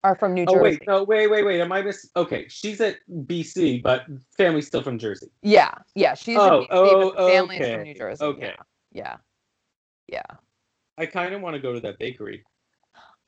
are 0.05 0.17
from 0.17 0.35
New 0.35 0.45
Jersey. 0.47 0.59
Oh 0.59 0.63
wait, 0.63 0.83
no, 0.89 1.05
wait, 1.05 1.31
wait, 1.31 1.45
wait. 1.45 1.61
Am 1.61 1.71
I 1.71 1.81
miss? 1.83 2.11
Okay, 2.17 2.47
she's 2.49 2.81
at 2.81 2.97
BC, 3.09 3.83
but 3.85 4.05
family's 4.37 4.67
still 4.67 4.83
from 4.83 4.99
Jersey. 4.99 5.31
Yeah, 5.43 5.73
yeah. 5.95 6.15
She's 6.15 6.37
Oh, 6.37 6.63
in 6.63 6.65
BC, 6.65 6.69
but 6.69 6.77
oh, 6.77 7.11
the 7.27 7.33
family's 7.33 7.61
okay, 7.61 7.75
from 7.75 7.83
New 7.85 7.95
Jersey. 7.95 8.25
okay. 8.25 8.55
Yeah. 8.93 8.93
Yeah. 8.93 9.17
Yeah. 10.09 10.37
I 10.99 11.07
kind 11.07 11.33
of 11.35 11.41
want 11.41 11.55
to 11.55 11.63
go 11.63 11.73
to 11.73 11.81
that 11.81 11.99
bakery. 12.01 12.43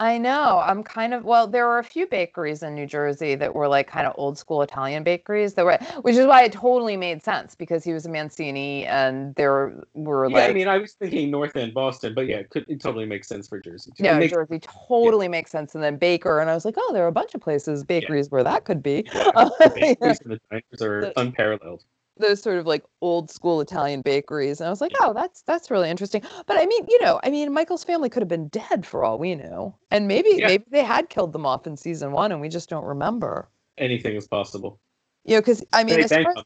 I 0.05 0.19
know. 0.19 0.61
I'm 0.63 0.83
kind 0.83 1.15
of 1.15 1.25
well, 1.25 1.47
there 1.47 1.67
were 1.67 1.79
a 1.79 1.85
few 1.85 2.07
bakeries 2.07 2.63
in 2.63 2.75
New 2.75 2.85
Jersey 2.85 3.37
that 3.37 3.55
were 3.55 3.69
like 3.69 3.87
kind 3.87 4.07
of 4.07 4.13
old 4.19 4.37
school 4.37 4.61
Italian 4.61 5.03
bakeries 5.03 5.55
that 5.55 5.65
were 5.65 5.79
which 6.03 6.15
is 6.15 6.27
why 6.27 6.43
it 6.43 6.53
totally 6.53 6.99
made 6.99 7.23
sense 7.23 7.55
because 7.55 7.83
he 7.83 7.95
was 7.95 8.05
a 8.05 8.11
Mancini 8.11 8.85
and 8.85 9.35
there 9.37 9.83
were 9.95 10.29
yeah, 10.29 10.37
like 10.37 10.51
I 10.51 10.53
mean, 10.53 10.69
I 10.69 10.77
was 10.77 10.93
thinking 10.93 11.31
North 11.31 11.57
End 11.57 11.73
Boston, 11.73 12.13
but 12.15 12.27
yeah, 12.27 12.37
it, 12.37 12.51
could, 12.51 12.67
it 12.69 12.83
totally 12.83 13.07
makes 13.07 13.29
sense 13.29 13.49
for 13.49 13.59
Jersey. 13.59 13.93
Too. 13.97 14.03
No, 14.03 14.19
makes- 14.19 14.35
Jersey 14.35 14.61
totally 14.61 15.27
makes 15.27 15.51
sense. 15.51 15.75
And 15.75 15.83
then 15.83 15.97
Baker, 15.97 16.39
and 16.39 16.51
I 16.51 16.55
was 16.55 16.67
like, 16.67 16.75
oh, 16.77 16.93
there 16.93 17.05
are 17.05 17.09
a 17.09 17.13
bunch 17.13 17.35
of 17.35 17.41
places, 17.41 17.83
bakeries 17.83 18.31
where 18.31 18.45
that 18.45 18.67
could 18.67 18.83
be. 18.83 19.07
yeah, 19.15 19.31
the 19.33 19.73
bakeries 19.75 20.21
and 20.21 20.33
the 20.33 20.41
diners 20.51 20.83
are 20.83 21.13
unparalleled. 21.17 21.83
Those 22.17 22.41
sort 22.41 22.59
of 22.59 22.67
like 22.67 22.85
old 23.01 23.31
school 23.31 23.61
Italian 23.61 24.01
bakeries. 24.01 24.61
And 24.61 24.69
I 24.69 24.71
was 24.71 24.81
like, 24.81 24.93
oh, 25.01 25.13
that's 25.13 25.43
that's 25.43 25.71
really 25.71 25.91
interesting. 25.91 26.23
But 26.47 26.59
I 26.61 26.67
mean, 26.67 26.87
you 26.89 27.03
know, 27.03 27.21
I 27.25 27.31
mean, 27.31 27.53
Michael's 27.53 27.83
family 27.83 28.09
could 28.09 28.23
have 28.23 28.29
been 28.29 28.49
dead 28.49 28.87
for 28.87 29.05
all 29.05 29.19
we 29.19 29.35
knew. 29.35 29.75
And 29.91 30.07
maybe 30.07 30.31
Yeah. 30.37 30.47
maybe 30.47 30.65
they 30.71 30.85
had 30.85 31.09
killed 31.09 31.33
them 31.33 31.45
off 31.45 31.67
in 31.67 31.77
season 31.77 32.13
one 32.13 32.31
and 32.31 32.41
we 32.41 32.49
just 32.49 32.69
don't 32.69 32.85
remember. 32.85 33.49
Anything 33.79 34.15
is 34.15 34.29
possible. 34.29 34.79
You 35.25 35.35
know, 35.35 35.41
because 35.41 35.65
I 35.73 35.83
mean, 35.83 36.01
as 36.01 36.11
far 36.11 36.35
as, 36.37 36.45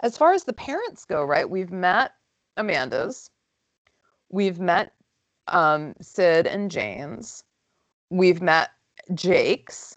as 0.00 0.16
far 0.18 0.32
as 0.34 0.44
the 0.44 0.52
parents 0.52 1.04
go, 1.04 1.24
right? 1.24 1.48
We've 1.48 1.72
met 1.72 2.12
Amanda's, 2.56 3.30
we've 4.30 4.60
met 4.60 4.92
um, 5.48 5.94
Syd 6.00 6.46
and 6.46 6.70
Jane's, 6.70 7.42
we've 8.10 8.42
met 8.42 8.70
Jake's, 9.14 9.96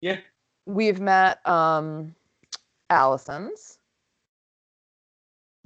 Yeah, 0.00 0.18
we've 0.66 1.00
met 1.00 1.46
um, 1.46 2.14
Allison's, 2.90 3.77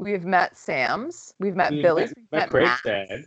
we've 0.02 0.24
met 0.24 0.56
Sam's, 0.56 1.34
we've 1.38 1.56
met 1.56 1.72
we 1.72 1.82
Billy's, 1.82 2.10
met, 2.10 2.16
we've 2.16 2.32
met 2.32 2.50
Craig's 2.50 2.68
Matt's. 2.68 2.82
dad. 2.82 3.24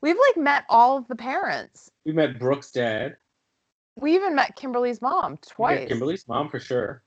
We've 0.00 0.16
like 0.28 0.42
met 0.42 0.64
all 0.68 0.96
of 0.96 1.06
the 1.08 1.16
parents. 1.16 1.90
We 2.04 2.12
met 2.12 2.38
Brooke's 2.38 2.70
dad. 2.72 3.16
We 3.96 4.14
even 4.14 4.34
met 4.34 4.56
Kimberly's 4.56 5.00
mom 5.02 5.38
twice. 5.38 5.88
Kimberly's 5.88 6.26
mom 6.26 6.48
for 6.48 6.58
sure. 6.58 7.02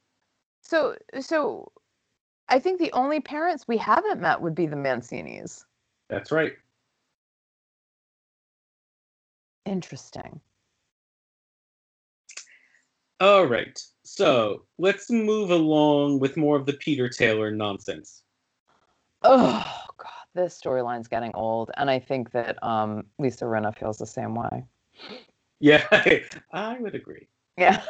So, 0.61 0.95
so 1.19 1.71
I 2.47 2.59
think 2.59 2.79
the 2.79 2.91
only 2.93 3.19
parents 3.19 3.67
we 3.67 3.77
haven't 3.77 4.21
met 4.21 4.41
would 4.41 4.55
be 4.55 4.67
the 4.67 4.75
Mancinis. 4.75 5.65
That's 6.09 6.31
right. 6.31 6.53
Interesting. 9.65 10.39
All 13.19 13.45
right. 13.45 13.81
So 14.03 14.65
let's 14.77 15.09
move 15.09 15.49
along 15.49 16.19
with 16.19 16.37
more 16.37 16.55
of 16.55 16.65
the 16.65 16.73
Peter 16.73 17.09
Taylor 17.09 17.49
nonsense. 17.49 18.21
Oh 19.23 19.65
God, 19.97 20.09
this 20.33 20.59
storyline's 20.59 21.07
getting 21.07 21.33
old, 21.33 21.71
and 21.77 21.89
I 21.89 21.99
think 21.99 22.31
that 22.31 22.61
um, 22.63 23.05
Lisa 23.19 23.45
Rinna 23.45 23.75
feels 23.75 23.97
the 23.97 24.05
same 24.05 24.35
way. 24.35 24.65
Yeah, 25.59 25.85
I 26.51 26.77
would 26.79 26.95
agree. 26.95 27.27
Yeah. 27.57 27.81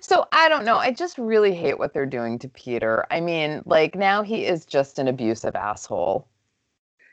So 0.00 0.26
I 0.32 0.48
don't 0.48 0.64
know. 0.64 0.76
I 0.76 0.92
just 0.92 1.16
really 1.18 1.54
hate 1.54 1.78
what 1.78 1.94
they're 1.94 2.06
doing 2.06 2.38
to 2.40 2.48
Peter. 2.48 3.06
I 3.10 3.20
mean, 3.20 3.62
like 3.64 3.94
now 3.94 4.22
he 4.22 4.44
is 4.44 4.66
just 4.66 4.98
an 4.98 5.08
abusive 5.08 5.54
asshole. 5.56 6.28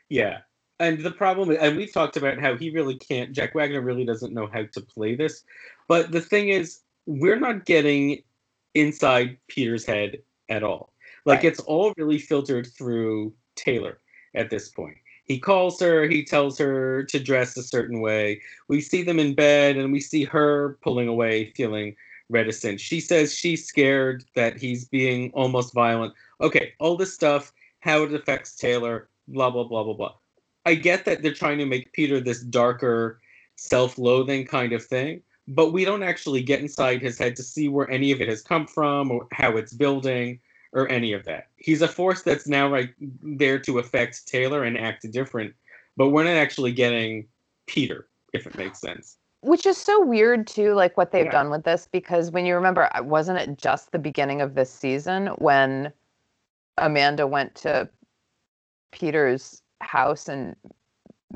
Yeah. 0.08 0.38
And 0.80 0.98
the 0.98 1.10
problem, 1.10 1.56
and 1.58 1.76
we've 1.76 1.92
talked 1.92 2.16
about 2.16 2.40
how 2.40 2.56
he 2.56 2.70
really 2.70 2.96
can't, 2.96 3.32
Jack 3.32 3.54
Wagner 3.54 3.80
really 3.80 4.04
doesn't 4.04 4.34
know 4.34 4.48
how 4.52 4.64
to 4.64 4.80
play 4.80 5.14
this. 5.14 5.44
But 5.88 6.10
the 6.10 6.20
thing 6.20 6.48
is, 6.48 6.80
we're 7.06 7.38
not 7.38 7.64
getting 7.64 8.22
inside 8.74 9.38
Peter's 9.48 9.86
head 9.86 10.18
at 10.48 10.62
all. 10.62 10.91
Like, 11.24 11.38
Right. 11.38 11.44
it's 11.46 11.60
all 11.60 11.92
really 11.96 12.18
filtered 12.18 12.66
through 12.66 13.32
Taylor 13.56 13.98
at 14.34 14.50
this 14.50 14.68
point. 14.68 14.96
He 15.24 15.38
calls 15.38 15.78
her, 15.80 16.08
he 16.08 16.24
tells 16.24 16.58
her 16.58 17.04
to 17.04 17.20
dress 17.20 17.56
a 17.56 17.62
certain 17.62 18.00
way. 18.00 18.40
We 18.68 18.80
see 18.80 19.02
them 19.02 19.18
in 19.18 19.34
bed, 19.34 19.76
and 19.76 19.92
we 19.92 20.00
see 20.00 20.24
her 20.24 20.78
pulling 20.82 21.08
away, 21.08 21.52
feeling 21.56 21.94
reticent. 22.28 22.80
She 22.80 23.00
says 23.00 23.34
she's 23.34 23.66
scared 23.66 24.24
that 24.34 24.56
he's 24.56 24.84
being 24.86 25.30
almost 25.32 25.74
violent. 25.74 26.14
Okay, 26.40 26.72
all 26.80 26.96
this 26.96 27.14
stuff, 27.14 27.52
how 27.80 28.02
it 28.02 28.14
affects 28.14 28.56
Taylor, 28.56 29.08
blah, 29.28 29.50
blah, 29.50 29.64
blah, 29.64 29.84
blah, 29.84 29.94
blah. 29.94 30.14
I 30.66 30.74
get 30.74 31.04
that 31.04 31.22
they're 31.22 31.32
trying 31.32 31.58
to 31.58 31.66
make 31.66 31.92
Peter 31.92 32.20
this 32.20 32.42
darker, 32.42 33.20
self 33.56 33.98
loathing 33.98 34.44
kind 34.46 34.72
of 34.72 34.84
thing, 34.84 35.22
but 35.48 35.72
we 35.72 35.84
don't 35.84 36.02
actually 36.02 36.42
get 36.42 36.60
inside 36.60 37.00
his 37.02 37.18
head 37.18 37.36
to 37.36 37.42
see 37.42 37.68
where 37.68 37.90
any 37.90 38.10
of 38.12 38.20
it 38.20 38.28
has 38.28 38.42
come 38.42 38.66
from 38.66 39.10
or 39.10 39.28
how 39.32 39.56
it's 39.56 39.72
building 39.72 40.40
or 40.72 40.88
any 40.88 41.12
of 41.12 41.24
that. 41.24 41.48
He's 41.56 41.82
a 41.82 41.88
force 41.88 42.22
that's 42.22 42.46
now 42.48 42.68
right 42.68 42.90
there 43.22 43.58
to 43.60 43.78
affect 43.78 44.26
Taylor 44.26 44.64
and 44.64 44.78
act 44.78 45.10
different, 45.10 45.54
but 45.96 46.08
we're 46.08 46.24
not 46.24 46.36
actually 46.36 46.72
getting 46.72 47.26
Peter, 47.66 48.08
if 48.32 48.46
it 48.46 48.56
makes 48.56 48.80
sense. 48.80 49.18
Which 49.42 49.66
is 49.66 49.76
so 49.76 50.04
weird 50.04 50.46
too, 50.46 50.72
like 50.74 50.96
what 50.96 51.10
they've 51.10 51.26
Yeah. 51.26 51.32
done 51.32 51.50
with 51.50 51.64
this, 51.64 51.88
because 51.90 52.30
when 52.30 52.46
you 52.46 52.54
remember, 52.54 52.88
uh, 52.96 53.02
wasn't 53.02 53.38
it 53.38 53.58
just 53.58 53.92
the 53.92 53.98
beginning 53.98 54.40
of 54.40 54.54
this 54.54 54.70
season 54.70 55.28
when 55.38 55.92
Amanda 56.78 57.26
went 57.26 57.54
to 57.56 57.88
Peter's 58.92 59.62
house 59.80 60.28
in 60.28 60.54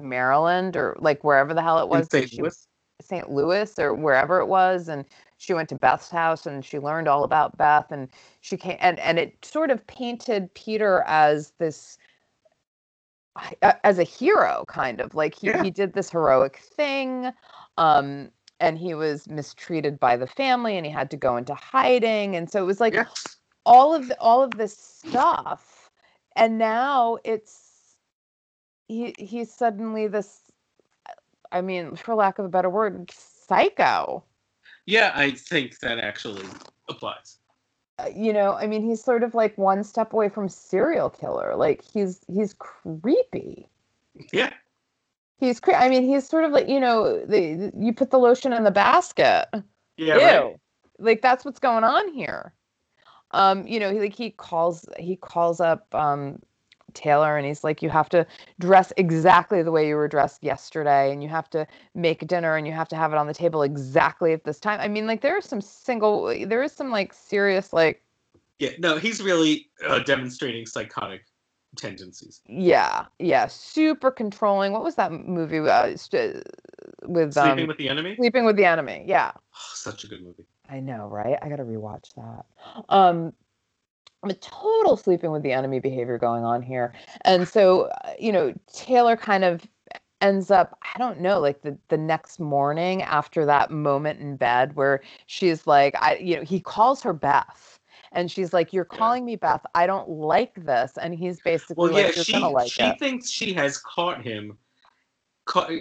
Maryland 0.01 0.76
or 0.76 0.97
like 1.01 1.24
wherever 1.24 1.53
the 1.53 1.62
hell 1.62 1.78
it 1.78 1.84
In 1.84 1.89
was? 1.89 2.09
St. 2.11 2.30
she- 2.30 2.41
Louis? 2.41 2.68
St. 3.01 3.31
Louis 3.31 3.79
or 3.79 3.95
wherever 3.95 4.41
it 4.41 4.47
was, 4.47 4.89
and 4.89 5.05
she 5.39 5.55
went 5.55 5.69
to 5.69 5.77
Beth's 5.77 6.11
house 6.11 6.47
and 6.47 6.65
she 6.65 6.79
learned 6.79 7.09
all 7.09 7.25
about 7.25 7.57
Beth, 7.59 7.91
and 7.93 8.09
she 8.41 8.57
came 8.57 8.77
and 8.81 8.99
and 9.01 9.19
it 9.19 9.45
sort 9.45 9.71
of 9.71 9.87
painted 9.87 10.53
Peter 10.55 11.03
as 11.07 11.53
this 11.59 11.99
as 13.85 13.99
a 13.99 14.03
hero, 14.05 14.65
kind 14.69 15.01
of 15.01 15.15
like 15.15 15.35
he 15.35 15.49
Yeah. 15.49 15.63
he 15.63 15.71
did 15.71 15.93
this 15.93 16.11
heroic 16.11 16.57
thing, 16.59 17.33
um, 17.77 18.31
and 18.61 18.79
he 18.79 18.95
was 18.95 19.29
mistreated 19.29 20.01
by 20.01 20.17
the 20.17 20.27
family, 20.27 20.77
and 20.77 20.87
he 20.87 20.93
had 20.93 21.11
to 21.11 21.17
go 21.19 21.37
into 21.37 21.55
hiding, 21.55 22.35
and 22.37 22.51
so 22.51 22.63
it 22.63 22.67
was 22.67 22.81
like 22.81 22.95
Yeah. 22.95 23.07
all 23.67 23.95
of 23.95 24.09
the, 24.09 24.19
all 24.21 24.43
of 24.43 24.57
this 24.57 24.77
stuff, 24.77 25.91
and 26.35 26.57
now 26.59 27.19
it's 27.25 27.99
he 28.89 29.15
he's 29.19 29.53
suddenly 29.53 30.07
this 30.07 30.46
I 31.53 31.61
mean, 31.61 31.97
for 31.97 32.15
lack 32.15 32.39
of 32.39 32.45
a 32.45 32.49
better 32.49 32.71
word, 32.71 33.11
psycho. 33.11 34.25
Yeah, 34.87 35.13
I 35.15 35.33
think 35.33 35.79
that 35.81 35.99
actually 35.99 36.47
applies. 36.89 37.39
Uh, 37.99 38.09
You 38.15 38.33
know, 38.33 38.53
I 38.53 38.67
mean, 38.67 38.83
he's 38.89 39.03
sort 39.03 39.23
of 39.23 39.35
like 39.35 39.57
one 39.59 39.83
step 39.85 40.13
away 40.13 40.29
from 40.29 40.49
serial 40.49 41.11
killer. 41.11 41.57
Like 41.57 41.83
he's 41.83 42.21
he's 42.29 42.55
creepy. 42.55 43.69
Yeah. 44.33 44.53
He's 45.39 45.61
cre- 45.61 45.75
I 45.75 45.89
mean, 45.89 46.05
he's 46.05 46.29
sort 46.29 46.45
of 46.45 46.53
like 46.53 46.69
you 46.69 46.81
know, 46.81 47.25
the 47.27 47.73
you 47.79 47.93
put 47.93 48.11
the 48.11 48.19
lotion 48.19 48.53
in 48.53 48.65
the 48.65 48.71
basket. 48.71 49.49
Yeah. 49.97 50.15
Ew. 50.17 50.21
right. 50.21 50.57
Like 50.99 51.23
that's 51.23 51.45
what's 51.45 51.59
going 51.59 51.85
on 51.85 52.13
here. 52.13 52.53
Um, 53.33 53.67
you 53.67 53.81
know, 53.81 53.93
he 53.93 53.99
like 53.99 54.15
he 54.15 54.31
calls 54.31 54.87
he 54.99 55.17
calls 55.17 55.61
up 55.61 55.93
um 55.95 56.41
Taylor 56.97 57.37
and 57.37 57.47
he's 57.47 57.63
like, 57.63 57.83
you 57.83 57.91
have 57.91 58.09
to 58.09 58.27
dress 58.59 58.93
exactly 58.97 59.63
the 59.63 59.71
way 59.71 59.87
you 59.87 59.95
were 59.95 60.09
dressed 60.09 60.43
yesterday, 60.43 61.13
and 61.13 61.23
you 61.23 61.29
have 61.29 61.49
to 61.51 61.67
make 61.95 62.27
dinner 62.27 62.57
and 62.57 62.67
you 62.67 62.73
have 62.73 62.89
to 62.89 62.97
have 62.97 63.13
it 63.13 63.19
on 63.19 63.27
the 63.29 63.35
table 63.35 63.63
exactly 63.63 64.33
at 64.33 64.43
this 64.45 64.59
time. 64.59 64.81
I 64.81 64.89
mean, 64.89 65.07
like 65.07 65.21
there 65.21 65.37
are 65.37 65.43
some 65.43 65.61
single 65.61 66.27
there 66.47 66.63
is 66.63 66.73
some 66.73 66.91
like 66.91 67.13
serious 67.13 67.73
like 67.73 68.03
Yeah. 68.59 68.71
No, 68.79 68.97
he's 68.99 69.23
really 69.23 69.69
uh, 69.87 70.01
demonstrating 70.01 70.67
psychotic 70.67 71.23
tendencies. 71.77 72.41
yeah, 72.49 73.05
yeah, 73.19 73.47
super 73.47 74.11
controlling. 74.11 74.73
What 74.73 74.83
was 74.83 74.95
that 74.97 75.13
movie 75.13 75.59
uh, 75.59 75.97
st- 75.97 76.43
with 77.05 77.35
Sleeping 77.35 77.61
um 77.61 77.67
with 77.69 77.77
the 77.77 77.89
enemy. 77.89 78.17
Sleeping 78.17 78.45
with 78.45 78.57
the 78.57 78.65
Enemy? 78.65 79.05
Yeah. 79.07 79.33
Oh, 79.35 79.73
such 79.75 80.05
a 80.05 80.09
good 80.09 80.23
movie. 80.23 80.47
I 80.69 80.81
know, 80.81 81.07
right? 81.07 81.39
I 81.43 81.49
got 81.49 81.57
to 81.57 81.65
rewatch 81.65 82.15
that. 82.17 82.45
Um, 82.89 83.33
a 84.31 84.35
total 84.35 84.97
sleeping 84.97 85.31
with 85.31 85.43
the 85.43 85.53
enemy 85.53 85.81
behavior 85.81 86.18
going 86.18 86.45
on 86.45 86.62
here, 86.62 86.93
and 87.24 87.47
so 87.47 87.83
uh, 88.05 88.12
you 88.18 88.33
know 88.33 88.55
Taylor 88.72 89.16
kind 89.16 89.45
of 89.45 89.66
ends 90.20 90.51
up 90.51 90.79
I 90.83 90.99
don't 90.99 91.20
know 91.20 91.41
like 91.41 91.62
the 91.62 91.77
the 91.89 91.97
next 91.97 92.41
morning 92.41 93.03
after 93.03 93.45
that 93.47 93.70
moment 93.70 94.20
in 94.20 94.37
bed 94.37 94.74
where 94.74 95.03
she's 95.27 95.66
like 95.66 95.95
I 96.01 96.16
you 96.16 96.37
know 96.37 96.43
he 96.43 96.59
calls 96.59 97.03
her 97.03 97.12
Beth 97.12 97.79
and 98.12 98.31
she's 98.31 98.53
like 98.53 98.72
you're 98.72 98.85
calling 98.85 99.24
me 99.24 99.37
Beth 99.37 99.64
I 99.74 99.87
don't 99.87 100.09
like 100.09 100.55
this 100.64 100.93
and 101.01 101.14
he's 101.14 101.41
basically 101.41 101.77
Well, 101.77 101.93
like 101.93 102.07
yeah, 102.07 102.12
you're 102.16 102.24
she 102.24 102.33
gonna 102.33 102.49
like 102.49 102.72
she 102.72 102.83
it 102.83 102.99
thinks 102.99 103.31
she 103.31 103.53
has 103.53 103.79
caught 103.79 104.22
him, 104.22 104.57
ca- 105.45 105.81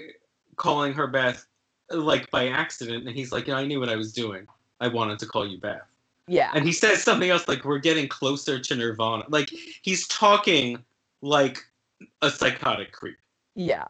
calling 0.58 0.94
her 0.94 1.08
Beth, 1.08 1.46
like 1.90 2.30
by 2.30 2.50
accident, 2.50 3.08
and 3.08 3.16
he's 3.16 3.32
like, 3.32 3.48
"Yeah, 3.48 3.56
I 3.56 3.66
knew 3.66 3.80
what 3.80 3.90
I 3.90 3.96
was 3.96 4.12
doing. 4.12 4.48
I 4.82 4.90
wanted 4.90 5.20
to 5.20 5.26
call 5.26 5.48
you 5.48 5.60
Beth." 5.60 5.88
Yeah 6.28 6.52
And 6.54 6.66
he 6.66 6.72
says 6.72 7.04
something 7.04 7.30
else 7.30 7.48
like, 7.48 7.64
"We're 7.64 7.80
getting 7.80 8.08
closer 8.08 8.60
to 8.60 8.76
Nirvana." 8.76 9.26
Like 9.30 9.52
he's 9.82 10.08
talking 10.08 10.84
like 11.22 11.60
a 12.22 12.30
psychotic 12.30 12.92
creep. 12.92 13.18
Yeah. 13.56 13.88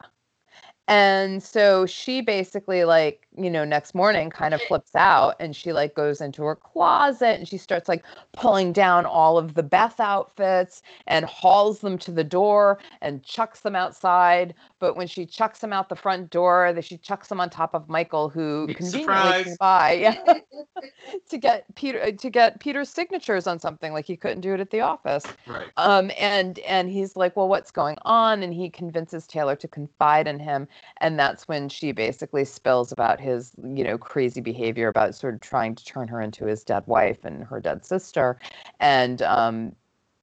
And 0.88 1.42
so 1.42 1.86
she 1.86 2.22
basically 2.22 2.86
like, 2.86 3.28
you 3.36 3.50
know, 3.50 3.66
next 3.66 3.96
morning 3.96 4.30
kind 4.30 4.54
of 4.54 4.62
flips 4.62 4.96
out 4.96 5.36
and 5.40 5.56
she 5.56 5.74
like 5.74 5.96
goes 5.96 6.22
into 6.22 6.44
her 6.44 6.56
closet 6.56 7.40
and 7.40 7.48
she 7.48 7.58
starts 7.58 7.90
like 7.90 8.06
pulling 8.34 8.72
down 8.72 9.06
all 9.06 9.38
of 9.38 9.56
the 9.56 9.64
Beth 9.64 10.00
outfits 10.00 10.84
and 11.08 11.26
hauls 11.26 11.80
them 11.80 11.98
to 12.00 12.12
the 12.12 12.24
door 12.24 12.78
and 13.02 13.24
chucks 13.24 13.62
them 13.62 13.76
outside. 13.76 14.54
But 14.80 14.96
when 14.96 15.08
she 15.08 15.26
chucks 15.26 15.60
them 15.60 15.74
out 15.74 15.90
the 15.90 15.96
front 15.96 16.30
door, 16.30 16.72
that 16.74 16.86
she 16.86 16.98
chucks 16.98 17.30
them 17.30 17.40
on 17.40 17.50
top 17.50 17.74
of 17.74 17.90
Michael, 17.90 18.30
who 18.30 18.70
conveniently 18.76 19.44
came 19.44 19.56
by 19.60 20.18
to 21.30 21.38
get 21.38 21.66
Peter 21.76 22.12
to 22.12 22.30
get 22.30 22.60
Peter's 22.60 22.90
signatures 22.90 23.48
on 23.48 23.60
something 23.60 23.94
like 23.94 24.06
he 24.06 24.16
couldn't 24.18 24.42
do 24.42 24.54
it 24.54 24.60
at 24.60 24.70
the 24.72 24.82
office 24.82 25.26
Right. 25.48 25.68
um 25.78 26.12
and 26.18 26.60
and 26.60 26.90
he's 26.90 27.16
like 27.16 27.36
well 27.36 27.48
what's 27.48 27.72
going 27.72 27.98
on 28.04 28.44
and 28.44 28.54
he 28.54 28.70
convinces 28.70 29.28
taylor 29.28 29.56
to 29.56 29.68
confide 29.68 30.28
in 30.28 30.40
him 30.40 30.68
and 30.98 31.20
that's 31.20 31.48
when 31.48 31.70
she 31.70 31.92
basically 31.92 32.46
spills 32.46 32.92
about 32.92 33.20
his 33.20 33.52
you 33.64 33.84
know 33.84 33.98
crazy 33.98 34.42
behavior 34.42 34.88
about 34.88 35.16
sort 35.16 35.34
of 35.34 35.42
trying 35.42 35.76
to 35.76 35.86
turn 35.86 36.08
her 36.08 36.22
into 36.22 36.46
his 36.46 36.64
dead 36.64 36.84
wife 36.88 37.24
and 37.24 37.44
her 37.44 37.60
dead 37.60 37.86
sister 37.86 38.38
and 38.80 39.22
um 39.22 39.76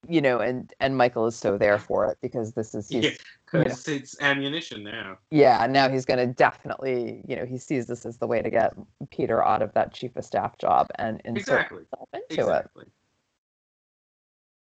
you 0.09 0.21
know 0.21 0.39
and 0.39 0.73
and 0.81 0.97
michael 0.97 1.27
is 1.27 1.37
so 1.37 1.57
there 1.57 1.79
for 1.79 2.07
it 2.07 2.19
because 2.21 2.53
this 2.53 2.75
is 2.75 2.89
he's 2.91 3.05
Yeah, 3.55 3.63
because 3.65 3.87
it's 3.89 4.21
ammunition 4.21 4.83
now. 4.83 5.19
yeah, 5.31 5.67
now 5.67 5.89
he's 5.89 6.05
going 6.05 6.19
to 6.19 6.35
definitely, 6.35 7.23
you 7.27 7.37
know, 7.37 7.47
he 7.47 7.59
sees 7.59 7.87
this 7.87 8.05
as 8.07 8.19
the 8.19 8.27
way 8.27 8.43
to 8.43 8.51
get 8.51 8.75
Peter 9.11 9.45
out 9.45 9.63
of 9.63 9.73
that 9.75 9.93
chief 9.93 10.15
of 10.17 10.25
staff 10.25 10.59
job 10.59 10.89
and 10.97 11.21
insert 11.25 11.43
Exactly. 11.43 11.79
himself 11.79 12.09
into 12.13 12.51
it. 12.51 12.71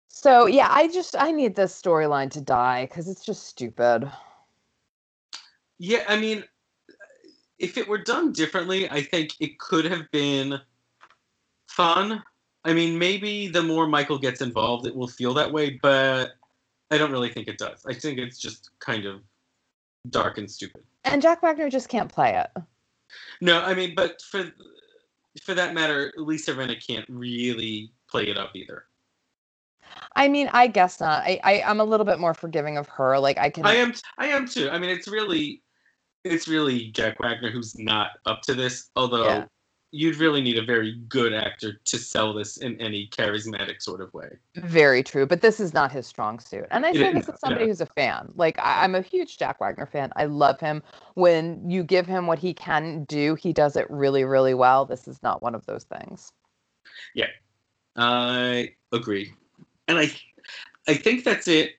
So 0.09 0.47
yeah, 0.47 0.69
I 0.71 0.89
just 0.89 1.17
I 1.19 1.33
need 1.33 1.57
this 1.57 1.81
storyline 1.81 2.31
to 2.33 2.41
die 2.41 2.87
because 2.87 3.09
it's 3.09 3.25
just 3.25 3.45
stupid. 3.47 4.11
Yeah, 5.85 6.05
I 6.07 6.17
mean, 6.17 6.45
if 7.59 7.77
it 7.77 7.89
were 7.89 7.99
done 7.99 8.33
differently, 8.33 8.89
I 8.89 9.03
think 9.03 9.35
it 9.41 9.59
could 9.59 9.85
have 9.85 10.09
been 10.13 10.61
fun. 11.67 12.23
I 12.65 12.73
mean, 12.73 13.01
maybe 13.01 13.49
the 13.49 13.65
more 13.65 13.89
Michael 13.89 14.17
gets 14.17 14.41
involved, 14.41 14.87
it 14.87 14.95
will 14.95 15.09
feel 15.09 15.35
that 15.35 15.53
way, 15.53 15.81
but 15.83 16.35
I 16.93 16.99
don't 16.99 17.11
really 17.11 17.31
think 17.31 17.49
it 17.49 17.59
does. 17.59 17.85
I 17.85 17.95
think 17.95 18.21
it's 18.21 18.39
just 18.39 18.71
kind 18.79 19.07
of 19.07 19.23
dark 20.09 20.39
and 20.39 20.49
stupid. 20.49 20.85
And 21.03 21.21
Jack 21.21 21.43
Wagner 21.43 21.69
just 21.69 21.89
can't 21.89 22.09
play 22.09 22.37
it. 22.37 22.63
No, 23.41 23.61
I 23.61 23.75
mean, 23.75 23.97
but 23.97 24.23
for 24.23 24.53
for 25.43 25.53
that 25.55 25.75
matter, 25.75 26.13
Lisa 26.17 26.55
Rinna 26.55 26.77
can't 26.87 27.07
really 27.09 27.91
play 28.09 28.29
it 28.29 28.39
up 28.39 28.55
either. 28.55 28.85
I 30.15 30.29
mean, 30.29 30.49
I 30.53 30.67
guess 30.67 31.01
not. 31.01 31.25
I, 31.25 31.41
I 31.43 31.63
I'm 31.63 31.81
a 31.81 31.85
little 31.85 32.07
bit 32.07 32.19
more 32.19 32.35
forgiving 32.35 32.77
of 32.77 32.89
her. 32.89 33.19
Like 33.19 33.39
I 33.39 33.51
can 33.51 33.67
I 33.67 33.75
am, 33.75 33.95
I 34.19 34.27
am 34.27 34.47
too. 34.47 34.71
I 34.71 34.79
mean, 34.79 34.91
it's 34.91 35.09
really, 35.09 35.62
it's 36.25 36.49
really 36.49 36.91
Jack 36.93 37.19
Wagner 37.21 37.51
who's 37.51 37.79
not 37.79 38.11
up 38.27 38.43
to 38.43 38.55
this. 38.55 38.91
Although 38.97 39.25
Yeah. 39.27 39.45
you'd 39.91 40.17
really 40.17 40.41
need 40.41 40.57
a 40.59 40.65
very 40.65 40.93
good 41.09 41.33
actor 41.35 41.75
to 41.85 41.99
sell 41.99 42.33
this 42.33 42.57
in 42.59 42.81
any 42.81 43.09
charismatic 43.09 43.83
sort 43.83 44.01
of 44.01 44.13
way. 44.15 44.39
very 44.55 45.03
true, 45.03 45.27
but 45.27 45.41
this 45.41 45.61
is 45.61 45.75
not 45.75 45.91
his 45.93 46.07
strong 46.07 46.39
suit. 46.39 46.67
And 46.71 46.87
I 46.87 46.91
It 46.91 46.97
say 46.97 47.09
is 47.11 47.15
this 47.27 47.35
as 47.35 47.41
somebody 47.41 47.67
who's 47.67 47.81
a 47.81 47.87
fan. 47.87 48.33
Like 48.37 48.59
I, 48.59 48.85
I'm 48.85 48.95
a 48.95 49.03
huge 49.03 49.37
Jack 49.39 49.61
Wagner 49.61 49.87
fan. 49.87 50.13
I 50.17 50.25
love 50.27 50.61
him. 50.61 50.83
When 51.15 51.69
you 51.69 51.83
give 51.83 52.07
him 52.07 52.27
what 52.27 52.39
he 52.39 52.55
can 52.55 53.05
do, 53.05 53.35
he 53.35 53.53
does 53.53 53.77
it 53.77 53.91
really, 53.91 54.25
really 54.25 54.55
well. 54.55 54.85
This 54.87 55.07
is 55.09 55.23
not 55.23 55.43
one 55.43 55.55
of 55.55 55.67
those 55.67 55.85
things. 55.85 56.33
Yeah, 57.15 57.29
I 57.97 58.75
agree, 58.93 59.33
and 59.89 59.99
I, 59.99 60.13
I 60.89 60.95
think 60.95 61.25
that's 61.25 61.49
it 61.49 61.73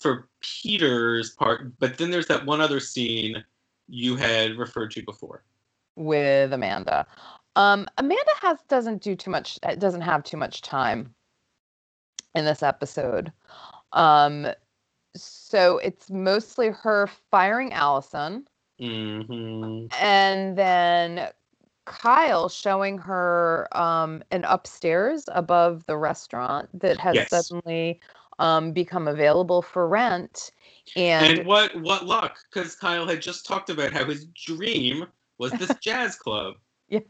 for 0.00 0.28
Peter's 0.40 1.30
part. 1.30 1.78
But 1.78 1.98
then 1.98 2.10
there's 2.10 2.26
that 2.28 2.46
one 2.46 2.60
other 2.60 2.80
scene 2.80 3.44
you 3.90 4.16
had 4.16 4.56
referred 4.56 4.90
to 4.92 5.02
before. 5.02 5.44
with 5.96 6.52
Amanda. 6.52 7.06
Um, 7.56 7.86
Amanda 7.98 8.32
has 8.40 8.58
doesn't 8.68 9.02
do 9.02 9.16
too 9.16 9.30
much. 9.30 9.58
uh, 9.64 9.74
Doesn't 9.74 10.00
have 10.02 10.22
too 10.22 10.36
much 10.36 10.62
time 10.62 11.14
in 12.34 12.44
this 12.44 12.62
episode. 12.62 13.32
Um, 13.92 14.46
so 15.16 15.78
it's 15.78 16.10
mostly 16.10 16.68
her 16.68 17.08
firing 17.30 17.72
Allison, 17.72 18.46
hmm 18.78 19.86
and 20.00 20.56
then 20.56 21.28
Kyle 21.86 22.48
showing 22.48 22.98
her 22.98 23.66
um, 23.76 24.22
an 24.30 24.44
upstairs 24.44 25.24
above 25.32 25.84
the 25.86 25.96
restaurant 25.96 26.68
that 26.80 26.98
has 26.98 27.16
Yes. 27.16 27.30
suddenly 27.30 28.00
um, 28.40 28.72
become 28.72 29.06
available 29.06 29.62
for 29.62 29.86
rent. 29.86 30.50
And, 30.96 31.38
And 31.38 31.46
what 31.46 31.74
what 31.80 32.04
luck? 32.04 32.38
Because 32.52 32.74
Kyle 32.74 33.06
had 33.06 33.22
just 33.22 33.46
talked 33.46 33.70
about 33.70 33.92
how 33.92 34.04
his 34.06 34.26
dream 34.26 35.06
was 35.38 35.52
this 35.52 35.72
jazz 35.82 36.16
club. 36.16 36.54
Yeah. 36.88 37.00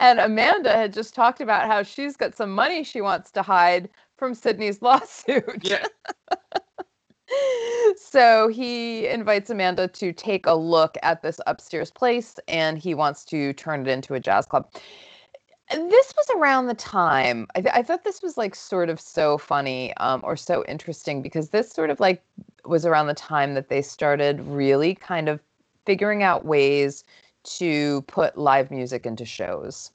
and 0.00 0.18
Amanda 0.20 0.72
had 0.72 0.94
just 0.94 1.14
talked 1.14 1.42
about 1.42 1.66
how 1.66 1.82
she's 1.82 2.16
got 2.16 2.34
some 2.34 2.50
money 2.50 2.82
she 2.82 3.02
wants 3.02 3.30
to 3.32 3.42
hide 3.42 3.90
from 4.16 4.34
Sydney's 4.34 4.80
lawsuit. 4.82 5.60
Yeah. 5.62 5.84
so 7.96 8.48
he 8.48 9.06
invites 9.06 9.50
Amanda 9.50 9.88
to 9.88 10.14
take 10.14 10.46
a 10.46 10.54
look 10.54 10.96
at 11.02 11.20
this 11.20 11.40
upstairs 11.46 11.90
place 11.90 12.36
and 12.48 12.78
he 12.78 12.94
wants 12.94 13.24
to 13.26 13.52
turn 13.52 13.82
it 13.82 13.88
into 13.88 14.14
a 14.14 14.20
jazz 14.20 14.46
club. 14.46 14.70
This 15.70 16.14
was 16.16 16.26
around 16.36 16.66
the 16.66 16.74
time 16.74 17.46
I, 17.54 17.60
th- 17.60 17.74
I 17.74 17.82
thought 17.82 18.04
this 18.04 18.22
was 18.22 18.36
like 18.36 18.54
sort 18.54 18.88
of 18.88 19.00
so 19.00 19.36
funny 19.36 19.94
um, 19.98 20.20
or 20.24 20.36
so 20.36 20.64
interesting 20.66 21.20
because 21.20 21.50
this 21.50 21.70
sort 21.70 21.90
of 21.90 22.00
like 22.00 22.22
was 22.64 22.86
around 22.86 23.06
the 23.06 23.14
time 23.14 23.54
that 23.54 23.68
they 23.68 23.82
started 23.82 24.40
really 24.40 24.94
kind 24.94 25.28
of 25.28 25.40
figuring 25.84 26.22
out 26.22 26.44
ways 26.44 27.04
to 27.44 28.02
put 28.02 28.36
live 28.36 28.70
music 28.70 29.06
into 29.06 29.24
shows. 29.24 29.90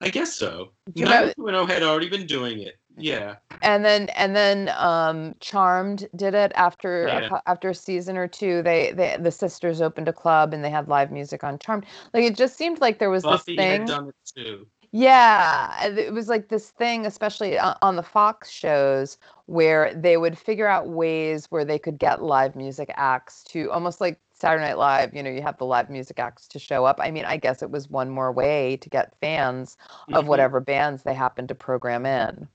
I 0.00 0.08
guess 0.08 0.34
so. 0.34 0.72
Do 0.94 1.04
90210 1.04 1.68
had 1.68 1.82
already 1.82 2.08
been 2.08 2.26
doing 2.26 2.60
it. 2.60 2.78
Yeah. 2.96 3.36
and 3.62 3.84
then 3.84 4.08
and 4.10 4.34
then 4.36 4.70
um 4.76 5.34
charmed 5.40 6.08
did 6.16 6.34
it 6.34 6.52
after 6.54 7.06
Yeah. 7.30 7.40
after 7.46 7.70
a 7.70 7.74
season 7.74 8.16
or 8.16 8.26
two 8.28 8.62
they, 8.62 8.92
they 8.92 9.16
the 9.20 9.30
sisters 9.30 9.80
opened 9.80 10.08
a 10.08 10.12
club 10.12 10.52
and 10.52 10.64
they 10.64 10.70
had 10.70 10.88
live 10.88 11.10
music 11.12 11.44
on 11.44 11.58
charmed 11.58 11.86
like 12.12 12.24
it 12.24 12.36
just 12.36 12.56
seemed 12.56 12.80
like 12.80 12.98
there 12.98 13.10
was 13.10 13.22
Buffy 13.22 13.56
this 13.56 13.64
thing 13.64 13.80
had 13.82 13.88
done 13.88 14.08
it 14.08 14.14
too. 14.36 14.66
yeah 14.90 15.84
it 15.86 16.12
was 16.12 16.28
like 16.28 16.48
this 16.48 16.70
thing 16.70 17.06
especially 17.06 17.58
on 17.58 17.96
the 17.96 18.02
fox 18.02 18.50
shows 18.50 19.16
where 19.46 19.92
they 19.94 20.16
would 20.16 20.36
figure 20.36 20.66
out 20.68 20.88
ways 20.88 21.46
where 21.50 21.64
they 21.64 21.78
could 21.78 21.98
get 21.98 22.22
live 22.22 22.54
music 22.56 22.90
acts 22.96 23.42
to 23.44 23.70
almost 23.70 24.00
like 24.00 24.18
saturday 24.34 24.64
night 24.64 24.78
live 24.78 25.14
you 25.14 25.22
know 25.22 25.30
you 25.30 25.40
have 25.42 25.56
the 25.58 25.64
live 25.64 25.88
music 25.88 26.18
acts 26.18 26.48
to 26.48 26.58
show 26.58 26.84
up 26.84 26.98
i 27.00 27.10
mean 27.10 27.24
i 27.24 27.36
guess 27.36 27.62
it 27.62 27.70
was 27.70 27.88
one 27.88 28.10
more 28.10 28.32
way 28.32 28.76
to 28.78 28.88
get 28.90 29.14
fans 29.20 29.76
of 30.12 30.24
Mhm. 30.24 30.28
whatever 30.28 30.60
bands 30.60 31.04
they 31.04 31.14
happen 31.14 31.46
to 31.46 31.54
program 31.54 32.04
in 32.06 32.48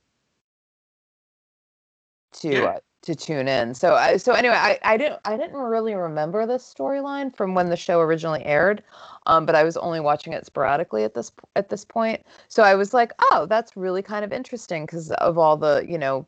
to 2.41 2.49
Yeah. 2.49 2.63
uh, 2.65 2.79
to 3.03 3.15
tune 3.15 3.47
in. 3.47 3.73
So 3.73 3.93
I 3.95 4.17
so 4.17 4.33
anyway, 4.33 4.55
I, 4.55 4.79
I 4.83 4.97
didn't 4.97 5.19
I 5.23 5.37
didn't 5.37 5.55
really 5.55 5.95
remember 5.95 6.45
this 6.45 6.73
storyline 6.77 7.35
from 7.35 7.53
when 7.53 7.69
the 7.69 7.77
show 7.77 8.01
originally 8.01 8.43
aired, 8.43 8.83
um, 9.27 9.45
but 9.45 9.55
I 9.55 9.63
was 9.63 9.77
only 9.77 9.99
watching 9.99 10.33
it 10.33 10.45
sporadically 10.45 11.03
at 11.03 11.13
this 11.13 11.31
at 11.55 11.69
this 11.69 11.85
point. 11.85 12.25
So 12.49 12.63
I 12.63 12.75
was 12.75 12.93
like, 12.93 13.13
oh, 13.31 13.45
that's 13.47 13.77
really 13.77 14.01
kind 14.01 14.25
of 14.25 14.33
interesting 14.33 14.85
because 14.85 15.11
of 15.11 15.37
all 15.37 15.57
the 15.57 15.85
you 15.87 15.97
know 15.97 16.25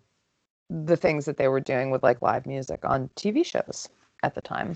the 0.70 0.95
things 0.95 1.26
that 1.26 1.38
they 1.38 1.47
were 1.47 1.60
doing 1.60 1.91
with 1.91 2.03
like 2.03 2.22
live 2.22 2.45
music 2.45 2.80
on 2.84 3.10
TV 3.16 3.43
shows 3.43 3.89
at 4.24 4.36
the 4.36 4.41
time. 4.41 4.76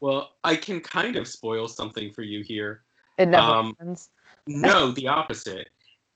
Well, 0.00 0.32
I 0.44 0.56
can 0.56 0.80
kind 0.80 1.16
of 1.16 1.28
spoil 1.28 1.68
something 1.68 2.12
for 2.12 2.22
you 2.22 2.42
here. 2.42 2.82
It 3.18 3.26
never 3.26 3.46
Um, 3.46 3.66
happens. 3.78 4.10
No, 4.46 4.90
the 4.92 5.08
opposite. 5.08 5.68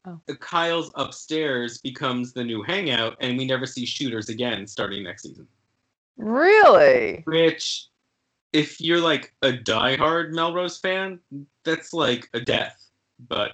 Oh. 0.07 0.19
The 0.27 0.37
Kyle's 0.37 0.91
upstairs 0.95 1.79
becomes 1.79 2.33
the 2.33 2.45
new 2.45 2.63
hangout, 2.63 3.17
and 3.21 3.37
we 3.37 3.45
never 3.45 3.67
see 3.67 3.85
shooters 3.85 4.29
again 4.31 4.67
starting 4.67 5.03
next 5.03 5.25
season. 5.25 5.47
Really? 6.17 7.23
Which, 7.27 7.87
if 8.53 8.81
you're 8.81 9.01
like 9.01 9.35
a 9.43 9.53
diehard 9.53 10.33
Melrose 10.33 10.79
fan, 10.79 11.21
that's 11.65 11.93
like 11.93 12.29
a 12.33 12.41
death. 12.41 12.91
But 13.29 13.53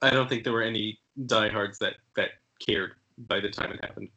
I 0.00 0.10
don't 0.10 0.28
think 0.28 0.42
there 0.42 0.52
were 0.52 0.62
any 0.62 0.98
diehards 1.26 1.78
that 1.78 1.94
that 2.16 2.30
cared 2.64 2.94
by 3.28 3.38
the 3.38 3.48
time 3.48 3.72
it 3.72 3.84
happened. 3.84 4.08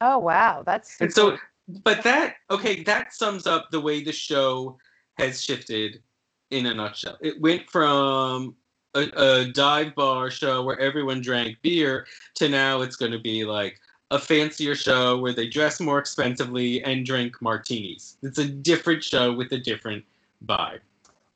Oh 0.00 0.18
wow, 0.18 0.62
that's 0.64 0.98
And 1.00 1.12
so, 1.12 1.36
but 1.84 2.02
that 2.02 2.36
okay, 2.50 2.82
that 2.84 3.12
sums 3.12 3.46
up 3.46 3.70
the 3.70 3.80
way 3.80 4.02
the 4.02 4.12
show 4.12 4.78
has 5.18 5.44
shifted 5.44 6.02
in 6.50 6.66
a 6.66 6.74
nutshell. 6.74 7.18
It 7.20 7.40
went 7.40 7.68
from 7.68 8.56
a, 8.94 9.00
a 9.16 9.44
dive 9.46 9.94
bar 9.94 10.30
show 10.30 10.62
where 10.62 10.78
everyone 10.78 11.20
drank 11.20 11.60
beer 11.62 12.06
to 12.34 12.48
now 12.48 12.80
it's 12.80 12.96
going 12.96 13.12
to 13.12 13.18
be 13.18 13.44
like 13.44 13.80
a 14.10 14.18
fancier 14.18 14.74
show 14.74 15.16
where 15.18 15.32
they 15.32 15.48
dress 15.48 15.80
more 15.80 15.98
expensively 15.98 16.82
and 16.82 17.06
drink 17.06 17.40
martinis. 17.40 18.16
It's 18.22 18.38
a 18.38 18.44
different 18.44 19.04
show 19.04 19.32
with 19.32 19.52
a 19.52 19.58
different 19.58 20.04
vibe. 20.44 20.80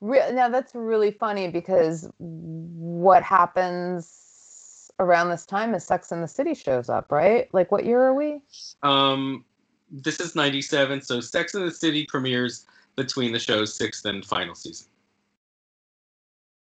Re- 0.00 0.32
now 0.32 0.48
that's 0.48 0.74
really 0.74 1.12
funny 1.12 1.48
because 1.48 2.10
what 2.18 3.22
happens 3.22 4.90
around 4.98 5.30
this 5.30 5.46
time 5.46 5.74
is 5.74 5.84
Sex 5.84 6.10
and 6.12 6.22
the 6.22 6.28
City 6.28 6.54
shows 6.54 6.88
up, 6.88 7.12
right? 7.12 7.52
Like 7.54 7.70
what 7.70 7.84
year 7.84 8.02
are 8.02 8.14
we? 8.14 8.40
Um, 8.82 9.44
this 9.90 10.18
is 10.18 10.34
97, 10.34 11.02
so 11.02 11.20
Sex 11.20 11.54
and 11.54 11.66
the 11.66 11.70
City 11.70 12.06
premieres 12.06 12.66
between 12.96 13.32
the 13.32 13.38
show's 13.38 13.74
sixth 13.74 14.04
and 14.04 14.24
final 14.24 14.54
season. 14.54 14.86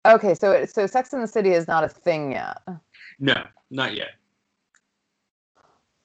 Okay, 0.04 0.34
so 0.34 0.52
it, 0.52 0.74
so 0.74 0.86
Sex 0.86 1.12
and 1.12 1.22
the 1.22 1.28
City 1.28 1.52
is 1.52 1.68
not 1.68 1.84
a 1.84 1.88
thing 1.88 2.32
yet. 2.32 2.58
No, 3.20 3.34
not 3.70 3.94
yet. 3.94 4.10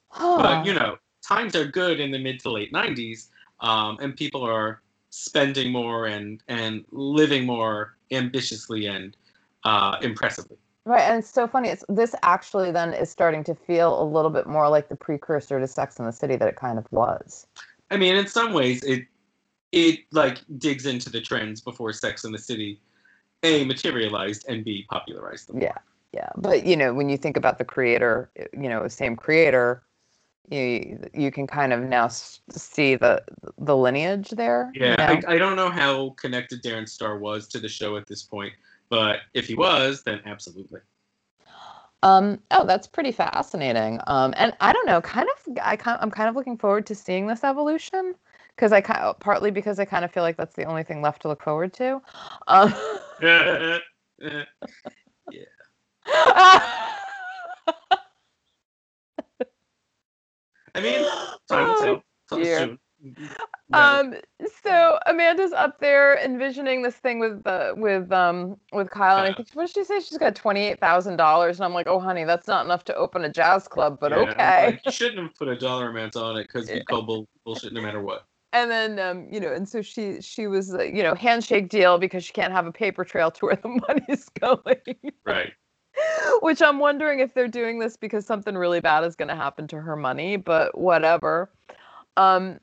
Huh. 0.09 0.37
but 0.37 0.65
you 0.65 0.73
know 0.73 0.97
times 1.21 1.55
are 1.55 1.65
good 1.65 1.99
in 1.99 2.11
the 2.11 2.17
mid 2.17 2.39
to 2.39 2.49
late 2.49 2.71
90s 2.73 3.27
um, 3.59 3.97
and 4.01 4.15
people 4.15 4.43
are 4.43 4.81
spending 5.09 5.71
more 5.71 6.07
and 6.07 6.41
and 6.47 6.85
living 6.91 7.45
more 7.45 7.97
ambitiously 8.11 8.87
and 8.87 9.15
uh, 9.63 9.97
impressively 10.01 10.57
Right, 10.85 11.01
and 11.01 11.19
it's 11.19 11.29
so 11.29 11.49
funny. 11.49 11.67
It's 11.67 11.83
this 11.89 12.15
actually 12.23 12.71
then 12.71 12.93
is 12.93 13.09
starting 13.09 13.43
to 13.43 13.53
feel 13.53 14.01
a 14.01 14.05
little 14.05 14.31
bit 14.31 14.47
more 14.47 14.69
like 14.69 14.87
the 14.87 14.95
precursor 14.95 15.59
to 15.59 15.67
Sex 15.67 15.97
and 15.99 16.07
the 16.07 16.13
City 16.13 16.37
that 16.37 16.47
it 16.47 16.55
kind 16.55 16.79
of 16.79 16.87
was. 16.91 17.45
i 17.91 17.97
mean 17.97 18.15
in 18.15 18.25
some 18.25 18.53
ways 18.53 18.81
it 18.83 19.05
it 19.73 19.99
like 20.13 20.37
digs 20.57 20.85
into 20.85 21.09
the 21.09 21.19
trends 21.19 21.59
before 21.59 21.91
sex 21.91 22.23
and 22.23 22.33
the 22.33 22.39
city 22.39 22.79
a 23.43 23.65
materialized 23.65 24.45
and 24.47 24.63
b 24.63 24.85
popularized 24.89 25.47
them 25.49 25.61
Yeah, 25.61 25.77
yeah. 26.13 26.29
But 26.35 26.65
you 26.65 26.75
know, 26.75 26.93
when 26.93 27.09
you 27.09 27.17
think 27.17 27.38
about 27.38 27.57
the 27.57 27.65
creator, 27.65 28.29
you 28.53 28.69
know, 28.69 28.88
same 28.88 29.15
creator, 29.15 29.83
you 30.49 30.99
you 31.13 31.31
can 31.31 31.47
kind 31.47 31.73
of 31.73 31.81
now 31.81 32.07
see 32.07 32.95
the 32.95 33.23
the 33.57 33.75
lineage 33.75 34.29
there. 34.31 34.71
you 34.73 34.81
yeah 34.81 34.95
know? 34.95 35.21
I, 35.27 35.35
I 35.35 35.38
don't 35.38 35.55
know 35.55 35.69
how 35.69 36.11
connected 36.11 36.63
darren 36.63 36.88
star 36.88 37.17
was 37.17 37.47
to 37.49 37.59
the 37.59 37.69
show 37.69 37.97
at 37.97 38.07
this 38.07 38.23
point 38.23 38.53
but 38.89 39.19
if 39.33 39.47
he 39.47 39.55
was 39.55 40.03
then 40.03 40.21
absolutely 40.25 40.79
Um, 42.03 42.39
oh, 42.51 42.65
that's 42.65 42.88
pretty 42.88 43.11
fascinating. 43.11 43.99
Um, 44.07 44.33
and 44.38 44.53
I 44.61 44.71
don't 44.71 44.85
know, 44.85 45.01
kind 45.01 45.27
of, 45.27 45.57
I 45.61 45.77
I'm 45.99 46.11
kind 46.11 46.29
of 46.29 46.35
looking 46.35 46.57
forward 46.57 46.85
to 46.88 46.95
seeing 46.95 47.27
this 47.27 47.43
evolution 47.43 48.13
because 48.58 48.72
I 48.72 48.82
kind 48.82 48.99
of, 49.01 49.20
partly 49.20 49.51
because 49.51 49.80
I 49.80 49.86
kind 49.86 50.03
of 50.03 50.12
feel 50.12 50.24
like 50.24 50.36
that's 50.36 50.55
the 50.55 50.64
only 50.66 50.84
thing 50.84 51.01
left 51.01 51.22
to 51.22 51.28
look 51.28 51.43
forward 51.43 51.74
to. 51.74 52.01
Um, 52.47 52.74
i 60.76 60.82
mean 60.82 61.05
time 61.49 61.68
will 61.68 61.76
tell 61.76 62.03
Tell 62.30 62.43
soon. 62.43 62.80
Um, 63.74 64.16
so 64.64 64.97
Amanda's 65.05 65.53
up 65.53 65.80
there 65.80 66.18
envisioning 66.18 66.82
this 66.82 66.95
thing 66.95 67.20
with 67.20 67.43
the 67.43 67.74
with 67.78 68.12
um 68.12 68.58
with 68.74 68.89
Kyle, 68.89 69.18
and 69.18 69.28
I 69.28 69.34
think 69.34 69.49
what 69.53 69.68
did 69.68 69.74
she 69.76 69.84
say? 69.84 69.99
She's 69.99 70.18
got 70.18 70.36
twenty 70.36 70.62
eight 70.62 70.80
thousand 70.80 71.18
dollars, 71.18 71.58
and 71.58 71.66
I'm 71.66 71.74
like, 71.74 71.88
oh 71.88 71.99
honey, 71.99 72.24
that's 72.24 72.47
not 72.47 72.66
enough 72.66 72.84
to 72.86 72.95
open 72.95 73.24
a 73.24 73.32
jazz 73.32 73.68
club, 73.68 73.99
but 74.01 74.12
Yeah, 74.12 74.32
okay. 74.32 74.80
you 74.86 74.91
shouldn't 74.91 75.20
have 75.20 75.36
put 75.36 75.47
a 75.47 75.58
dollar 75.58 75.89
amount 75.89 76.16
on 76.16 76.38
it 76.38 76.47
because 76.47 76.70
we 76.70 76.84
call 76.84 77.03
bull- 77.03 77.28
bullshit 77.45 77.74
no 77.74 77.82
matter 77.82 78.01
what. 78.01 78.26
And 78.53 78.71
then 78.71 78.99
um, 78.99 79.27
you 79.31 79.39
know, 79.39 79.51
and 79.53 79.67
so 79.67 79.81
she 79.81 80.21
she 80.21 80.47
was 80.47 80.73
uh, 80.73 80.83
you 80.83 81.03
know 81.03 81.15
handshake 81.15 81.69
deal 81.69 81.97
because 81.97 82.23
she 82.23 82.33
can't 82.33 82.53
have 82.53 82.65
a 82.65 82.71
paper 82.71 83.03
trail 83.03 83.31
to 83.31 83.45
where 83.45 83.55
the 83.55 83.67
money's 83.87 84.29
going. 84.29 85.13
Right. 85.25 85.53
Which 86.41 86.61
I'm 86.61 86.79
wondering 86.79 87.19
if 87.19 87.33
they're 87.33 87.47
doing 87.47 87.79
this 87.79 87.97
because 87.97 88.25
something 88.25 88.55
really 88.55 88.79
bad 88.79 89.03
is 89.03 89.15
going 89.15 89.29
to 89.29 89.35
happen 89.35 89.67
to 89.69 89.81
her 89.81 89.95
money, 89.95 90.37
but 90.37 90.77
whatever. 90.77 91.49
Um, 92.17 92.59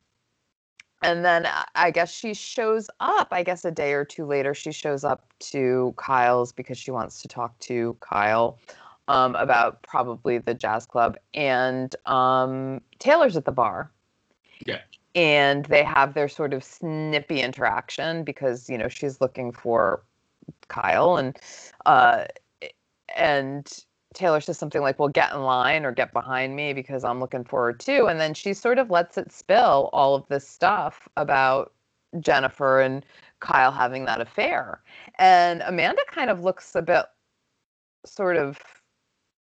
and 1.02 1.24
then 1.24 1.44
I- 1.46 1.64
I 1.74 1.90
guess 1.90 2.12
she 2.12 2.32
shows 2.32 2.88
up. 3.00 3.28
I 3.32 3.42
guess 3.42 3.64
a 3.64 3.70
day 3.72 3.92
or 3.92 4.04
two 4.04 4.24
later, 4.24 4.54
she 4.54 4.70
shows 4.70 5.02
up 5.04 5.26
to 5.40 5.92
Kyle's 5.96 6.52
because 6.52 6.78
she 6.78 6.92
wants 6.92 7.20
to 7.22 7.28
talk 7.28 7.58
to 7.60 7.96
Kyle 8.00 8.58
um, 9.08 9.34
about 9.34 9.82
probably 9.82 10.38
the 10.38 10.54
jazz 10.54 10.86
club. 10.86 11.16
And 11.34 11.94
um, 12.06 12.80
Taylor's 13.00 13.36
at 13.36 13.44
the 13.44 13.52
bar. 13.52 13.90
Yeah. 14.64 14.80
And 15.14 15.64
they 15.66 15.84
have 15.84 16.14
their 16.14 16.28
sort 16.28 16.52
of 16.52 16.64
snippy 16.64 17.40
interaction 17.40 18.24
because 18.24 18.68
you 18.68 18.76
know 18.76 18.88
she's 18.88 19.20
looking 19.20 19.52
for 19.52 20.02
Kyle 20.68 21.16
and 21.16 21.38
uh, 21.86 22.24
and 23.14 23.84
Taylor 24.14 24.40
says 24.40 24.58
something 24.58 24.80
like, 24.80 24.98
"Well, 24.98 25.08
get 25.08 25.32
in 25.32 25.42
line 25.42 25.84
or 25.84 25.92
get 25.92 26.12
behind 26.12 26.56
me 26.56 26.72
because 26.72 27.04
I'm 27.04 27.20
looking 27.20 27.44
forward 27.44 27.80
too." 27.80 28.06
And 28.06 28.20
then 28.20 28.34
she 28.34 28.54
sort 28.54 28.78
of 28.78 28.90
lets 28.90 29.18
it 29.18 29.32
spill 29.32 29.90
all 29.92 30.14
of 30.14 30.26
this 30.28 30.46
stuff 30.48 31.08
about 31.16 31.72
Jennifer 32.20 32.80
and 32.80 33.04
Kyle 33.40 33.72
having 33.72 34.04
that 34.06 34.20
affair. 34.20 34.82
And 35.18 35.62
Amanda 35.62 36.02
kind 36.10 36.30
of 36.30 36.42
looks 36.42 36.74
a 36.74 36.82
bit 36.82 37.06
sort 38.06 38.36
of 38.36 38.58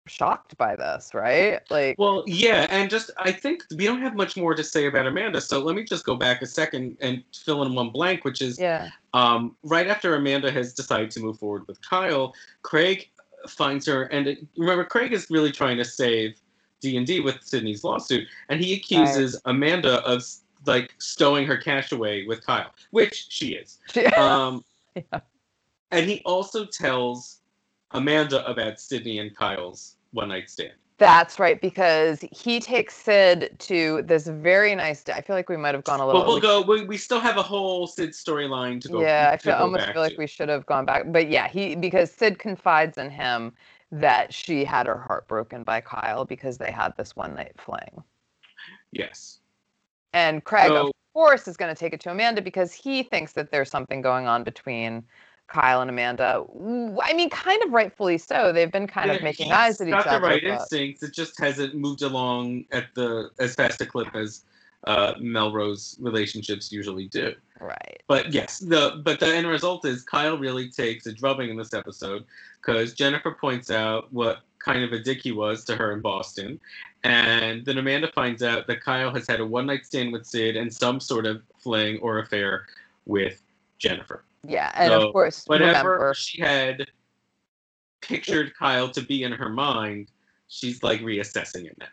shocked 0.07 0.57
by 0.57 0.75
this, 0.75 1.13
right? 1.13 1.59
Like, 1.69 1.97
Well, 1.97 2.23
yeah, 2.27 2.67
and 2.69 2.89
just 2.89 3.11
I 3.17 3.31
think 3.31 3.63
we 3.75 3.85
don't 3.85 4.01
have 4.01 4.15
much 4.15 4.35
more 4.35 4.55
to 4.55 4.63
say 4.63 4.85
about 4.87 5.07
Amanda, 5.07 5.41
so 5.41 5.59
let 5.59 5.75
me 5.75 5.83
just 5.83 6.05
go 6.05 6.15
back 6.15 6.41
a 6.41 6.45
second 6.45 6.97
and 7.01 7.23
fill 7.33 7.63
in 7.63 7.73
one 7.73 7.89
blank, 7.89 8.25
which 8.25 8.41
is 8.41 8.59
yeah. 8.59 8.89
um, 9.13 9.55
right 9.63 9.87
after 9.87 10.15
Amanda 10.15 10.51
has 10.51 10.73
decided 10.73 11.11
to 11.11 11.19
move 11.19 11.39
forward 11.39 11.67
with 11.67 11.81
Kyle, 11.87 12.33
Craig 12.63 13.09
finds 13.47 13.85
her, 13.87 14.03
and 14.03 14.27
it, 14.27 14.39
remember, 14.57 14.83
Craig 14.83 15.13
is 15.13 15.29
really 15.29 15.51
trying 15.51 15.77
to 15.77 15.85
save 15.85 16.39
D 16.81 16.97
and 16.97 17.05
D 17.05 17.19
with 17.19 17.43
Sydney's 17.43 17.83
lawsuit, 17.83 18.27
and 18.49 18.59
he 18.59 18.73
accuses 18.73 19.39
right. 19.45 19.55
Amanda 19.55 20.01
of 20.05 20.23
like 20.65 20.93
stowing 20.99 21.45
her 21.47 21.57
cash 21.57 21.91
away 21.91 22.25
with 22.25 22.45
Kyle, 22.45 22.71
which 22.91 23.27
she 23.29 23.53
is. 23.53 23.79
um, 24.17 24.63
yeah. 24.95 25.19
And 25.91 26.09
he 26.09 26.21
also 26.25 26.65
tells 26.65 27.40
Amanda 27.93 28.45
about 28.49 28.79
Sydney 28.79 29.19
and 29.19 29.35
Kyle's 29.35 29.95
one 30.11 30.29
night 30.29 30.49
stand. 30.49 30.73
That's 30.97 31.39
right, 31.39 31.59
because 31.59 32.23
he 32.31 32.59
takes 32.59 32.95
Syd 32.95 33.57
to 33.57 34.03
this 34.03 34.27
very 34.27 34.75
nice. 34.75 35.03
I 35.09 35.21
feel 35.21 35.35
like 35.35 35.49
we 35.49 35.57
might 35.57 35.73
have 35.73 35.83
gone 35.83 35.99
a 35.99 36.05
little. 36.05 36.21
But 36.21 36.27
we'll 36.27 36.39
go. 36.39 36.61
We, 36.61 36.85
we 36.85 36.95
still 36.95 37.19
have 37.19 37.37
a 37.37 37.41
whole 37.41 37.87
Syd 37.87 38.11
storyline 38.11 38.79
to 38.81 38.87
go. 38.87 39.01
Yeah, 39.01 39.31
I 39.33 39.37
feel, 39.37 39.53
almost 39.53 39.87
feel 39.87 40.01
like 40.01 40.15
we 40.19 40.27
should 40.27 40.47
have 40.47 40.63
gone 40.67 40.85
back. 40.85 41.05
But 41.07 41.31
yeah, 41.31 41.47
he 41.47 41.73
because 41.73 42.11
Syd 42.11 42.37
confides 42.37 42.99
in 42.99 43.09
him 43.09 43.51
that 43.91 44.31
she 44.31 44.63
had 44.63 44.85
her 44.85 44.99
heart 44.99 45.27
broken 45.27 45.63
by 45.63 45.81
Kyle 45.81 46.23
because 46.23 46.59
they 46.59 46.71
had 46.71 46.95
this 46.97 47.15
one 47.15 47.33
night 47.33 47.55
fling. 47.57 48.03
Yes. 48.91 49.39
And 50.13 50.43
Craig, 50.43 50.67
so, 50.67 50.87
of 50.87 50.91
course, 51.13 51.47
is 51.47 51.57
going 51.57 51.73
to 51.73 51.79
take 51.79 51.93
it 51.93 51.99
to 52.01 52.11
Amanda 52.11 52.43
because 52.43 52.73
he 52.73 53.01
thinks 53.01 53.33
that 53.33 53.49
there's 53.49 53.71
something 53.71 54.01
going 54.01 54.27
on 54.27 54.43
between 54.43 55.03
Kyle 55.51 55.81
and 55.81 55.89
Amanda. 55.89 56.45
I 57.03 57.13
mean, 57.13 57.29
kind 57.29 57.61
of 57.63 57.71
rightfully 57.71 58.17
so. 58.17 58.53
They've 58.53 58.71
been 58.71 58.87
kind 58.87 59.09
yeah, 59.09 59.15
of 59.15 59.23
making 59.23 59.51
eyes 59.51 59.81
at 59.81 59.87
each 59.87 59.93
other. 59.93 60.03
Got 60.03 60.21
the 60.21 60.27
right 60.27 60.41
but... 60.43 60.51
instincts. 60.51 61.03
It 61.03 61.13
just 61.13 61.39
hasn't 61.39 61.75
moved 61.75 62.01
along 62.01 62.65
at 62.71 62.85
the 62.95 63.31
as 63.39 63.55
fast 63.55 63.81
a 63.81 63.85
clip 63.85 64.15
as 64.15 64.43
uh, 64.85 65.13
Melrose 65.19 65.97
relationships 65.99 66.71
usually 66.71 67.07
do. 67.07 67.35
Right. 67.59 68.01
But 68.07 68.33
yes, 68.33 68.59
the 68.59 69.01
but 69.03 69.19
the 69.19 69.27
end 69.27 69.47
result 69.47 69.85
is 69.85 70.03
Kyle 70.03 70.37
really 70.37 70.69
takes 70.69 71.05
a 71.05 71.11
drubbing 71.11 71.49
in 71.49 71.57
this 71.57 71.73
episode 71.73 72.23
because 72.61 72.93
Jennifer 72.93 73.31
points 73.31 73.69
out 73.69 74.11
what 74.13 74.39
kind 74.59 74.83
of 74.83 74.93
a 74.93 74.99
dick 74.99 75.21
he 75.21 75.31
was 75.31 75.65
to 75.65 75.75
her 75.75 75.91
in 75.91 75.99
Boston, 75.99 76.59
and 77.03 77.65
then 77.65 77.77
Amanda 77.77 78.09
finds 78.13 78.41
out 78.41 78.67
that 78.67 78.81
Kyle 78.81 79.13
has 79.13 79.27
had 79.27 79.41
a 79.41 79.45
one 79.45 79.65
night 79.65 79.85
stand 79.85 80.13
with 80.13 80.25
Syd 80.25 80.55
and 80.55 80.73
some 80.73 80.99
sort 80.99 81.25
of 81.25 81.41
fling 81.59 81.99
or 81.99 82.19
affair 82.19 82.67
with 83.05 83.41
Jennifer. 83.79 84.23
Yeah, 84.47 84.71
and 84.75 84.91
so 84.91 85.07
of 85.07 85.13
course, 85.13 85.45
whatever 85.45 85.91
remember. 85.91 86.13
she 86.13 86.41
had 86.41 86.87
pictured 88.01 88.53
Kyle 88.55 88.89
to 88.89 89.01
be 89.01 89.23
in 89.23 89.31
her 89.31 89.49
mind, 89.49 90.09
she's 90.47 90.81
like 90.83 91.01
reassessing 91.01 91.65
it 91.65 91.77
now. 91.79 91.87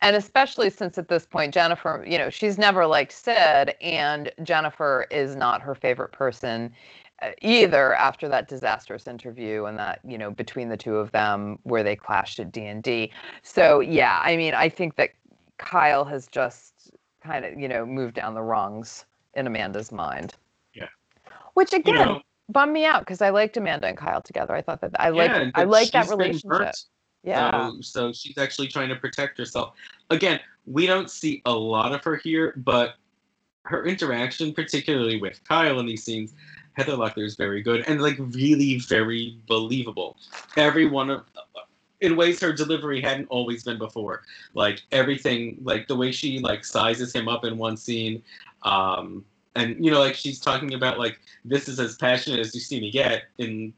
And 0.00 0.16
especially 0.16 0.70
since 0.70 0.98
at 0.98 1.08
this 1.08 1.26
point, 1.26 1.54
Jennifer, 1.54 2.04
you 2.06 2.18
know, 2.18 2.28
she's 2.28 2.58
never 2.58 2.86
liked 2.86 3.12
Syd, 3.12 3.76
and 3.80 4.32
Jennifer 4.42 5.06
is 5.10 5.36
not 5.36 5.62
her 5.62 5.76
favorite 5.76 6.10
person 6.10 6.72
uh, 7.22 7.30
either 7.40 7.94
after 7.94 8.28
that 8.28 8.48
disastrous 8.48 9.06
interview 9.06 9.66
and 9.66 9.78
that 9.78 10.00
you 10.04 10.18
know 10.18 10.30
between 10.30 10.68
the 10.68 10.76
two 10.76 10.96
of 10.96 11.12
them 11.12 11.56
where 11.62 11.84
they 11.84 11.94
clashed 11.94 12.40
at 12.40 12.50
d&d 12.50 13.12
so 13.42 13.78
yeah 13.78 14.20
i 14.24 14.36
mean 14.36 14.54
i 14.54 14.68
think 14.68 14.96
that 14.96 15.10
kyle 15.58 16.04
has 16.04 16.26
just 16.26 16.90
kind 17.22 17.44
of 17.44 17.56
you 17.58 17.68
know 17.68 17.86
moved 17.86 18.14
down 18.14 18.34
the 18.34 18.42
rungs 18.42 19.04
in 19.34 19.46
amanda's 19.46 19.92
mind 19.92 20.34
which 21.54 21.72
again 21.72 21.94
you 21.94 22.04
know, 22.04 22.22
bummed 22.48 22.72
me 22.72 22.84
out 22.84 23.00
because 23.00 23.20
I 23.20 23.30
liked 23.30 23.56
Amanda 23.56 23.88
and 23.88 23.96
Kyle 23.96 24.22
together. 24.22 24.54
I 24.54 24.62
thought 24.62 24.80
that 24.80 24.92
I 24.98 25.10
like 25.10 25.30
yeah, 25.30 25.50
I 25.54 25.64
like 25.64 25.90
that 25.92 26.08
relationship. 26.08 26.74
Yeah. 27.22 27.70
So, 27.70 27.80
so 27.80 28.12
she's 28.12 28.38
actually 28.38 28.68
trying 28.68 28.88
to 28.88 28.96
protect 28.96 29.38
herself. 29.38 29.74
Again, 30.10 30.40
we 30.66 30.86
don't 30.86 31.10
see 31.10 31.40
a 31.46 31.52
lot 31.52 31.92
of 31.92 32.02
her 32.04 32.16
here, 32.16 32.54
but 32.56 32.94
her 33.64 33.86
interaction, 33.86 34.52
particularly 34.52 35.20
with 35.20 35.42
Kyle 35.44 35.78
in 35.78 35.86
these 35.86 36.04
scenes, 36.04 36.34
Heather 36.72 36.92
Locklear 36.92 37.26
is 37.26 37.36
very 37.36 37.62
good 37.62 37.84
and 37.86 38.00
like 38.02 38.16
really 38.18 38.78
very 38.78 39.38
believable. 39.46 40.16
Every 40.56 40.86
one 40.86 41.10
of 41.10 41.24
in 42.00 42.16
ways 42.16 42.40
her 42.40 42.52
delivery 42.52 43.00
hadn't 43.00 43.26
always 43.26 43.62
been 43.62 43.78
before. 43.78 44.22
Like 44.54 44.82
everything, 44.90 45.58
like 45.62 45.86
the 45.86 45.96
way 45.96 46.10
she 46.10 46.40
like 46.40 46.64
sizes 46.64 47.12
him 47.12 47.28
up 47.28 47.44
in 47.44 47.56
one 47.56 47.76
scene, 47.76 48.22
um, 48.62 49.24
and 49.54 49.84
you 49.84 49.90
know 49.90 50.00
like 50.00 50.14
she's 50.14 50.38
talking 50.38 50.74
about 50.74 50.98
like 50.98 51.20
this 51.44 51.68
is 51.68 51.78
as 51.78 51.96
passionate 51.96 52.40
as 52.40 52.54
you 52.54 52.60
see 52.60 52.80
me 52.80 52.90
get 52.90 53.24
in 53.38 53.72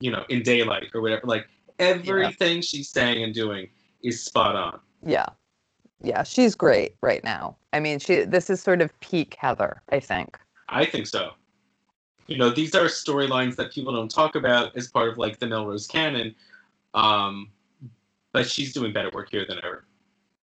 you 0.00 0.10
know 0.10 0.24
in 0.28 0.42
daylight 0.42 0.90
or 0.94 1.00
whatever. 1.00 1.26
Like 1.26 1.48
everything 1.78 2.56
yeah. 2.56 2.62
she's 2.62 2.88
saying 2.88 3.22
and 3.22 3.34
doing 3.34 3.68
is 4.02 4.22
spot 4.22 4.56
on. 4.56 4.80
Yeah. 5.04 5.26
Yeah 6.02 6.22
she's 6.22 6.54
great 6.54 6.96
right 7.02 7.22
now. 7.24 7.56
I 7.72 7.80
mean 7.80 7.98
she 7.98 8.24
this 8.24 8.50
is 8.50 8.60
sort 8.60 8.82
of 8.82 8.98
peak 9.00 9.36
heather 9.38 9.82
i 9.90 10.00
think. 10.00 10.38
I 10.68 10.84
think 10.84 11.06
so. 11.06 11.30
You 12.26 12.38
know 12.38 12.50
these 12.50 12.74
are 12.74 12.86
storylines 12.86 13.56
that 13.56 13.72
people 13.72 13.92
don't 13.92 14.10
talk 14.10 14.34
about 14.34 14.76
as 14.76 14.88
part 14.88 15.08
of 15.08 15.18
like 15.18 15.38
the 15.38 15.46
melrose 15.46 15.86
canon 15.86 16.34
um 16.94 17.50
but 18.32 18.46
she's 18.46 18.74
doing 18.74 18.92
better 18.92 19.10
work 19.14 19.30
here 19.30 19.46
than 19.48 19.58
ever. 19.58 19.84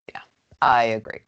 Yeah 0.09 0.21
i 0.63 0.85
agree 0.85 1.21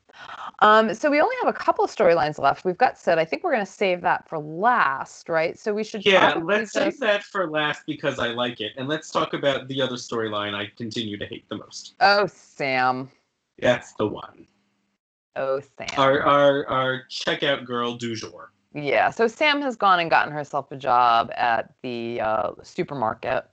um, 0.61 0.95
so 0.95 1.11
we 1.11 1.21
only 1.21 1.37
have 1.43 1.55
a 1.55 1.59
couple 1.59 1.85
of 1.85 1.95
storylines 1.95 2.39
left. 2.39 2.65
We've 2.65 2.79
got 2.79 2.99
Syd. 2.99 3.19
I 3.19 3.25
think 3.25 3.45
we're 3.45 3.53
going 3.53 3.67
to 3.67 3.71
save 3.71 4.01
that 4.03 4.29
for 4.29 4.39
last, 4.39 5.29
right? 5.29 5.59
So 5.59 5.75
we 5.75 5.85
should. 5.85 6.05
Yeah, 6.05 6.35
let's 6.43 6.73
save 6.73 6.99
that 7.01 7.25
for 7.25 7.49
last 7.49 7.83
because 7.87 8.19
I 8.19 8.29
like 8.29 8.61
it, 8.61 8.73
and 8.77 8.89
let's 8.89 9.11
talk 9.11 9.35
about 9.35 9.69
the 9.69 9.83
other 9.83 9.97
storyline 9.97 10.55
I 10.55 10.71
continue 10.77 11.19
to 11.19 11.27
hate 11.27 11.49
the 11.49 11.57
most. 11.57 11.95
Oh, 12.01 12.27
Sam. 12.27 13.11
That's 13.59 13.93
the 13.95 14.07
one. 14.07 14.47
Oh, 15.37 15.61
Sam. 15.77 15.89
Our 15.99 16.23
our 16.23 16.67
our 16.69 17.03
checkout 17.11 17.67
girl 17.67 17.95
du 17.95 18.15
jour. 18.15 18.53
Yeah. 18.75 19.11
So 19.11 19.27
Sam 19.27 19.61
has 19.63 19.77
gone 19.77 20.01
and 20.01 20.11
gotten 20.11 20.33
herself 20.33 20.71
a 20.73 20.77
job 20.77 21.31
at 21.35 21.75
the 21.83 22.21
uh, 22.21 22.51
supermarket 22.63 23.47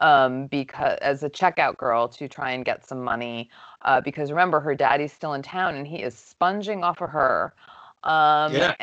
um, 0.00 0.46
because 0.46 0.98
as 1.02 1.22
a 1.22 1.30
checkout 1.30 1.76
girl 1.76 2.08
to 2.08 2.28
try 2.28 2.52
and 2.52 2.64
get 2.64 2.86
some 2.86 3.02
money 3.02 3.50
uh, 3.88 4.02
because 4.02 4.30
remember 4.30 4.60
her 4.60 4.74
daddy's 4.74 5.14
still 5.14 5.32
in 5.32 5.40
town 5.40 5.74
and 5.74 5.86
he 5.86 5.96
is 5.96 6.14
sponging 6.14 6.84
off 6.84 7.00
of 7.00 7.08
her. 7.08 7.54
Um, 8.04 8.52
yeah. 8.52 8.74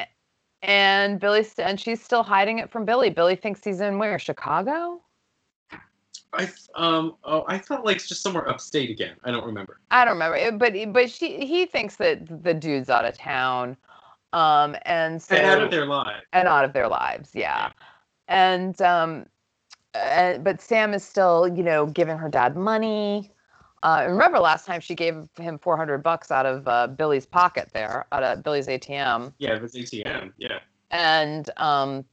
And 0.64 1.20
Billy 1.20 1.46
and 1.60 1.80
she's 1.80 2.02
still 2.02 2.24
hiding 2.24 2.58
it 2.58 2.72
from 2.72 2.86
Billy. 2.86 3.12
Billy 3.12 3.36
thinks 3.36 3.64
he's 3.64 3.82
in 3.82 4.00
where 4.00 4.18
Chicago. 4.18 5.00
I 6.34 6.50
um 6.74 7.16
oh 7.24 7.46
I 7.48 7.60
thought 7.60 7.86
like 7.86 8.04
just 8.04 8.24
somewhere 8.24 8.50
upstate 8.50 8.90
again. 8.90 9.16
I 9.24 9.30
don't 9.30 9.46
remember. 9.46 9.80
I 9.92 10.06
don't 10.06 10.20
remember, 10.20 10.58
but 10.58 10.92
but 10.92 11.12
she 11.12 11.46
he 11.46 11.68
thinks 11.68 11.98
that 11.98 12.44
the 12.44 12.56
dude's 12.56 12.90
out 12.90 13.06
of 13.06 13.16
town, 13.16 13.78
um 14.34 14.76
and 14.86 15.22
so 15.22 15.36
and 15.36 15.46
out 15.46 15.62
of 15.62 15.70
their 15.70 15.86
lives 15.86 16.26
and 16.34 16.48
out 16.48 16.66
of 16.66 16.74
their 16.74 16.88
lives, 16.88 17.30
yeah. 17.36 17.68
yeah. 17.68 17.72
And 18.28 18.82
um 18.82 19.28
uh, 19.94 20.40
but 20.40 20.62
Sam 20.62 20.94
is 20.94 21.06
still, 21.06 21.48
you 21.48 21.64
know, 21.64 21.86
giving 21.86 22.18
her 22.18 22.28
dad 22.28 22.58
money. 22.58 23.32
Uh, 23.84 24.06
remember 24.08 24.40
last 24.40 24.66
time 24.66 24.82
she 24.82 24.96
gave 24.96 25.16
him 25.38 25.60
400 25.60 26.00
bucks 26.00 26.32
out 26.32 26.46
of 26.46 26.68
uh, 26.68 26.88
Billy's 26.88 27.26
pocket 27.26 27.70
there, 27.74 28.06
out 28.12 28.24
of 28.24 28.44
Billy's 28.44 28.68
ATM. 28.68 29.34
Yeah, 29.38 29.60
his 29.60 29.74
ATM. 29.74 30.32
Yeah. 30.38 30.60
And 30.92 31.50
um, 31.58 32.06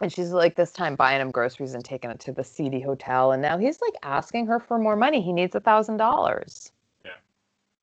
and 0.00 0.12
she's 0.12 0.32
like 0.32 0.56
this 0.56 0.72
time 0.72 0.94
buying 0.94 1.20
him 1.20 1.30
groceries 1.30 1.74
and 1.74 1.84
taking 1.84 2.10
it 2.10 2.20
to 2.20 2.32
the 2.32 2.44
seedy 2.44 2.80
hotel, 2.80 3.32
and 3.32 3.40
now 3.40 3.56
he's 3.56 3.80
like 3.80 3.94
asking 4.02 4.46
her 4.46 4.58
for 4.60 4.78
more 4.78 4.96
money. 4.96 5.22
He 5.22 5.32
needs 5.32 5.54
a 5.54 5.60
thousand 5.60 5.96
dollars. 5.96 6.72
Yeah. 7.04 7.12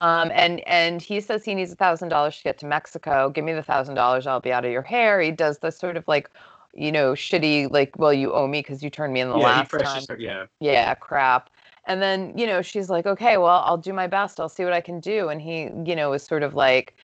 Um, 0.02 0.32
and 0.34 0.60
and 0.68 1.02
he 1.02 1.22
says 1.22 1.44
he 1.44 1.56
needs 1.56 1.72
a 1.72 1.76
thousand 1.76 2.10
dollars 2.10 2.38
to 2.38 2.44
get 2.44 2.60
to 2.60 2.66
Mexico. 2.66 3.30
Give 3.30 3.46
me 3.46 3.54
the 3.54 3.64
thousand 3.64 3.96
dollars, 3.96 4.28
I'll 4.28 4.41
be 4.41 4.52
out 4.52 4.66
of 4.66 4.72
your 4.72 4.82
hair. 4.82 5.22
He 5.22 5.32
does 5.32 5.60
this 5.60 5.78
sort 5.78 5.98
of 5.98 6.08
like 6.08 6.30
you 6.74 6.91
know, 6.91 7.14
shitty 7.14 7.72
like, 7.72 7.98
well, 7.98 8.14
you 8.14 8.34
owe 8.34 8.48
me 8.48 8.60
because 8.60 8.84
you 8.84 8.89
turned 8.89 9.14
me 9.14 9.22
in 9.22 9.30
the 9.30 9.38
yeah, 9.38 9.44
last 9.44 9.72
time. 9.72 10.04
Her, 10.10 10.18
yeah. 10.18 10.46
Yeah, 10.60 10.96
crap. 10.96 11.50
And 11.86 12.02
then, 12.02 12.38
you 12.38 12.48
know, 12.48 12.62
she's 12.62 12.90
like, 12.90 13.06
okay, 13.06 13.38
well, 13.38 13.62
I'll 13.66 13.78
do 13.78 13.92
my 13.94 14.08
best. 14.08 14.40
I'll 14.40 14.50
see 14.50 14.64
what 14.64 14.74
I 14.74 14.82
can 14.82 15.00
do. 15.00 15.30
And 15.30 15.42
he, 15.42 15.70
you 15.86 15.96
know, 15.96 16.14
is 16.14 16.24
sort 16.24 16.44
of 16.44 16.56
like, 16.56 16.96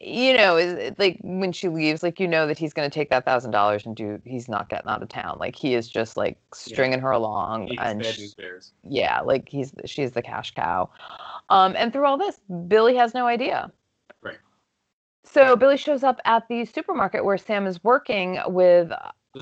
you 0.00 0.36
know, 0.36 0.56
is 0.56 0.96
like 0.98 1.18
when 1.22 1.52
she 1.52 1.68
leaves, 1.68 2.02
like 2.02 2.20
you 2.20 2.28
know 2.28 2.46
that 2.46 2.58
he's 2.58 2.72
going 2.72 2.88
to 2.88 2.94
take 2.94 3.10
that 3.10 3.24
thousand 3.24 3.50
dollars 3.50 3.86
and 3.86 3.96
do. 3.96 4.20
He's 4.24 4.48
not 4.48 4.68
getting 4.68 4.88
out 4.88 5.02
of 5.02 5.08
town. 5.08 5.38
Like 5.38 5.56
he 5.56 5.74
is 5.74 5.88
just 5.88 6.16
like 6.16 6.38
stringing 6.54 6.98
yeah. 6.98 7.04
her 7.04 7.10
along, 7.10 7.68
he's 7.68 7.78
and 7.80 8.04
she, 8.04 8.28
yeah, 8.88 9.20
like 9.20 9.48
he's 9.48 9.72
she's 9.84 10.12
the 10.12 10.22
cash 10.22 10.54
cow. 10.54 10.88
Um, 11.50 11.74
and 11.76 11.92
through 11.92 12.06
all 12.06 12.18
this, 12.18 12.40
Billy 12.68 12.96
has 12.96 13.14
no 13.14 13.26
idea. 13.26 13.70
Right. 14.22 14.38
So 15.24 15.56
Billy 15.56 15.76
shows 15.76 16.02
up 16.02 16.20
at 16.24 16.46
the 16.48 16.64
supermarket 16.64 17.24
where 17.24 17.38
Sam 17.38 17.66
is 17.66 17.82
working 17.84 18.38
with 18.46 18.92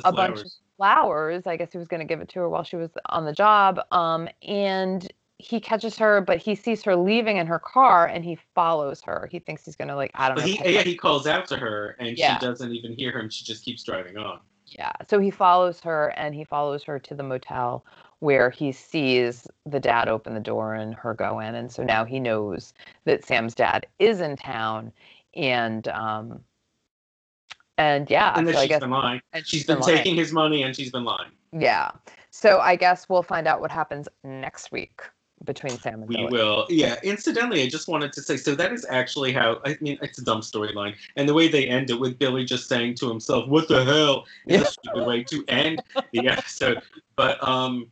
a 0.05 0.13
bunch 0.13 0.41
of 0.41 0.47
flowers. 0.81 1.47
I 1.47 1.59
guess 1.59 1.73
he 1.73 1.79
was 1.79 1.89
going 1.89 2.01
to 2.01 2.07
give 2.07 2.23
it 2.23 2.29
to 2.31 2.39
her 2.39 2.49
while 2.49 2.65
she 2.65 2.77
was 2.77 2.91
on 3.11 3.27
the 3.27 3.35
job. 3.35 3.81
Um, 3.93 4.29
and 4.43 5.07
he 5.37 5.61
catches 5.61 5.99
her, 5.99 6.23
but 6.23 6.39
he 6.39 6.55
sees 6.55 6.83
her 6.85 6.97
leaving 6.97 7.37
in 7.37 7.47
her 7.47 7.59
car, 7.59 8.07
and 8.07 8.25
he 8.25 8.39
follows 8.55 9.03
her. 9.03 9.29
He 9.31 9.41
thinks 9.41 9.67
he's 9.67 9.77
going 9.77 9.89
to 9.89 9.97
like 9.97 10.11
I 10.15 10.29
don't 10.29 10.39
know. 10.39 10.45
He, 10.45 10.75
yeah, 10.75 10.83
he 10.83 10.97
calls 10.97 11.27
out 11.27 11.47
to 11.49 11.59
her, 11.59 11.97
and 11.99 12.17
yeah. 12.17 12.39
she 12.39 12.47
doesn't 12.47 12.73
even 12.73 12.95
hear 12.95 13.13
him. 13.13 13.29
She 13.29 13.45
just 13.45 13.63
keeps 13.63 13.85
driving 13.85 14.17
on. 14.17 14.41
Yeah. 14.67 14.93
So 15.09 15.21
he 15.21 15.31
follows 15.31 15.81
her, 15.81 16.15
and 16.17 16.35
he 16.35 16.45
follows 16.45 16.83
her 16.85 16.99
to 16.99 17.15
the 17.15 17.23
motel 17.23 17.85
where 18.21 18.51
he 18.51 18.73
sees 18.73 19.47
the 19.67 19.81
dad 19.81 20.09
open 20.09 20.35
the 20.35 20.41
door 20.41 20.75
and 20.75 20.95
her 20.95 21.13
go 21.13 21.41
in, 21.41 21.55
and 21.55 21.71
so 21.71 21.83
now 21.83 22.07
he 22.07 22.21
knows 22.21 22.73
that 23.05 23.25
Sam's 23.25 23.55
dad 23.55 23.87
is 23.99 24.21
in 24.21 24.37
town 24.37 24.93
and 25.35 25.87
um 25.89 26.41
and 27.81 28.11
yeah 28.11 28.35
and 28.37 28.47
then 28.47 28.55
so 28.55 28.61
she's 28.61 28.69
guess, 28.69 28.81
been 28.81 28.91
lying. 28.91 29.21
and 29.33 29.47
she's, 29.47 29.61
she's 29.61 29.67
been, 29.67 29.79
been 29.79 29.87
taking 29.87 30.15
his 30.15 30.33
money 30.33 30.63
and 30.63 30.77
she's 30.77 30.91
been 30.91 31.05
lying. 31.05 31.31
Yeah. 31.53 31.91
So 32.31 32.61
I 32.61 32.77
guess 32.77 33.09
we'll 33.09 33.23
find 33.25 33.49
out 33.49 33.61
what 33.61 33.71
happens 33.71 34.09
next 34.23 34.71
week 34.71 35.03
between 35.45 35.79
Sam 35.79 36.01
and 36.01 36.09
We 36.09 36.17
Billy. 36.17 36.29
will. 36.31 36.67
Yeah. 36.69 36.97
Incidentally, 37.03 37.63
I 37.63 37.69
just 37.69 37.89
wanted 37.89 38.13
to 38.15 38.23
say 38.23 38.37
so 38.37 38.55
that 38.55 38.73
is 38.73 38.85
actually 38.91 39.33
how 39.33 39.61
I 39.65 39.77
mean 39.81 39.99
it's 40.03 40.19
a 40.19 40.25
dumb 40.25 40.41
storyline. 40.41 40.95
And 41.17 41.29
the 41.29 41.35
way 41.35 41.49
they 41.49 41.67
end 41.67 41.91
it 41.91 41.99
with 41.99 42.19
Billy 42.19 42.45
just 42.45 42.69
saying 42.69 42.97
to 42.97 43.09
himself, 43.09 43.49
What 43.49 43.69
the 43.69 43.85
hell? 43.85 44.27
is 44.47 44.61
Yeah. 44.61 44.63
a 44.63 44.71
stupid 44.71 45.07
way 45.07 45.23
to 45.25 45.45
end 45.49 45.83
the 46.13 46.29
episode. 46.37 46.83
But 47.17 47.43
um 47.47 47.87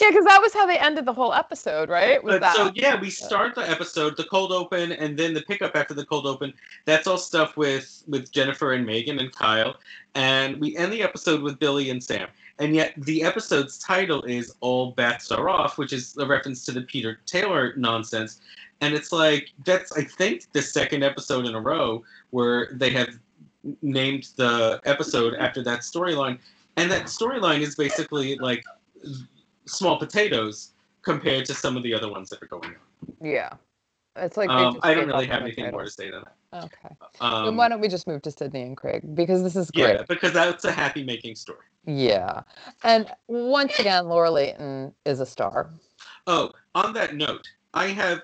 Yeah, 0.00 0.08
because 0.10 0.24
that 0.26 0.40
was 0.42 0.52
how 0.52 0.66
they 0.66 0.78
ended 0.78 1.04
the 1.06 1.12
whole 1.12 1.32
episode, 1.32 1.88
right? 1.88 2.22
Was 2.22 2.34
but 2.34 2.40
that? 2.40 2.56
so 2.56 2.70
yeah, 2.74 3.00
we 3.00 3.08
start 3.08 3.54
the 3.54 3.68
episode, 3.68 4.16
the 4.16 4.24
cold 4.24 4.52
open, 4.52 4.92
and 4.92 5.16
then 5.18 5.32
the 5.32 5.42
pickup 5.42 5.76
after 5.76 5.94
the 5.94 6.04
cold 6.04 6.26
open. 6.26 6.52
That's 6.86 7.06
all 7.06 7.18
stuff 7.18 7.56
with 7.56 8.02
with 8.08 8.30
Jennifer 8.32 8.72
and 8.72 8.84
Megan 8.84 9.18
and 9.20 9.32
Kyle, 9.32 9.76
and 10.14 10.60
we 10.60 10.76
end 10.76 10.92
the 10.92 11.02
episode 11.02 11.40
with 11.42 11.58
Billy 11.58 11.88
and 11.90 12.02
Sam. 12.02 12.28
And 12.60 12.74
yet 12.74 12.92
the 12.96 13.22
episode's 13.24 13.78
title 13.78 14.22
is 14.24 14.54
"All 14.60 14.92
Bets 14.92 15.32
Are 15.32 15.48
Off," 15.48 15.78
which 15.78 15.92
is 15.92 16.16
a 16.18 16.26
reference 16.26 16.64
to 16.66 16.72
the 16.72 16.82
Peter 16.82 17.18
Taylor 17.26 17.72
nonsense. 17.76 18.40
And 18.82 18.94
it's 18.94 19.12
like 19.12 19.50
that's 19.64 19.90
I 19.92 20.04
think 20.04 20.52
the 20.52 20.62
second 20.62 21.02
episode 21.02 21.46
in 21.46 21.54
a 21.54 21.60
row 21.60 22.04
where 22.30 22.68
they 22.72 22.90
have 22.90 23.08
named 23.82 24.28
the 24.36 24.80
episode 24.84 25.34
after 25.34 25.62
that 25.64 25.80
storyline, 25.80 26.38
and 26.76 26.90
that 26.90 27.04
storyline 27.04 27.60
is 27.60 27.74
basically 27.76 28.36
like 28.36 28.62
small 29.66 29.98
potatoes 29.98 30.72
compared 31.02 31.46
to 31.46 31.54
some 31.54 31.76
of 31.76 31.82
the 31.82 31.94
other 31.94 32.10
ones 32.10 32.28
that 32.28 32.42
are 32.42 32.46
going 32.46 32.64
on. 32.66 32.76
yeah. 33.22 33.50
It's 34.16 34.36
like 34.36 34.50
Um, 34.50 34.78
I 34.82 34.92
don't 34.92 35.06
really 35.06 35.26
have 35.26 35.42
anything 35.42 35.70
more 35.70 35.84
to 35.84 35.90
say 35.90 36.10
than 36.10 36.24
that. 36.24 36.64
Okay. 36.64 36.94
Um, 37.20 37.44
then 37.46 37.56
why 37.56 37.68
don't 37.68 37.80
we 37.80 37.88
just 37.88 38.06
move 38.08 38.22
to 38.22 38.30
Sydney 38.30 38.62
and 38.62 38.76
Craig 38.76 39.14
because 39.14 39.42
this 39.42 39.54
is 39.54 39.70
great. 39.70 39.94
yeah, 39.94 40.02
because 40.08 40.32
that's 40.32 40.64
a 40.64 40.72
happy 40.72 41.04
making 41.04 41.36
story. 41.36 41.64
Yeah. 41.86 42.42
And 42.82 43.10
once 43.26 43.78
again, 43.78 44.08
Laura 44.08 44.30
Leighton 44.30 44.94
is 45.04 45.20
a 45.20 45.26
star. 45.26 45.70
Oh, 46.26 46.52
on 46.74 46.92
that 46.94 47.14
note, 47.14 47.48
I 47.74 47.88
have 47.88 48.22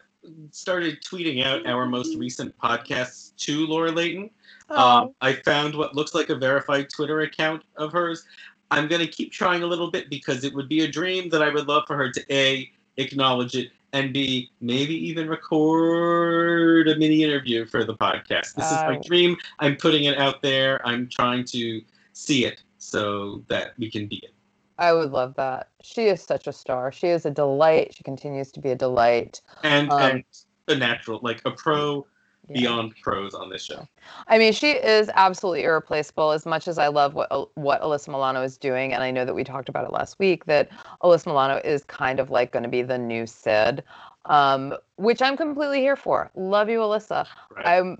started 0.50 0.98
tweeting 1.02 1.44
out 1.44 1.66
our 1.66 1.86
most 1.86 2.16
recent 2.18 2.56
podcasts 2.58 3.34
to 3.36 3.66
Laura 3.66 3.90
Leighton. 3.90 4.30
Oh. 4.70 4.76
Um, 4.76 5.14
I 5.20 5.34
found 5.34 5.74
what 5.74 5.94
looks 5.94 6.14
like 6.14 6.28
a 6.28 6.34
verified 6.34 6.88
Twitter 6.90 7.20
account 7.20 7.62
of 7.76 7.92
hers. 7.92 8.24
I'm 8.70 8.88
going 8.88 9.00
to 9.00 9.06
keep 9.06 9.32
trying 9.32 9.62
a 9.62 9.66
little 9.66 9.90
bit 9.90 10.10
because 10.10 10.44
it 10.44 10.52
would 10.54 10.68
be 10.68 10.80
a 10.80 10.88
dream 10.88 11.28
that 11.30 11.42
I 11.42 11.50
would 11.50 11.68
love 11.68 11.84
for 11.86 11.96
her 11.96 12.10
to 12.10 12.34
A, 12.34 12.70
acknowledge 12.96 13.54
it, 13.54 13.70
and 13.92 14.12
B, 14.12 14.50
maybe 14.60 14.94
even 15.08 15.28
record 15.28 16.88
a 16.88 16.96
mini 16.96 17.22
interview 17.22 17.64
for 17.64 17.84
the 17.84 17.94
podcast. 17.94 18.54
This 18.54 18.66
is 18.66 18.72
my 18.72 19.00
dream. 19.04 19.36
I'm 19.60 19.76
putting 19.76 20.04
it 20.04 20.18
out 20.18 20.42
there. 20.42 20.84
I'm 20.86 21.08
trying 21.08 21.44
to 21.46 21.80
see 22.12 22.44
it 22.44 22.62
so 22.86 23.42
that 23.48 23.72
we 23.78 23.90
can 23.90 24.06
be 24.06 24.16
it. 24.16 24.32
I 24.78 24.92
would 24.92 25.10
love 25.10 25.34
that. 25.36 25.70
She 25.82 26.06
is 26.06 26.22
such 26.22 26.46
a 26.46 26.52
star. 26.52 26.92
She 26.92 27.08
is 27.08 27.26
a 27.26 27.30
delight. 27.30 27.94
She 27.96 28.04
continues 28.04 28.52
to 28.52 28.60
be 28.60 28.70
a 28.70 28.76
delight. 28.76 29.40
And, 29.62 29.90
Um, 29.90 30.02
and 30.02 30.24
a 30.68 30.76
natural, 30.76 31.18
like 31.22 31.42
a 31.44 31.50
pro 31.50 32.06
Yeah. 32.48 32.54
beyond 32.54 32.94
pros 33.02 33.34
on 33.34 33.50
this 33.50 33.64
show. 33.64 33.88
I 34.28 34.38
mean, 34.38 34.52
she 34.52 34.70
is 34.70 35.10
absolutely 35.14 35.64
irreplaceable. 35.64 36.30
As 36.30 36.46
much 36.46 36.68
as 36.68 36.78
I 36.78 36.86
love 36.86 37.14
what 37.14 37.28
what 37.56 37.82
Alyssa 37.82 38.08
Milano 38.08 38.42
is 38.42 38.56
doing, 38.56 38.92
and 38.92 39.02
I 39.02 39.10
know 39.10 39.24
that 39.24 39.34
we 39.34 39.42
talked 39.42 39.68
about 39.68 39.84
it 39.84 39.92
last 39.92 40.20
week, 40.20 40.44
that 40.44 40.68
Alyssa 41.02 41.26
Milano 41.26 41.56
is 41.64 41.82
kind 41.84 42.20
of 42.20 42.30
like 42.30 42.52
going 42.52 42.62
to 42.62 42.68
be 42.68 42.82
the 42.82 42.98
new 42.98 43.26
Syd, 43.26 43.82
um, 44.26 44.76
which 44.96 45.20
I'm 45.22 45.36
completely 45.36 45.80
here 45.80 45.96
for. 45.96 46.30
Love 46.36 46.68
you, 46.68 46.78
Alyssa. 46.78 47.26
Right? 47.50 47.66
I'm, 47.66 47.98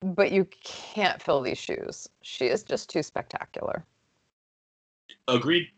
but 0.00 0.32
you 0.32 0.44
can't 0.64 1.22
fill 1.22 1.40
these 1.40 1.58
shoes. 1.58 2.08
She 2.22 2.46
is 2.46 2.64
just 2.64 2.90
too 2.90 3.02
spectacular. 3.04 3.84
Agreed. 5.28 5.68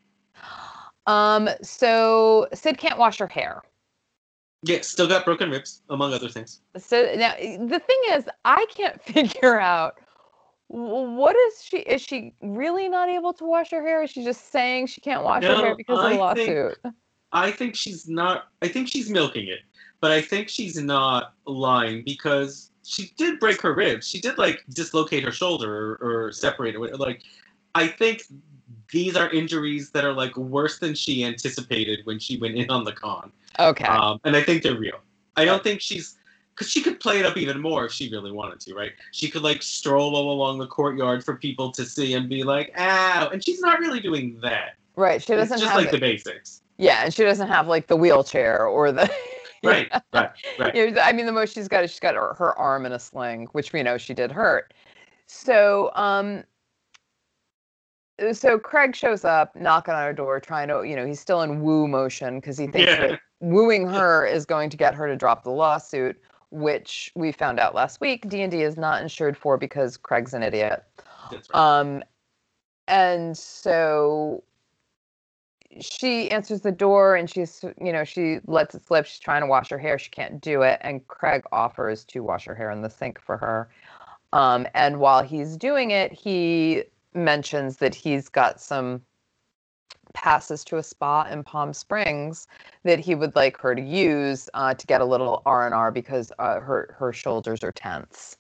Um, 1.07 1.49
so 1.63 2.49
Syd 2.53 2.79
can't 2.79 2.99
wash 2.99 3.19
her 3.19 3.27
hair. 3.27 3.63
Yeah, 4.63 4.81
still 4.81 5.07
got 5.07 5.25
broken 5.25 5.51
ribs, 5.51 5.83
among 5.91 6.13
other 6.13 6.29
things. 6.29 6.61
So 6.77 7.15
now 7.17 7.35
the 7.37 7.79
thing 7.79 8.01
is, 8.11 8.25
I 8.45 8.67
can't 8.75 9.01
figure 9.15 9.61
out 9.61 9.99
what 10.69 11.37
is 11.37 11.63
she? 11.63 11.79
Is 11.79 12.03
she 12.03 12.35
really 12.43 12.89
not 12.89 13.09
able 13.09 13.33
to 13.35 13.45
wash 13.45 13.71
her 13.71 13.81
hair? 13.87 14.03
Is 14.03 14.11
she 14.11 14.25
just 14.25 14.51
saying 14.51 14.87
she 14.89 15.01
can't 15.01 15.23
wash 15.23 15.45
her 15.45 15.55
hair 15.55 15.77
because 15.77 15.99
of 15.99 16.11
the 16.11 16.21
I 16.21 16.35
think- 16.35 16.49
lawsuit? 16.81 16.95
I 17.33 17.51
think 17.51 17.75
she's 17.77 18.09
not. 18.09 18.45
I 18.63 18.69
think 18.69 18.89
she's 18.89 19.11
milking 19.11 19.49
it, 19.49 19.61
but 20.01 20.11
I 20.11 20.21
think 20.23 20.49
she's 20.49 20.77
not 20.81 21.35
lying 21.47 22.03
because 22.05 22.71
she 22.85 23.13
did 23.17 23.39
break 23.39 23.61
her 23.63 23.75
ribs. 23.75 24.09
She 24.09 24.21
did 24.21 24.39
like 24.39 24.65
dislocate 24.71 25.23
her 25.25 25.33
shoulder 25.33 25.97
or, 26.01 26.27
or 26.27 26.33
separate 26.33 26.77
it. 26.77 26.99
Like, 26.99 27.23
I 27.75 27.89
think 27.89 28.23
these 28.91 29.17
are 29.17 29.31
injuries 29.31 29.91
that 29.91 30.05
are 30.05 30.13
like 30.13 30.37
worse 30.37 30.79
than 30.79 30.95
she 30.95 31.25
anticipated 31.25 32.01
when 32.05 32.19
she 32.19 32.37
went 32.39 32.55
in 32.57 32.71
on 32.71 32.85
the 32.85 32.93
con. 32.93 33.33
Okay. 33.59 33.85
Um, 33.85 34.21
and 34.25 34.37
I 34.37 34.43
think 34.43 34.63
they're 34.63 34.79
real. 34.79 34.99
I 35.37 35.45
don't 35.45 35.63
think 35.63 35.81
she's 35.81 36.17
because 36.55 36.71
she 36.71 36.83
could 36.83 36.99
play 37.01 37.19
it 37.21 37.27
up 37.27 37.37
even 37.37 37.61
more 37.61 37.85
if 37.85 37.93
she 37.93 38.09
really 38.11 38.33
wanted 38.33 38.61
to, 38.61 38.75
right? 38.75 38.93
She 39.13 39.29
could 39.29 39.43
like 39.43 39.63
stroll 39.63 40.17
all 40.17 40.33
along 40.33 40.59
the 40.59 40.67
courtyard 40.67 41.23
for 41.25 41.37
people 41.37 41.71
to 41.73 41.85
see 41.85 42.15
and 42.15 42.29
be 42.29 42.43
like, 42.45 42.73
"Ow!" 42.79 43.29
And 43.31 43.45
she's 43.45 43.61
not 43.61 43.79
really 43.79 44.01
doing 44.01 44.39
that. 44.43 44.77
right. 44.97 45.23
She 45.23 45.35
doesn't 45.35 45.59
just 45.59 45.71
have 45.71 45.79
like 45.79 45.89
it- 45.89 45.93
the 45.93 46.01
basics, 46.01 46.63
yeah, 46.79 47.05
and 47.05 47.13
she 47.13 47.25
doesn't 47.25 47.49
have 47.49 47.69
like 47.69 47.87
the 47.89 47.97
wheelchair 47.97 48.67
or 48.67 48.93
the. 48.93 49.11
right? 49.65 49.91
Right. 50.13 50.31
Right. 50.59 50.75
You 50.75 50.91
know, 50.93 51.01
I 51.01 51.13
mean, 51.13 51.27
the 51.27 51.33
most 51.33 51.55
she's 51.55 51.69
got 51.69 51.83
is 51.85 51.91
she's 51.91 52.01
got 52.01 52.15
her, 52.15 52.35
her 52.35 52.57
arm 52.59 52.87
in 52.87 52.93
a 52.93 52.99
sling, 52.99 53.49
which 53.53 53.73
we 53.73 53.83
know 53.83 53.99
she 53.99 54.15
did 54.15 54.31
hurt. 54.31 54.73
So, 55.27 55.91
um, 55.95 56.45
so 58.33 58.59
Craig 58.59 58.95
shows 58.97 59.25
up, 59.25 59.55
knocking 59.57 59.95
on 59.95 60.03
her 60.03 60.13
door, 60.13 60.41
trying 60.41 60.69
to, 60.69 60.83
you 60.85 60.97
know, 60.97 61.07
he's 61.07 61.21
still 61.21 61.43
in 61.43 61.61
woo 61.63 61.87
motion 61.87 62.41
because 62.41 62.57
he 62.59 62.67
thinks 62.67 62.91
Yeah. 62.93 63.07
that 63.09 63.21
wooing 63.41 63.87
her 63.89 64.27
is 64.27 64.47
going 64.47 64.71
to 64.71 64.77
get 64.77 64.95
her 64.95 65.07
to 65.07 65.17
drop 65.17 65.45
the 65.45 65.51
lawsuit, 65.51 66.21
which 66.51 67.13
we 67.15 67.33
found 67.33 67.61
out 67.61 67.75
last 67.75 68.01
week 68.01 68.29
D 68.29 68.43
and 68.43 68.51
D 68.51 68.63
is 68.63 68.77
not 68.77 69.03
insured 69.03 69.37
for 69.37 69.59
because 69.59 69.97
Craig's 69.97 70.35
an 70.35 70.43
idiot. 70.43 70.83
That's 71.31 71.49
right. 71.51 71.81
Um, 71.81 72.03
and 72.89 73.37
so 73.37 74.43
she 75.81 76.31
answers 76.31 76.63
the 76.63 76.73
door 76.73 77.17
and 77.17 77.29
she's, 77.29 77.63
you 77.81 77.93
know, 77.93 78.05
she 78.05 78.39
lets 78.47 78.75
it 78.75 78.87
slip. 78.87 79.05
She's 79.05 79.19
trying 79.19 79.43
to 79.43 79.47
wash 79.47 79.69
her 79.69 79.79
hair. 79.79 79.99
She 79.99 80.11
can't 80.11 80.41
do 80.41 80.63
it. 80.63 80.79
And 80.83 81.07
Craig 81.09 81.43
offers 81.53 82.05
to 82.07 82.21
wash 82.21 82.47
her 82.47 82.55
hair 82.55 82.71
in 82.71 82.81
the 82.81 82.89
sink 82.89 83.21
for 83.21 83.37
her. 83.37 83.69
Um, 84.33 84.67
and 84.75 85.01
while 85.01 85.23
he's 85.23 85.57
doing 85.57 85.91
it, 85.91 86.13
he 86.13 86.85
mentions 87.17 87.79
that 87.79 87.95
he's 87.95 88.29
got 88.29 88.61
some 88.61 89.03
passes 90.13 90.65
to 90.65 90.79
a 90.79 90.83
spa 90.83 91.25
in 91.31 91.45
Palm 91.45 91.73
Springs 91.73 92.49
that 92.85 92.99
he 92.99 93.15
would 93.15 93.37
like 93.37 93.59
her 93.59 93.75
to 93.75 93.83
use 93.83 94.49
uh, 94.55 94.73
to 94.75 94.87
get 94.87 95.01
a 95.01 95.05
little 95.05 95.43
R 95.45 95.67
and 95.67 95.75
R 95.75 95.91
because 95.91 96.33
uh, 96.39 96.61
her 96.61 96.95
her 96.99 97.13
shoulders 97.13 97.63
are 97.63 97.73
tense. 97.73 98.37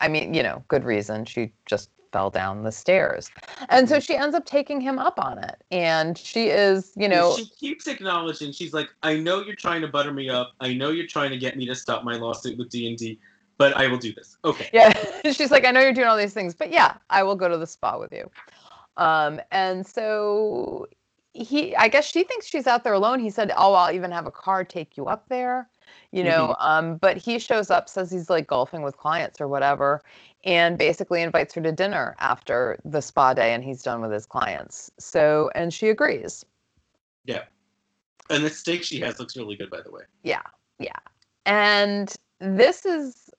I 0.00 0.08
mean, 0.08 0.34
you 0.34 0.42
know, 0.42 0.62
good 0.68 0.84
reason. 0.84 1.24
She 1.24 1.52
just 1.66 1.90
fell 2.12 2.30
down 2.30 2.64
the 2.64 2.72
stairs. 2.72 3.30
And 3.68 3.88
so 3.88 4.00
she 4.00 4.16
ends 4.16 4.34
up 4.34 4.44
taking 4.44 4.80
him 4.80 4.98
up 4.98 5.18
on 5.18 5.38
it. 5.38 5.62
And 5.70 6.18
she 6.18 6.48
is, 6.48 6.92
you 6.96 7.08
know, 7.08 7.36
she 7.36 7.46
keeps 7.46 7.86
acknowledging. 7.86 8.52
She's 8.52 8.72
like, 8.72 8.88
"I 9.02 9.16
know 9.16 9.42
you're 9.42 9.56
trying 9.56 9.80
to 9.82 9.88
butter 9.88 10.12
me 10.12 10.28
up. 10.28 10.52
I 10.60 10.74
know 10.74 10.90
you're 10.90 11.06
trying 11.06 11.30
to 11.30 11.38
get 11.38 11.56
me 11.56 11.66
to 11.66 11.74
stop 11.74 12.04
my 12.04 12.16
lawsuit 12.16 12.58
with 12.58 12.68
D 12.68 12.88
and 12.88 12.98
D, 12.98 13.18
but 13.60 13.76
I 13.76 13.86
will 13.86 13.98
do 13.98 14.12
this." 14.12 14.38
Okay. 14.44 14.70
yeah, 14.72 14.92
she's 15.32 15.50
like, 15.50 15.66
I 15.66 15.70
know 15.70 15.80
you're 15.80 15.92
doing 15.92 16.08
all 16.08 16.16
these 16.16 16.34
things, 16.34 16.54
but 16.54 16.72
yeah, 16.72 16.94
I 17.10 17.22
will 17.22 17.36
go 17.36 17.48
to 17.48 17.58
the 17.58 17.66
spa 17.66 17.98
with 17.98 18.12
you. 18.12 18.30
Um, 18.96 19.40
and 19.50 19.86
so 19.86 20.88
he, 21.32 21.76
I 21.76 21.88
guess 21.88 22.06
she 22.06 22.24
thinks 22.24 22.46
she's 22.46 22.66
out 22.66 22.84
there 22.84 22.92
alone. 22.92 23.20
He 23.20 23.30
said, 23.30 23.52
Oh, 23.56 23.74
I'll 23.74 23.94
even 23.94 24.10
have 24.10 24.26
a 24.26 24.30
car 24.30 24.64
take 24.64 24.96
you 24.96 25.06
up 25.06 25.28
there, 25.28 25.68
you 26.10 26.24
know. 26.24 26.56
Um, 26.58 26.96
but 26.96 27.16
he 27.16 27.38
shows 27.38 27.70
up, 27.70 27.88
says 27.88 28.10
he's 28.10 28.28
like 28.28 28.46
golfing 28.46 28.82
with 28.82 28.96
clients 28.96 29.40
or 29.40 29.48
whatever, 29.48 30.02
and 30.44 30.76
basically 30.76 31.22
invites 31.22 31.54
her 31.54 31.60
to 31.62 31.72
dinner 31.72 32.16
after 32.18 32.78
the 32.84 33.00
spa 33.00 33.34
day 33.34 33.52
and 33.52 33.62
he's 33.62 33.82
done 33.82 34.00
with 34.00 34.10
his 34.10 34.26
clients. 34.26 34.90
So, 34.98 35.50
and 35.54 35.72
she 35.72 35.88
agrees. 35.88 36.44
Yeah. 37.24 37.44
And 38.28 38.44
the 38.44 38.50
steak 38.50 38.82
she 38.82 39.00
has 39.00 39.18
looks 39.18 39.36
really 39.36 39.56
good, 39.56 39.70
by 39.70 39.82
the 39.82 39.90
way. 39.90 40.02
Yeah. 40.22 40.42
Yeah. 40.78 40.98
And 41.46 42.14
this 42.40 42.84
is 42.84 43.29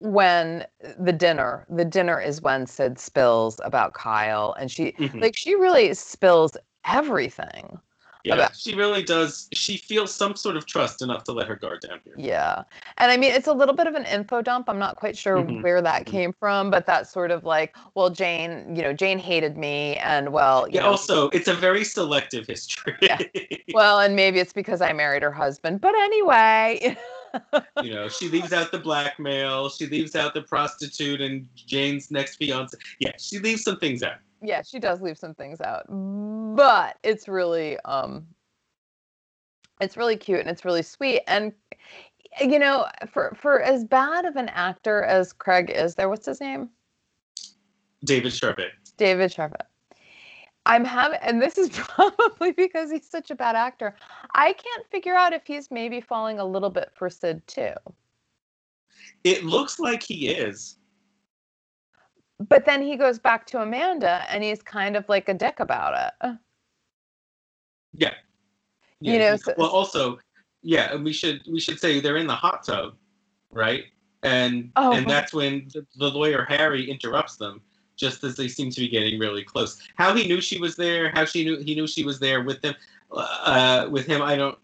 when 0.00 0.66
the 0.98 1.12
dinner, 1.12 1.66
the 1.70 1.84
dinner 1.84 2.20
is 2.20 2.40
when 2.42 2.66
Syd 2.66 2.98
spills 2.98 3.60
about 3.64 3.94
Kyle 3.94 4.54
and 4.58 4.70
she 4.70 4.96
Mhm. 4.98 5.20
like 5.22 5.36
she 5.36 5.54
really 5.54 5.94
spills 5.94 6.56
everything. 6.86 7.78
Yeah, 8.24 8.34
about- 8.34 8.56
she 8.56 8.74
really 8.74 9.02
does. 9.02 9.48
She 9.52 9.76
feels 9.76 10.14
some 10.14 10.36
sort 10.36 10.56
of 10.56 10.66
trust 10.66 11.00
enough 11.02 11.24
to 11.24 11.32
let 11.32 11.46
her 11.48 11.56
guard 11.56 11.80
down 11.80 12.00
here. 12.04 12.14
Yeah. 12.16 12.64
And 12.98 13.10
I 13.10 13.16
mean 13.16 13.32
it's 13.32 13.46
a 13.46 13.52
little 13.52 13.74
bit 13.74 13.86
of 13.86 13.94
an 13.94 14.04
info 14.04 14.42
dump. 14.42 14.68
I'm 14.68 14.78
not 14.78 14.96
quite 14.96 15.16
sure 15.16 15.36
Mhm, 15.38 15.62
where 15.62 15.80
that 15.82 16.02
mhm. 16.02 16.06
came 16.10 16.32
from, 16.38 16.70
but 16.70 16.86
that's 16.86 17.10
sort 17.10 17.30
of 17.30 17.44
like, 17.44 17.76
well, 17.94 18.10
Jane, 18.10 18.74
you 18.76 18.82
know, 18.82 18.92
Jane 18.92 19.18
hated 19.18 19.56
me 19.56 19.96
and 19.96 20.32
well, 20.32 20.66
Yeah. 20.70 20.82
know, 20.82 20.90
Also, 20.90 21.30
it's 21.30 21.48
a 21.48 21.54
very 21.54 21.84
selective 21.84 22.46
history. 22.46 22.94
Yeah. 23.00 23.18
well, 23.72 23.98
and 24.00 24.14
maybe 24.14 24.38
it's 24.40 24.52
because 24.52 24.80
I 24.80 24.92
married 24.92 25.22
her 25.22 25.32
husband. 25.32 25.80
But 25.80 25.94
anyway, 25.94 26.96
you 27.82 27.94
know, 27.94 28.08
she 28.08 28.28
leaves 28.28 28.52
out 28.52 28.72
the 28.72 28.78
blackmail. 28.78 29.68
She 29.70 29.86
leaves 29.86 30.14
out 30.16 30.34
the 30.34 30.42
prostitute 30.42 31.20
and 31.20 31.48
Jane's 31.54 32.10
next 32.10 32.36
fiance. 32.36 32.76
Yeah, 32.98 33.12
she 33.18 33.38
leaves 33.38 33.62
some 33.62 33.78
things 33.78 34.02
out. 34.02 34.16
Yeah, 34.42 34.62
she 34.62 34.78
does 34.78 35.00
leave 35.00 35.18
some 35.18 35.34
things 35.34 35.60
out. 35.60 35.84
but 36.56 36.96
it's 37.02 37.28
really 37.28 37.78
um 37.80 38.26
it's 39.80 39.96
really 39.96 40.16
cute 40.16 40.40
and 40.40 40.48
it's 40.48 40.64
really 40.64 40.82
sweet 40.82 41.22
and 41.26 41.52
you 42.40 42.58
know 42.58 42.86
for 43.10 43.36
for 43.40 43.60
as 43.62 43.84
bad 43.84 44.24
of 44.24 44.36
an 44.36 44.48
actor 44.50 45.02
as 45.02 45.32
Craig 45.32 45.70
is 45.70 45.94
there 45.94 46.08
what's 46.08 46.26
his 46.26 46.40
name? 46.40 46.70
David 48.04 48.32
Charvet 48.32 48.70
David 48.96 49.30
Charvet 49.30 49.66
I'm 50.66 50.84
having 50.84 51.18
and 51.22 51.40
this 51.40 51.58
is 51.58 51.68
probably 51.74 52.52
because 52.52 52.90
he's 52.90 53.08
such 53.08 53.30
a 53.30 53.34
bad 53.34 53.56
actor. 53.56 53.94
I 54.34 54.52
can't 54.52 54.86
figure 54.90 55.14
out 55.14 55.32
if 55.32 55.46
he's 55.46 55.70
maybe 55.70 56.00
falling 56.00 56.38
a 56.38 56.44
little 56.44 56.70
bit 56.70 56.90
for 56.94 57.08
Syd 57.10 57.46
too. 57.46 57.72
It 59.24 59.44
looks 59.44 59.78
like 59.78 60.02
he 60.02 60.28
is 60.28 60.76
but 62.48 62.64
then 62.64 62.82
he 62.82 62.96
goes 62.96 63.18
back 63.18 63.46
to 63.46 63.60
Amanda 63.60 64.24
and 64.28 64.42
he's 64.42 64.62
kind 64.62 64.96
of 64.96 65.08
like 65.08 65.28
a 65.28 65.34
dick 65.34 65.60
about 65.60 66.12
it. 66.22 66.36
Yeah. 67.92 68.14
You 69.00 69.18
know 69.18 69.36
so, 69.36 69.54
well 69.56 69.70
also 69.70 70.18
yeah 70.62 70.92
and 70.92 71.02
we 71.02 71.12
should 71.12 71.40
we 71.50 71.58
should 71.58 71.80
say 71.80 72.00
they're 72.00 72.18
in 72.18 72.26
the 72.26 72.34
hot 72.34 72.64
tub 72.64 72.94
right? 73.50 73.84
And 74.22 74.70
oh, 74.76 74.92
and 74.92 75.08
that's 75.08 75.32
when 75.32 75.68
the, 75.72 75.86
the, 75.96 76.10
lawyer 76.10 76.44
harry 76.44 76.88
interrupts 76.90 77.36
them 77.36 77.62
just 77.96 78.22
as 78.22 78.36
they 78.36 78.48
seem 78.48 78.70
to 78.70 78.80
be 78.80 78.88
getting 78.88 79.18
really 79.18 79.42
close. 79.42 79.80
How 79.94 80.14
he 80.14 80.28
knew 80.28 80.40
she 80.40 80.58
was 80.58 80.76
there 80.76 81.10
how 81.14 81.24
she 81.24 81.44
knew 81.44 81.58
he 81.58 81.74
knew 81.74 81.86
she 81.86 82.04
was 82.04 82.20
there 82.20 82.42
with 82.42 82.60
them 82.60 82.74
uh, 83.12 83.88
with 83.90 84.06
him 84.06 84.22
i 84.22 84.36
don't 84.36 84.58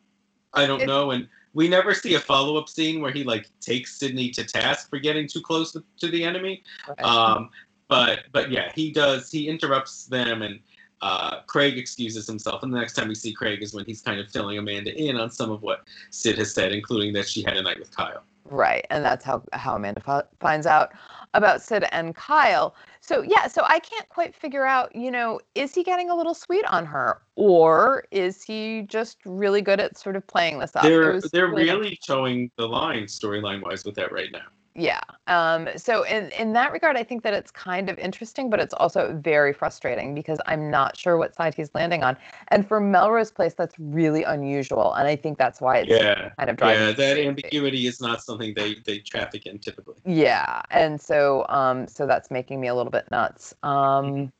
i 0.53 0.66
don't 0.66 0.87
know. 0.87 1.12
And 1.12 1.29
we 1.55 1.68
never 1.68 1.95
see 1.95 2.14
a 2.14 2.20
follow-up 2.20 2.68
scene 2.68 3.01
where 3.01 3.11
he 3.11 3.24
like 3.24 3.49
takes 3.61 3.99
sydney 3.99 4.31
to 4.33 4.45
task 4.45 4.91
for 4.91 4.99
getting 4.99 5.27
too 5.27 5.41
close 5.41 5.72
to, 5.72 5.83
to 6.01 6.09
the 6.09 6.22
enemy. 6.22 6.62
Right. 6.87 7.01
um 7.03 7.49
but 7.89 8.24
but 8.32 8.51
yeah 8.51 8.70
he 8.74 8.91
does 8.91 9.30
he 9.30 9.49
interrupts 9.49 10.07
them 10.07 10.43
and 10.43 10.61
uh, 11.03 11.43
Craig 11.47 11.76
excuses 11.76 12.26
himself, 12.26 12.62
and 12.62 12.72
the 12.72 12.78
next 12.78 12.95
time 12.95 13.09
we 13.09 13.14
see 13.14 13.32
Craig 13.32 13.62
is 13.62 13.74
when 13.74 13.84
he's 13.84 14.01
kind 14.01 14.18
of 14.18 14.30
filling 14.30 14.59
Amanda 14.59 14.95
in 14.95 15.16
on 15.16 15.30
some 15.30 15.51
of 15.51 15.62
what 15.62 15.87
Syd 16.11 16.39
has 16.39 16.55
said, 16.55 16.72
including 16.72 17.12
that 17.14 17.28
she 17.28 17.43
had 17.43 17.57
a 17.57 17.62
night 17.62 17.78
with 17.78 17.95
Kyle. 17.95 18.22
Right, 18.49 18.87
and 18.91 19.05
that's 19.05 19.24
how 19.24 19.43
how 19.53 19.76
Amanda 19.76 20.03
f- 20.07 20.26
finds 20.41 20.66
out 20.66 20.93
about 21.34 21.61
Syd 21.61 21.87
and 21.93 22.14
Kyle. 22.14 22.74
So 23.01 23.22
yeah, 23.22 23.47
so 23.47 23.62
I 23.66 23.78
can't 23.80 24.09
quite 24.09 24.34
figure 24.34 24.64
out, 24.64 24.95
you 24.95 25.11
know, 25.11 25.41
is 25.55 25.74
he 25.74 25.82
getting 25.82 26.11
a 26.11 26.14
little 26.14 26.34
sweet 26.34 26.64
on 26.66 26.87
her, 26.87 27.20
or 27.34 28.05
is 28.11 28.43
he 28.43 28.82
just 28.82 29.18
really 29.24 29.62
good 29.62 29.80
at 29.80 29.99
sort 29.99 30.16
of 30.16 30.26
playing 30.26 30.61
this 30.61 30.74
up? 30.74 30.84
They're 30.84 31.20
they're 31.20 31.53
really 31.53 31.99
showing 32.03 32.51
the 32.57 32.66
line 32.66 33.05
storyline 33.05 33.62
wise 33.62 33.84
with 33.84 33.97
that 33.97 34.12
right 34.12 34.32
now. 34.32 34.47
Yeah. 34.79 35.01
Um, 35.27 35.68
so 35.77 36.03
in 36.03 36.31
in 36.33 36.53
that 36.53 36.70
regard, 36.70 36.97
I 36.97 37.03
think 37.03 37.22
that 37.22 37.33
it's 37.33 37.51
kind 37.51 37.89
of 37.89 37.99
interesting, 37.99 38.51
but 38.51 38.61
it's 38.61 38.74
also 38.74 39.18
very 39.22 39.55
frustrating 39.55 40.14
because 40.14 40.39
I'm 40.47 40.70
not 40.70 40.99
sure 40.99 41.16
what 41.16 41.35
side 41.35 41.55
he's 41.55 41.74
landing 41.74 42.03
on. 42.03 42.16
And 42.49 42.68
for 42.68 42.79
Melrose 42.79 43.33
Place, 43.33 43.55
that's 43.55 43.74
really 43.79 44.22
unusual, 44.22 44.93
and 44.93 45.09
I 45.09 45.16
think 45.16 45.39
that's 45.39 45.62
why 45.62 45.79
it's 45.79 45.91
yeah. 45.91 46.29
kind 46.39 46.51
of 46.51 46.57
driving. 46.57 46.89
Yeah, 46.89 46.93
that 46.93 47.18
ambiguity 47.18 47.87
is 47.87 48.03
not 48.03 48.22
something 48.22 48.53
they 48.55 48.74
they 48.85 48.99
traffic 48.99 49.47
in 49.47 49.59
typically. 49.59 49.97
Yeah, 50.05 50.61
and 50.70 51.01
so 51.01 51.47
um, 51.49 51.89
so 51.89 52.07
that's 52.07 52.31
making 52.31 52.61
me 52.61 52.68
a 52.68 52.74
little 52.74 52.93
bit 52.93 53.11
nuts. 53.11 53.55
Um, 53.62 54.31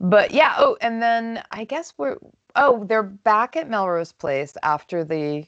but 0.00 0.32
yeah. 0.32 0.56
Oh, 0.58 0.76
and 0.80 1.00
then 1.00 1.44
I 1.52 1.62
guess 1.62 1.94
we're 1.96 2.16
oh 2.56 2.84
they're 2.88 3.04
back 3.04 3.54
at 3.54 3.70
Melrose 3.70 4.12
Place 4.12 4.54
after 4.64 5.04
the 5.04 5.46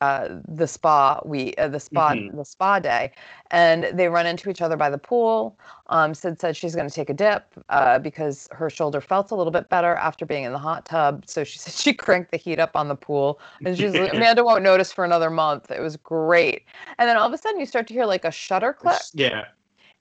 uh, 0.00 0.28
the 0.46 0.66
spa 0.66 1.20
we 1.24 1.54
uh, 1.54 1.68
the 1.68 1.80
spa 1.80 2.12
mm-hmm. 2.12 2.36
the 2.36 2.44
spa 2.44 2.78
day, 2.78 3.10
and 3.50 3.84
they 3.92 4.08
run 4.08 4.26
into 4.26 4.48
each 4.48 4.62
other 4.62 4.76
by 4.76 4.90
the 4.90 4.98
pool. 4.98 5.58
Um, 5.88 6.14
Syd 6.14 6.38
said 6.40 6.56
she's 6.56 6.74
going 6.74 6.88
to 6.88 6.94
take 6.94 7.10
a 7.10 7.14
dip 7.14 7.46
uh, 7.68 7.98
because 7.98 8.48
her 8.52 8.70
shoulder 8.70 9.00
felt 9.00 9.30
a 9.30 9.34
little 9.34 9.50
bit 9.50 9.68
better 9.68 9.94
after 9.94 10.26
being 10.26 10.44
in 10.44 10.52
the 10.52 10.58
hot 10.58 10.84
tub. 10.84 11.24
So 11.26 11.44
she 11.44 11.58
said 11.58 11.74
she 11.74 11.92
cranked 11.92 12.30
the 12.30 12.36
heat 12.36 12.58
up 12.58 12.76
on 12.76 12.88
the 12.88 12.96
pool, 12.96 13.40
and 13.64 13.76
she's 13.76 13.94
like, 13.94 14.12
Amanda 14.14 14.44
won't 14.44 14.62
notice 14.62 14.92
for 14.92 15.04
another 15.04 15.30
month. 15.30 15.70
It 15.70 15.80
was 15.80 15.96
great, 15.96 16.64
and 16.98 17.08
then 17.08 17.16
all 17.16 17.26
of 17.26 17.32
a 17.32 17.38
sudden 17.38 17.58
you 17.58 17.66
start 17.66 17.86
to 17.88 17.94
hear 17.94 18.04
like 18.04 18.24
a 18.24 18.30
shutter 18.30 18.72
click. 18.72 19.00
Yeah 19.14 19.46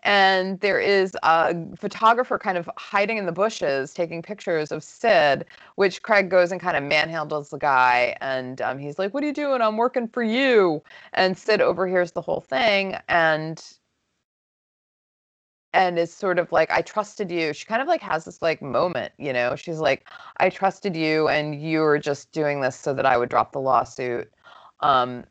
and 0.03 0.59
there 0.61 0.79
is 0.79 1.15
a 1.23 1.55
photographer 1.75 2.37
kind 2.37 2.57
of 2.57 2.69
hiding 2.77 3.17
in 3.17 3.25
the 3.25 3.31
bushes 3.31 3.93
taking 3.93 4.21
pictures 4.21 4.71
of 4.71 4.83
Syd, 4.83 5.45
which 5.75 6.01
Craig 6.03 6.29
goes 6.29 6.51
and 6.51 6.61
kind 6.61 6.77
of 6.77 6.83
manhandles 6.83 7.49
the 7.49 7.57
guy, 7.57 8.15
and 8.21 8.61
um, 8.61 8.77
he's 8.79 8.99
like, 8.99 9.13
"What 9.13 9.23
are 9.23 9.27
you 9.27 9.33
doing? 9.33 9.61
I'm 9.61 9.77
working 9.77 10.07
for 10.07 10.23
you." 10.23 10.83
And 11.13 11.37
Syd 11.37 11.61
overhears 11.61 12.11
the 12.13 12.21
whole 12.21 12.41
thing 12.41 12.97
and 13.09 13.61
and 15.73 15.99
is 15.99 16.13
sort 16.13 16.39
of 16.39 16.51
like, 16.51 16.71
"I 16.71 16.81
trusted 16.81 17.29
you." 17.31 17.53
She 17.53 17.65
kind 17.65 17.81
of 17.81 17.87
like 17.87 18.01
has 18.01 18.25
this 18.25 18.41
like 18.41 18.61
moment, 18.61 19.13
you 19.17 19.33
know. 19.33 19.55
She's 19.55 19.79
like, 19.79 20.07
"I 20.37 20.49
trusted 20.49 20.95
you, 20.95 21.27
and 21.27 21.61
you 21.61 21.81
were 21.81 21.99
just 21.99 22.31
doing 22.31 22.61
this 22.61 22.75
so 22.75 22.93
that 22.93 23.05
I 23.05 23.17
would 23.17 23.29
drop 23.29 23.51
the 23.51 23.59
lawsuit." 23.61 24.31
Um, 24.81 25.25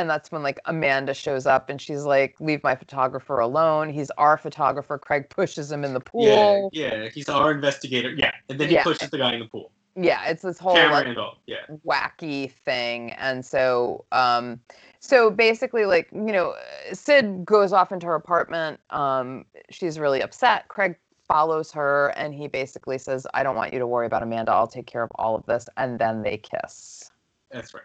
and 0.00 0.08
that's 0.08 0.32
when 0.32 0.42
like 0.42 0.58
Amanda 0.64 1.14
shows 1.14 1.46
up 1.46 1.68
and 1.68 1.80
she's 1.80 2.04
like, 2.04 2.34
"Leave 2.40 2.62
my 2.62 2.74
photographer 2.74 3.38
alone. 3.38 3.90
He's 3.90 4.10
our 4.12 4.36
photographer." 4.36 4.98
Craig 4.98 5.28
pushes 5.28 5.70
him 5.70 5.84
in 5.84 5.94
the 5.94 6.00
pool. 6.00 6.70
Yeah, 6.72 6.88
yeah, 6.88 7.08
he's 7.10 7.28
our 7.28 7.50
investigator. 7.50 8.10
Yeah, 8.10 8.32
and 8.48 8.58
then 8.58 8.68
he 8.68 8.74
yeah. 8.74 8.82
pushes 8.82 9.10
the 9.10 9.18
guy 9.18 9.34
in 9.34 9.40
the 9.40 9.46
pool. 9.46 9.70
Yeah, 9.96 10.26
it's 10.26 10.42
this 10.42 10.58
whole 10.58 10.74
Camera 10.74 10.92
like, 10.92 11.06
and 11.06 11.18
all. 11.18 11.38
Yeah. 11.46 11.66
wacky 11.86 12.50
thing, 12.50 13.12
and 13.12 13.44
so 13.44 14.04
um, 14.12 14.60
so 15.00 15.30
basically, 15.30 15.84
like 15.84 16.08
you 16.12 16.32
know, 16.32 16.54
Syd 16.92 17.44
goes 17.44 17.72
off 17.72 17.92
into 17.92 18.06
her 18.06 18.14
apartment. 18.14 18.80
Um, 18.90 19.44
she's 19.70 19.98
really 19.98 20.22
upset. 20.22 20.68
Craig 20.68 20.96
follows 21.28 21.70
her, 21.72 22.08
and 22.16 22.34
he 22.34 22.48
basically 22.48 22.98
says, 22.98 23.26
"I 23.34 23.42
don't 23.42 23.56
want 23.56 23.72
you 23.72 23.78
to 23.78 23.86
worry 23.86 24.06
about 24.06 24.22
Amanda. 24.22 24.52
I'll 24.52 24.66
take 24.66 24.86
care 24.86 25.02
of 25.02 25.10
all 25.16 25.36
of 25.36 25.44
this," 25.46 25.68
and 25.76 25.98
then 25.98 26.22
they 26.22 26.38
kiss. 26.38 27.10
That's 27.50 27.74
right. 27.74 27.84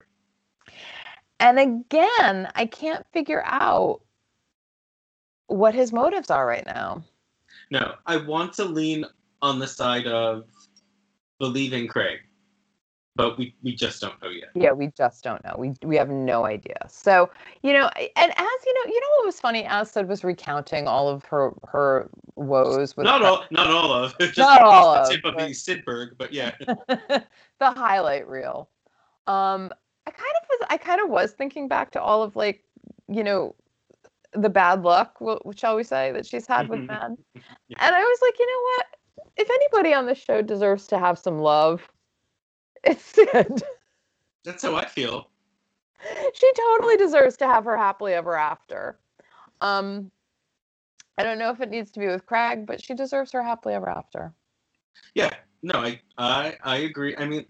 And 1.45 1.59
again, 1.59 2.49
I 2.55 2.65
can't 2.65 3.05
figure 3.13 3.43
out 3.45 4.01
what 5.45 5.75
his 5.75 5.93
motives 5.93 6.31
are 6.31 6.47
right 6.47 6.65
now. 6.65 7.03
No, 7.69 7.93
I 8.07 8.17
want 8.17 8.53
to 8.53 8.65
lean 8.65 9.05
on 9.43 9.59
the 9.59 9.67
side 9.67 10.07
of 10.07 10.45
believing 11.39 11.87
Craig, 11.87 12.21
but 13.15 13.37
we, 13.37 13.53
we 13.61 13.75
just 13.75 14.01
don't 14.01 14.19
know 14.23 14.29
yet. 14.29 14.49
Yeah, 14.55 14.71
we 14.71 14.87
just 14.97 15.23
don't 15.23 15.43
know. 15.43 15.53
We 15.55 15.73
we 15.83 15.95
have 15.97 16.09
no 16.09 16.45
idea. 16.45 16.77
So 16.87 17.29
you 17.61 17.73
know, 17.73 17.91
and 17.95 18.31
as 18.31 18.65
you 18.65 18.73
know, 18.73 18.91
you 18.91 18.99
know 18.99 19.07
what 19.17 19.25
was 19.27 19.39
funny? 19.39 19.65
As 19.65 19.91
Syd 19.91 20.07
was 20.07 20.23
recounting 20.23 20.87
all 20.87 21.09
of 21.09 21.25
her 21.25 21.53
her 21.67 22.09
woes 22.35 22.97
with 22.97 23.03
not 23.03 23.23
all 23.23 23.43
not 23.51 23.67
all 23.67 23.93
of 23.93 24.17
just 24.19 24.39
not 24.39 24.63
all 24.63 24.95
of 24.95 25.11
tip 25.11 25.23
of 25.23 25.35
the 25.35 25.43
Sidberg, 25.43 26.17
but 26.17 26.33
yeah, 26.33 26.53
the 26.87 27.23
highlight 27.59 28.27
reel. 28.27 28.67
Um, 29.27 29.71
I 30.07 30.11
kind 30.11 30.31
of 30.41 30.47
was 30.49 30.67
I 30.69 30.77
kind 30.77 31.01
of 31.01 31.09
was 31.09 31.31
thinking 31.31 31.67
back 31.67 31.91
to 31.91 32.01
all 32.01 32.23
of 32.23 32.35
like, 32.35 32.63
you 33.07 33.23
know, 33.23 33.55
the 34.33 34.49
bad 34.49 34.83
luck, 34.83 35.15
what 35.19 35.57
shall 35.57 35.75
we 35.75 35.83
say, 35.83 36.11
that 36.11 36.25
she's 36.25 36.45
had 36.45 36.69
with 36.69 36.79
mm-hmm. 36.79 36.87
men. 36.87 37.17
yeah. 37.67 37.77
And 37.79 37.95
I 37.95 38.01
was 38.01 38.19
like, 38.21 38.37
you 38.37 38.45
know 38.45 38.61
what? 38.61 38.85
If 39.37 39.49
anybody 39.49 39.93
on 39.93 40.05
this 40.05 40.17
show 40.17 40.41
deserves 40.41 40.87
to 40.87 40.99
have 40.99 41.17
some 41.17 41.39
love, 41.39 41.87
it's 42.83 43.03
Syd. 43.15 43.63
That's 44.43 44.63
how 44.63 44.75
I 44.75 44.85
feel. 44.85 45.29
She 46.33 46.51
totally 46.55 46.97
deserves 46.97 47.37
to 47.37 47.47
have 47.47 47.65
her 47.65 47.77
happily 47.77 48.13
ever 48.13 48.37
after. 48.37 48.99
Um, 49.61 50.11
I 51.17 51.23
don't 51.23 51.39
know 51.39 51.49
if 51.49 51.61
it 51.61 51.69
needs 51.69 51.91
to 51.91 51.99
be 51.99 52.07
with 52.07 52.25
Craig, 52.25 52.65
but 52.65 52.83
she 52.83 52.93
deserves 52.93 53.31
her 53.31 53.41
happily 53.41 53.73
ever 53.73 53.89
after. 53.89 54.33
Yeah, 55.15 55.31
no, 55.63 55.73
I 55.79 55.99
I 56.17 56.57
I 56.63 56.77
agree. 56.77 57.15
I 57.17 57.25
mean, 57.25 57.45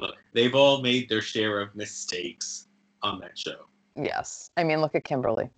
look, 0.00 0.16
they've 0.32 0.54
all 0.54 0.82
made 0.82 1.08
their 1.08 1.22
share 1.22 1.60
of 1.60 1.74
mistakes 1.74 2.68
on 3.02 3.20
that 3.20 3.36
show. 3.38 3.66
Yes. 3.96 4.50
I 4.56 4.64
mean, 4.64 4.80
look 4.80 4.94
at 4.94 5.04
Kimberly. 5.04 5.50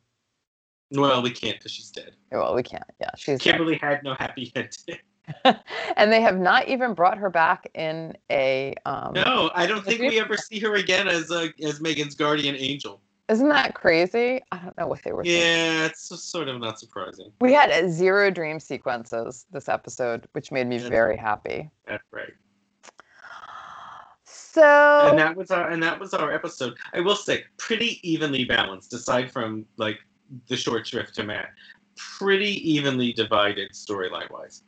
Well, 0.93 1.23
we 1.23 1.31
can't 1.31 1.59
because 1.59 1.73
she's 1.73 1.91
dead. 1.91 2.17
Well, 2.33 2.55
we 2.55 2.63
can't. 2.63 2.85
Yeah, 3.01 3.11
she's 3.17 3.39
Kimberly 3.39 3.77
dead. 3.77 3.87
had 3.87 4.03
no 4.03 4.15
happy 4.15 4.53
ending. 4.57 4.99
and 5.97 6.13
they 6.13 6.21
have 6.21 6.39
not 6.39 6.69
even 6.69 6.95
brought 6.95 7.19
her 7.19 7.31
back 7.31 7.69
in 7.75 8.17
a. 8.31 8.75
Um, 8.85 9.13
no, 9.15 9.51
I 9.55 9.67
don't 9.67 9.85
think 9.85 10.01
we 10.01 10.19
ever 10.19 10.37
see 10.37 10.59
her 10.61 10.75
again 10.75 11.07
as 11.07 11.31
a, 11.31 11.53
as 11.63 11.81
Megan's 11.81 12.15
guardian 12.15 12.57
angel. 12.57 13.01
Isn't 13.29 13.49
that 13.51 13.75
crazy? 13.75 14.41
I 14.51 14.57
don't 14.59 14.77
know 14.77 14.89
what 14.89 15.05
they 15.05 15.13
were. 15.13 15.25
Yeah, 15.25 15.39
thinking. 15.39 15.85
it's 15.87 16.25
sort 16.25 16.49
of 16.49 16.59
not 16.61 16.81
surprising. 16.81 17.31
We 17.41 17.53
had 17.53 17.89
zero 17.89 18.29
dream 18.29 18.59
sequences 18.59 19.47
this 19.53 19.69
episode, 19.69 20.27
which 20.33 20.51
made 20.51 20.67
me 20.67 20.79
very 20.79 21.17
happy. 21.17 21.71
That's 21.87 22.03
right. 22.11 22.33
So 24.53 24.63
and 25.09 25.17
that 25.17 25.37
was 25.37 25.53
our 25.53 25.71
and 25.71 25.81
that 25.81 26.01
was 26.01 26.13
our 26.13 26.33
episode. 26.33 26.77
I 26.93 27.01
will 27.01 27.15
say 27.15 27.45
pretty 27.57 28.01
evenly 28.03 28.45
balanced, 28.45 28.93
aside 28.93 29.31
from 29.31 29.65
like 29.77 30.01
the 30.49 30.57
short 30.57 30.89
shrift 30.89 31.15
to 31.17 31.23
Matt. 31.23 31.51
Pretty 31.97 32.55
evenly 32.69 33.13
divided 33.13 33.71
storyline 33.71 34.29
wise. 34.29 34.65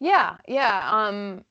Yeah, 0.00 0.38
yeah. 0.48 0.88
Um 0.90 1.44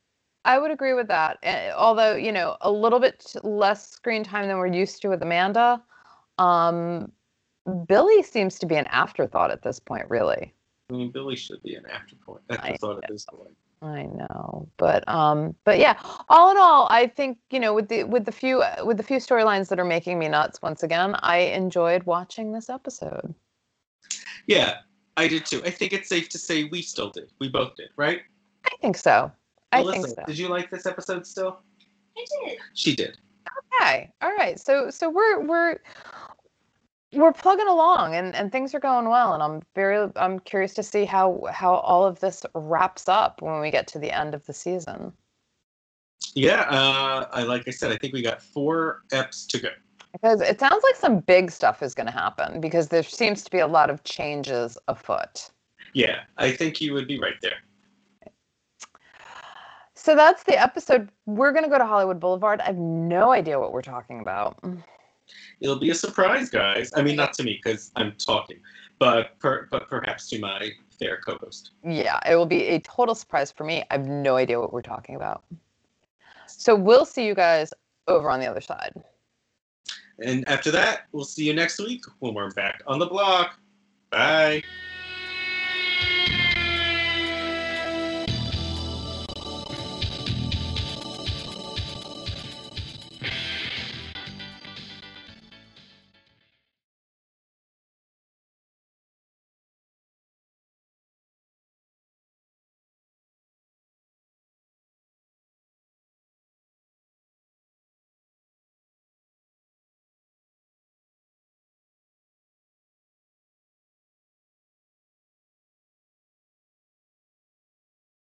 I 0.43 0.57
would 0.57 0.71
agree 0.71 0.93
with 0.93 1.07
that. 1.07 1.37
Uh, 1.43 1.71
although, 1.77 2.15
you 2.15 2.31
know, 2.31 2.57
a 2.61 2.71
little 2.71 2.99
bit 2.99 3.35
less 3.43 3.87
screen 3.87 4.23
time 4.23 4.47
than 4.47 4.57
we're 4.57 4.67
used 4.67 5.03
to 5.03 5.09
with 5.09 5.21
Amanda. 5.21 5.83
Um 6.39 7.11
Billy 7.87 8.23
seems 8.23 8.57
to 8.57 8.65
be 8.65 8.75
an 8.75 8.87
afterthought 8.87 9.51
at 9.51 9.61
this 9.61 9.79
point, 9.79 10.09
really. 10.09 10.51
I 10.89 10.93
mean, 10.93 11.11
Billy 11.11 11.35
should 11.35 11.61
be 11.61 11.75
an 11.75 11.85
afterpoint. 11.85 12.41
Afterthought 12.49 13.03
at 13.03 13.09
this 13.09 13.25
point. 13.25 13.55
I 13.83 14.03
know, 14.03 14.69
but 14.77 15.07
um, 15.09 15.55
but 15.65 15.77
yeah, 15.77 15.99
all 16.29 16.51
in 16.51 16.57
all, 16.57 16.87
I 16.89 17.07
think 17.07 17.37
you 17.49 17.59
know 17.59 17.73
with 17.73 17.89
the 17.89 18.05
with 18.05 18.23
the 18.23 18.31
few 18.31 18.63
with 18.83 18.95
the 18.97 19.03
few 19.03 19.17
storylines 19.17 19.67
that 19.69 19.79
are 19.79 19.85
making 19.85 20.17
me 20.19 20.29
nuts 20.29 20.61
once 20.61 20.83
again, 20.83 21.15
I 21.21 21.37
enjoyed 21.37 22.03
watching 22.03 22.53
this 22.53 22.69
episode. 22.69 23.35
Yeah, 24.47 24.77
I 25.17 25.27
did 25.27 25.45
too. 25.45 25.61
I 25.65 25.69
think 25.69 25.91
it's 25.91 26.07
safe 26.07 26.29
to 26.29 26.37
say 26.37 26.65
we 26.65 26.81
still 26.81 27.09
did. 27.09 27.31
We 27.39 27.49
both 27.49 27.75
did, 27.75 27.89
right? 27.97 28.21
I 28.65 28.69
think 28.81 28.95
so. 28.95 29.31
I 29.73 29.81
Melissa, 29.81 30.01
think 30.01 30.15
so. 30.15 30.23
Did 30.27 30.37
you 30.37 30.47
like 30.47 30.69
this 30.69 30.85
episode 30.85 31.27
still? 31.27 31.59
I 32.17 32.25
did. 32.45 32.59
She 32.73 32.95
did. 32.95 33.17
Okay, 33.81 34.09
all 34.21 34.33
right. 34.33 34.57
So 34.59 34.89
so 34.89 35.09
we're 35.09 35.41
we're 35.41 35.77
we're 37.13 37.33
plugging 37.33 37.67
along 37.67 38.15
and, 38.15 38.35
and 38.35 38.51
things 38.51 38.73
are 38.73 38.79
going 38.79 39.07
well 39.09 39.33
and 39.33 39.43
I'm 39.43 39.61
very 39.75 40.09
I'm 40.15 40.39
curious 40.39 40.73
to 40.75 40.83
see 40.83 41.05
how 41.05 41.41
how 41.51 41.75
all 41.75 42.05
of 42.05 42.19
this 42.19 42.45
wraps 42.55 43.07
up 43.07 43.41
when 43.41 43.59
we 43.61 43.71
get 43.71 43.87
to 43.87 43.99
the 43.99 44.11
end 44.11 44.33
of 44.33 44.45
the 44.45 44.53
season. 44.53 45.13
Yeah, 46.35 46.61
uh, 46.61 47.27
I 47.31 47.43
like 47.43 47.67
I 47.67 47.71
said, 47.71 47.91
I 47.91 47.97
think 47.97 48.13
we 48.13 48.21
got 48.21 48.41
four 48.41 49.03
eps 49.11 49.47
to 49.47 49.59
go. 49.59 49.69
Because 50.13 50.41
it 50.41 50.59
sounds 50.59 50.83
like 50.83 50.95
some 50.95 51.19
big 51.19 51.51
stuff 51.51 51.81
is 51.81 51.93
going 51.95 52.05
to 52.05 52.13
happen 52.13 52.61
because 52.61 52.87
there 52.87 53.03
seems 53.03 53.43
to 53.43 53.51
be 53.51 53.59
a 53.59 53.67
lot 53.67 53.89
of 53.89 54.03
changes 54.03 54.77
afoot. 54.87 55.49
Yeah, 55.93 56.21
I 56.37 56.51
think 56.51 56.81
you 56.81 56.93
would 56.93 57.07
be 57.07 57.19
right 57.19 57.39
there. 57.41 57.57
So 59.95 60.15
that's 60.15 60.43
the 60.43 60.59
episode. 60.59 61.09
We're 61.25 61.51
going 61.51 61.63
to 61.63 61.69
go 61.69 61.77
to 61.77 61.85
Hollywood 61.85 62.19
Boulevard. 62.19 62.61
I 62.61 62.65
have 62.65 62.77
no 62.77 63.31
idea 63.31 63.59
what 63.59 63.71
we're 63.71 63.81
talking 63.81 64.19
about. 64.19 64.59
It'll 65.59 65.79
be 65.79 65.89
a 65.89 65.95
surprise, 65.95 66.49
guys. 66.49 66.91
I 66.95 67.01
mean, 67.01 67.15
not 67.15 67.33
to 67.33 67.43
me 67.43 67.59
because 67.63 67.91
I'm 67.95 68.13
talking, 68.17 68.59
but 68.99 69.39
per, 69.39 69.67
but 69.71 69.87
perhaps 69.89 70.29
to 70.29 70.39
my 70.39 70.71
fair 70.99 71.19
co-host. 71.25 71.71
Yeah, 71.83 72.19
it 72.29 72.35
will 72.35 72.45
be 72.45 72.63
a 72.67 72.79
total 72.79 73.15
surprise 73.15 73.51
for 73.51 73.63
me. 73.63 73.83
I 73.89 73.95
have 73.95 74.07
no 74.07 74.35
idea 74.35 74.59
what 74.59 74.73
we're 74.73 74.81
talking 74.81 75.15
about. 75.15 75.43
So 76.47 76.75
we'll 76.75 77.05
see 77.05 77.25
you 77.25 77.35
guys 77.35 77.73
over 78.07 78.29
on 78.29 78.39
the 78.39 78.47
other 78.47 78.61
side. 78.61 78.93
And 80.19 80.47
after 80.47 80.71
that, 80.71 81.07
we'll 81.11 81.25
see 81.25 81.45
you 81.45 81.53
next 81.53 81.79
week 81.79 82.03
when 82.19 82.33
we're 82.33 82.51
back 82.51 82.83
on 82.85 82.99
the 82.99 83.07
block. 83.07 83.59
Bye. 84.11 84.63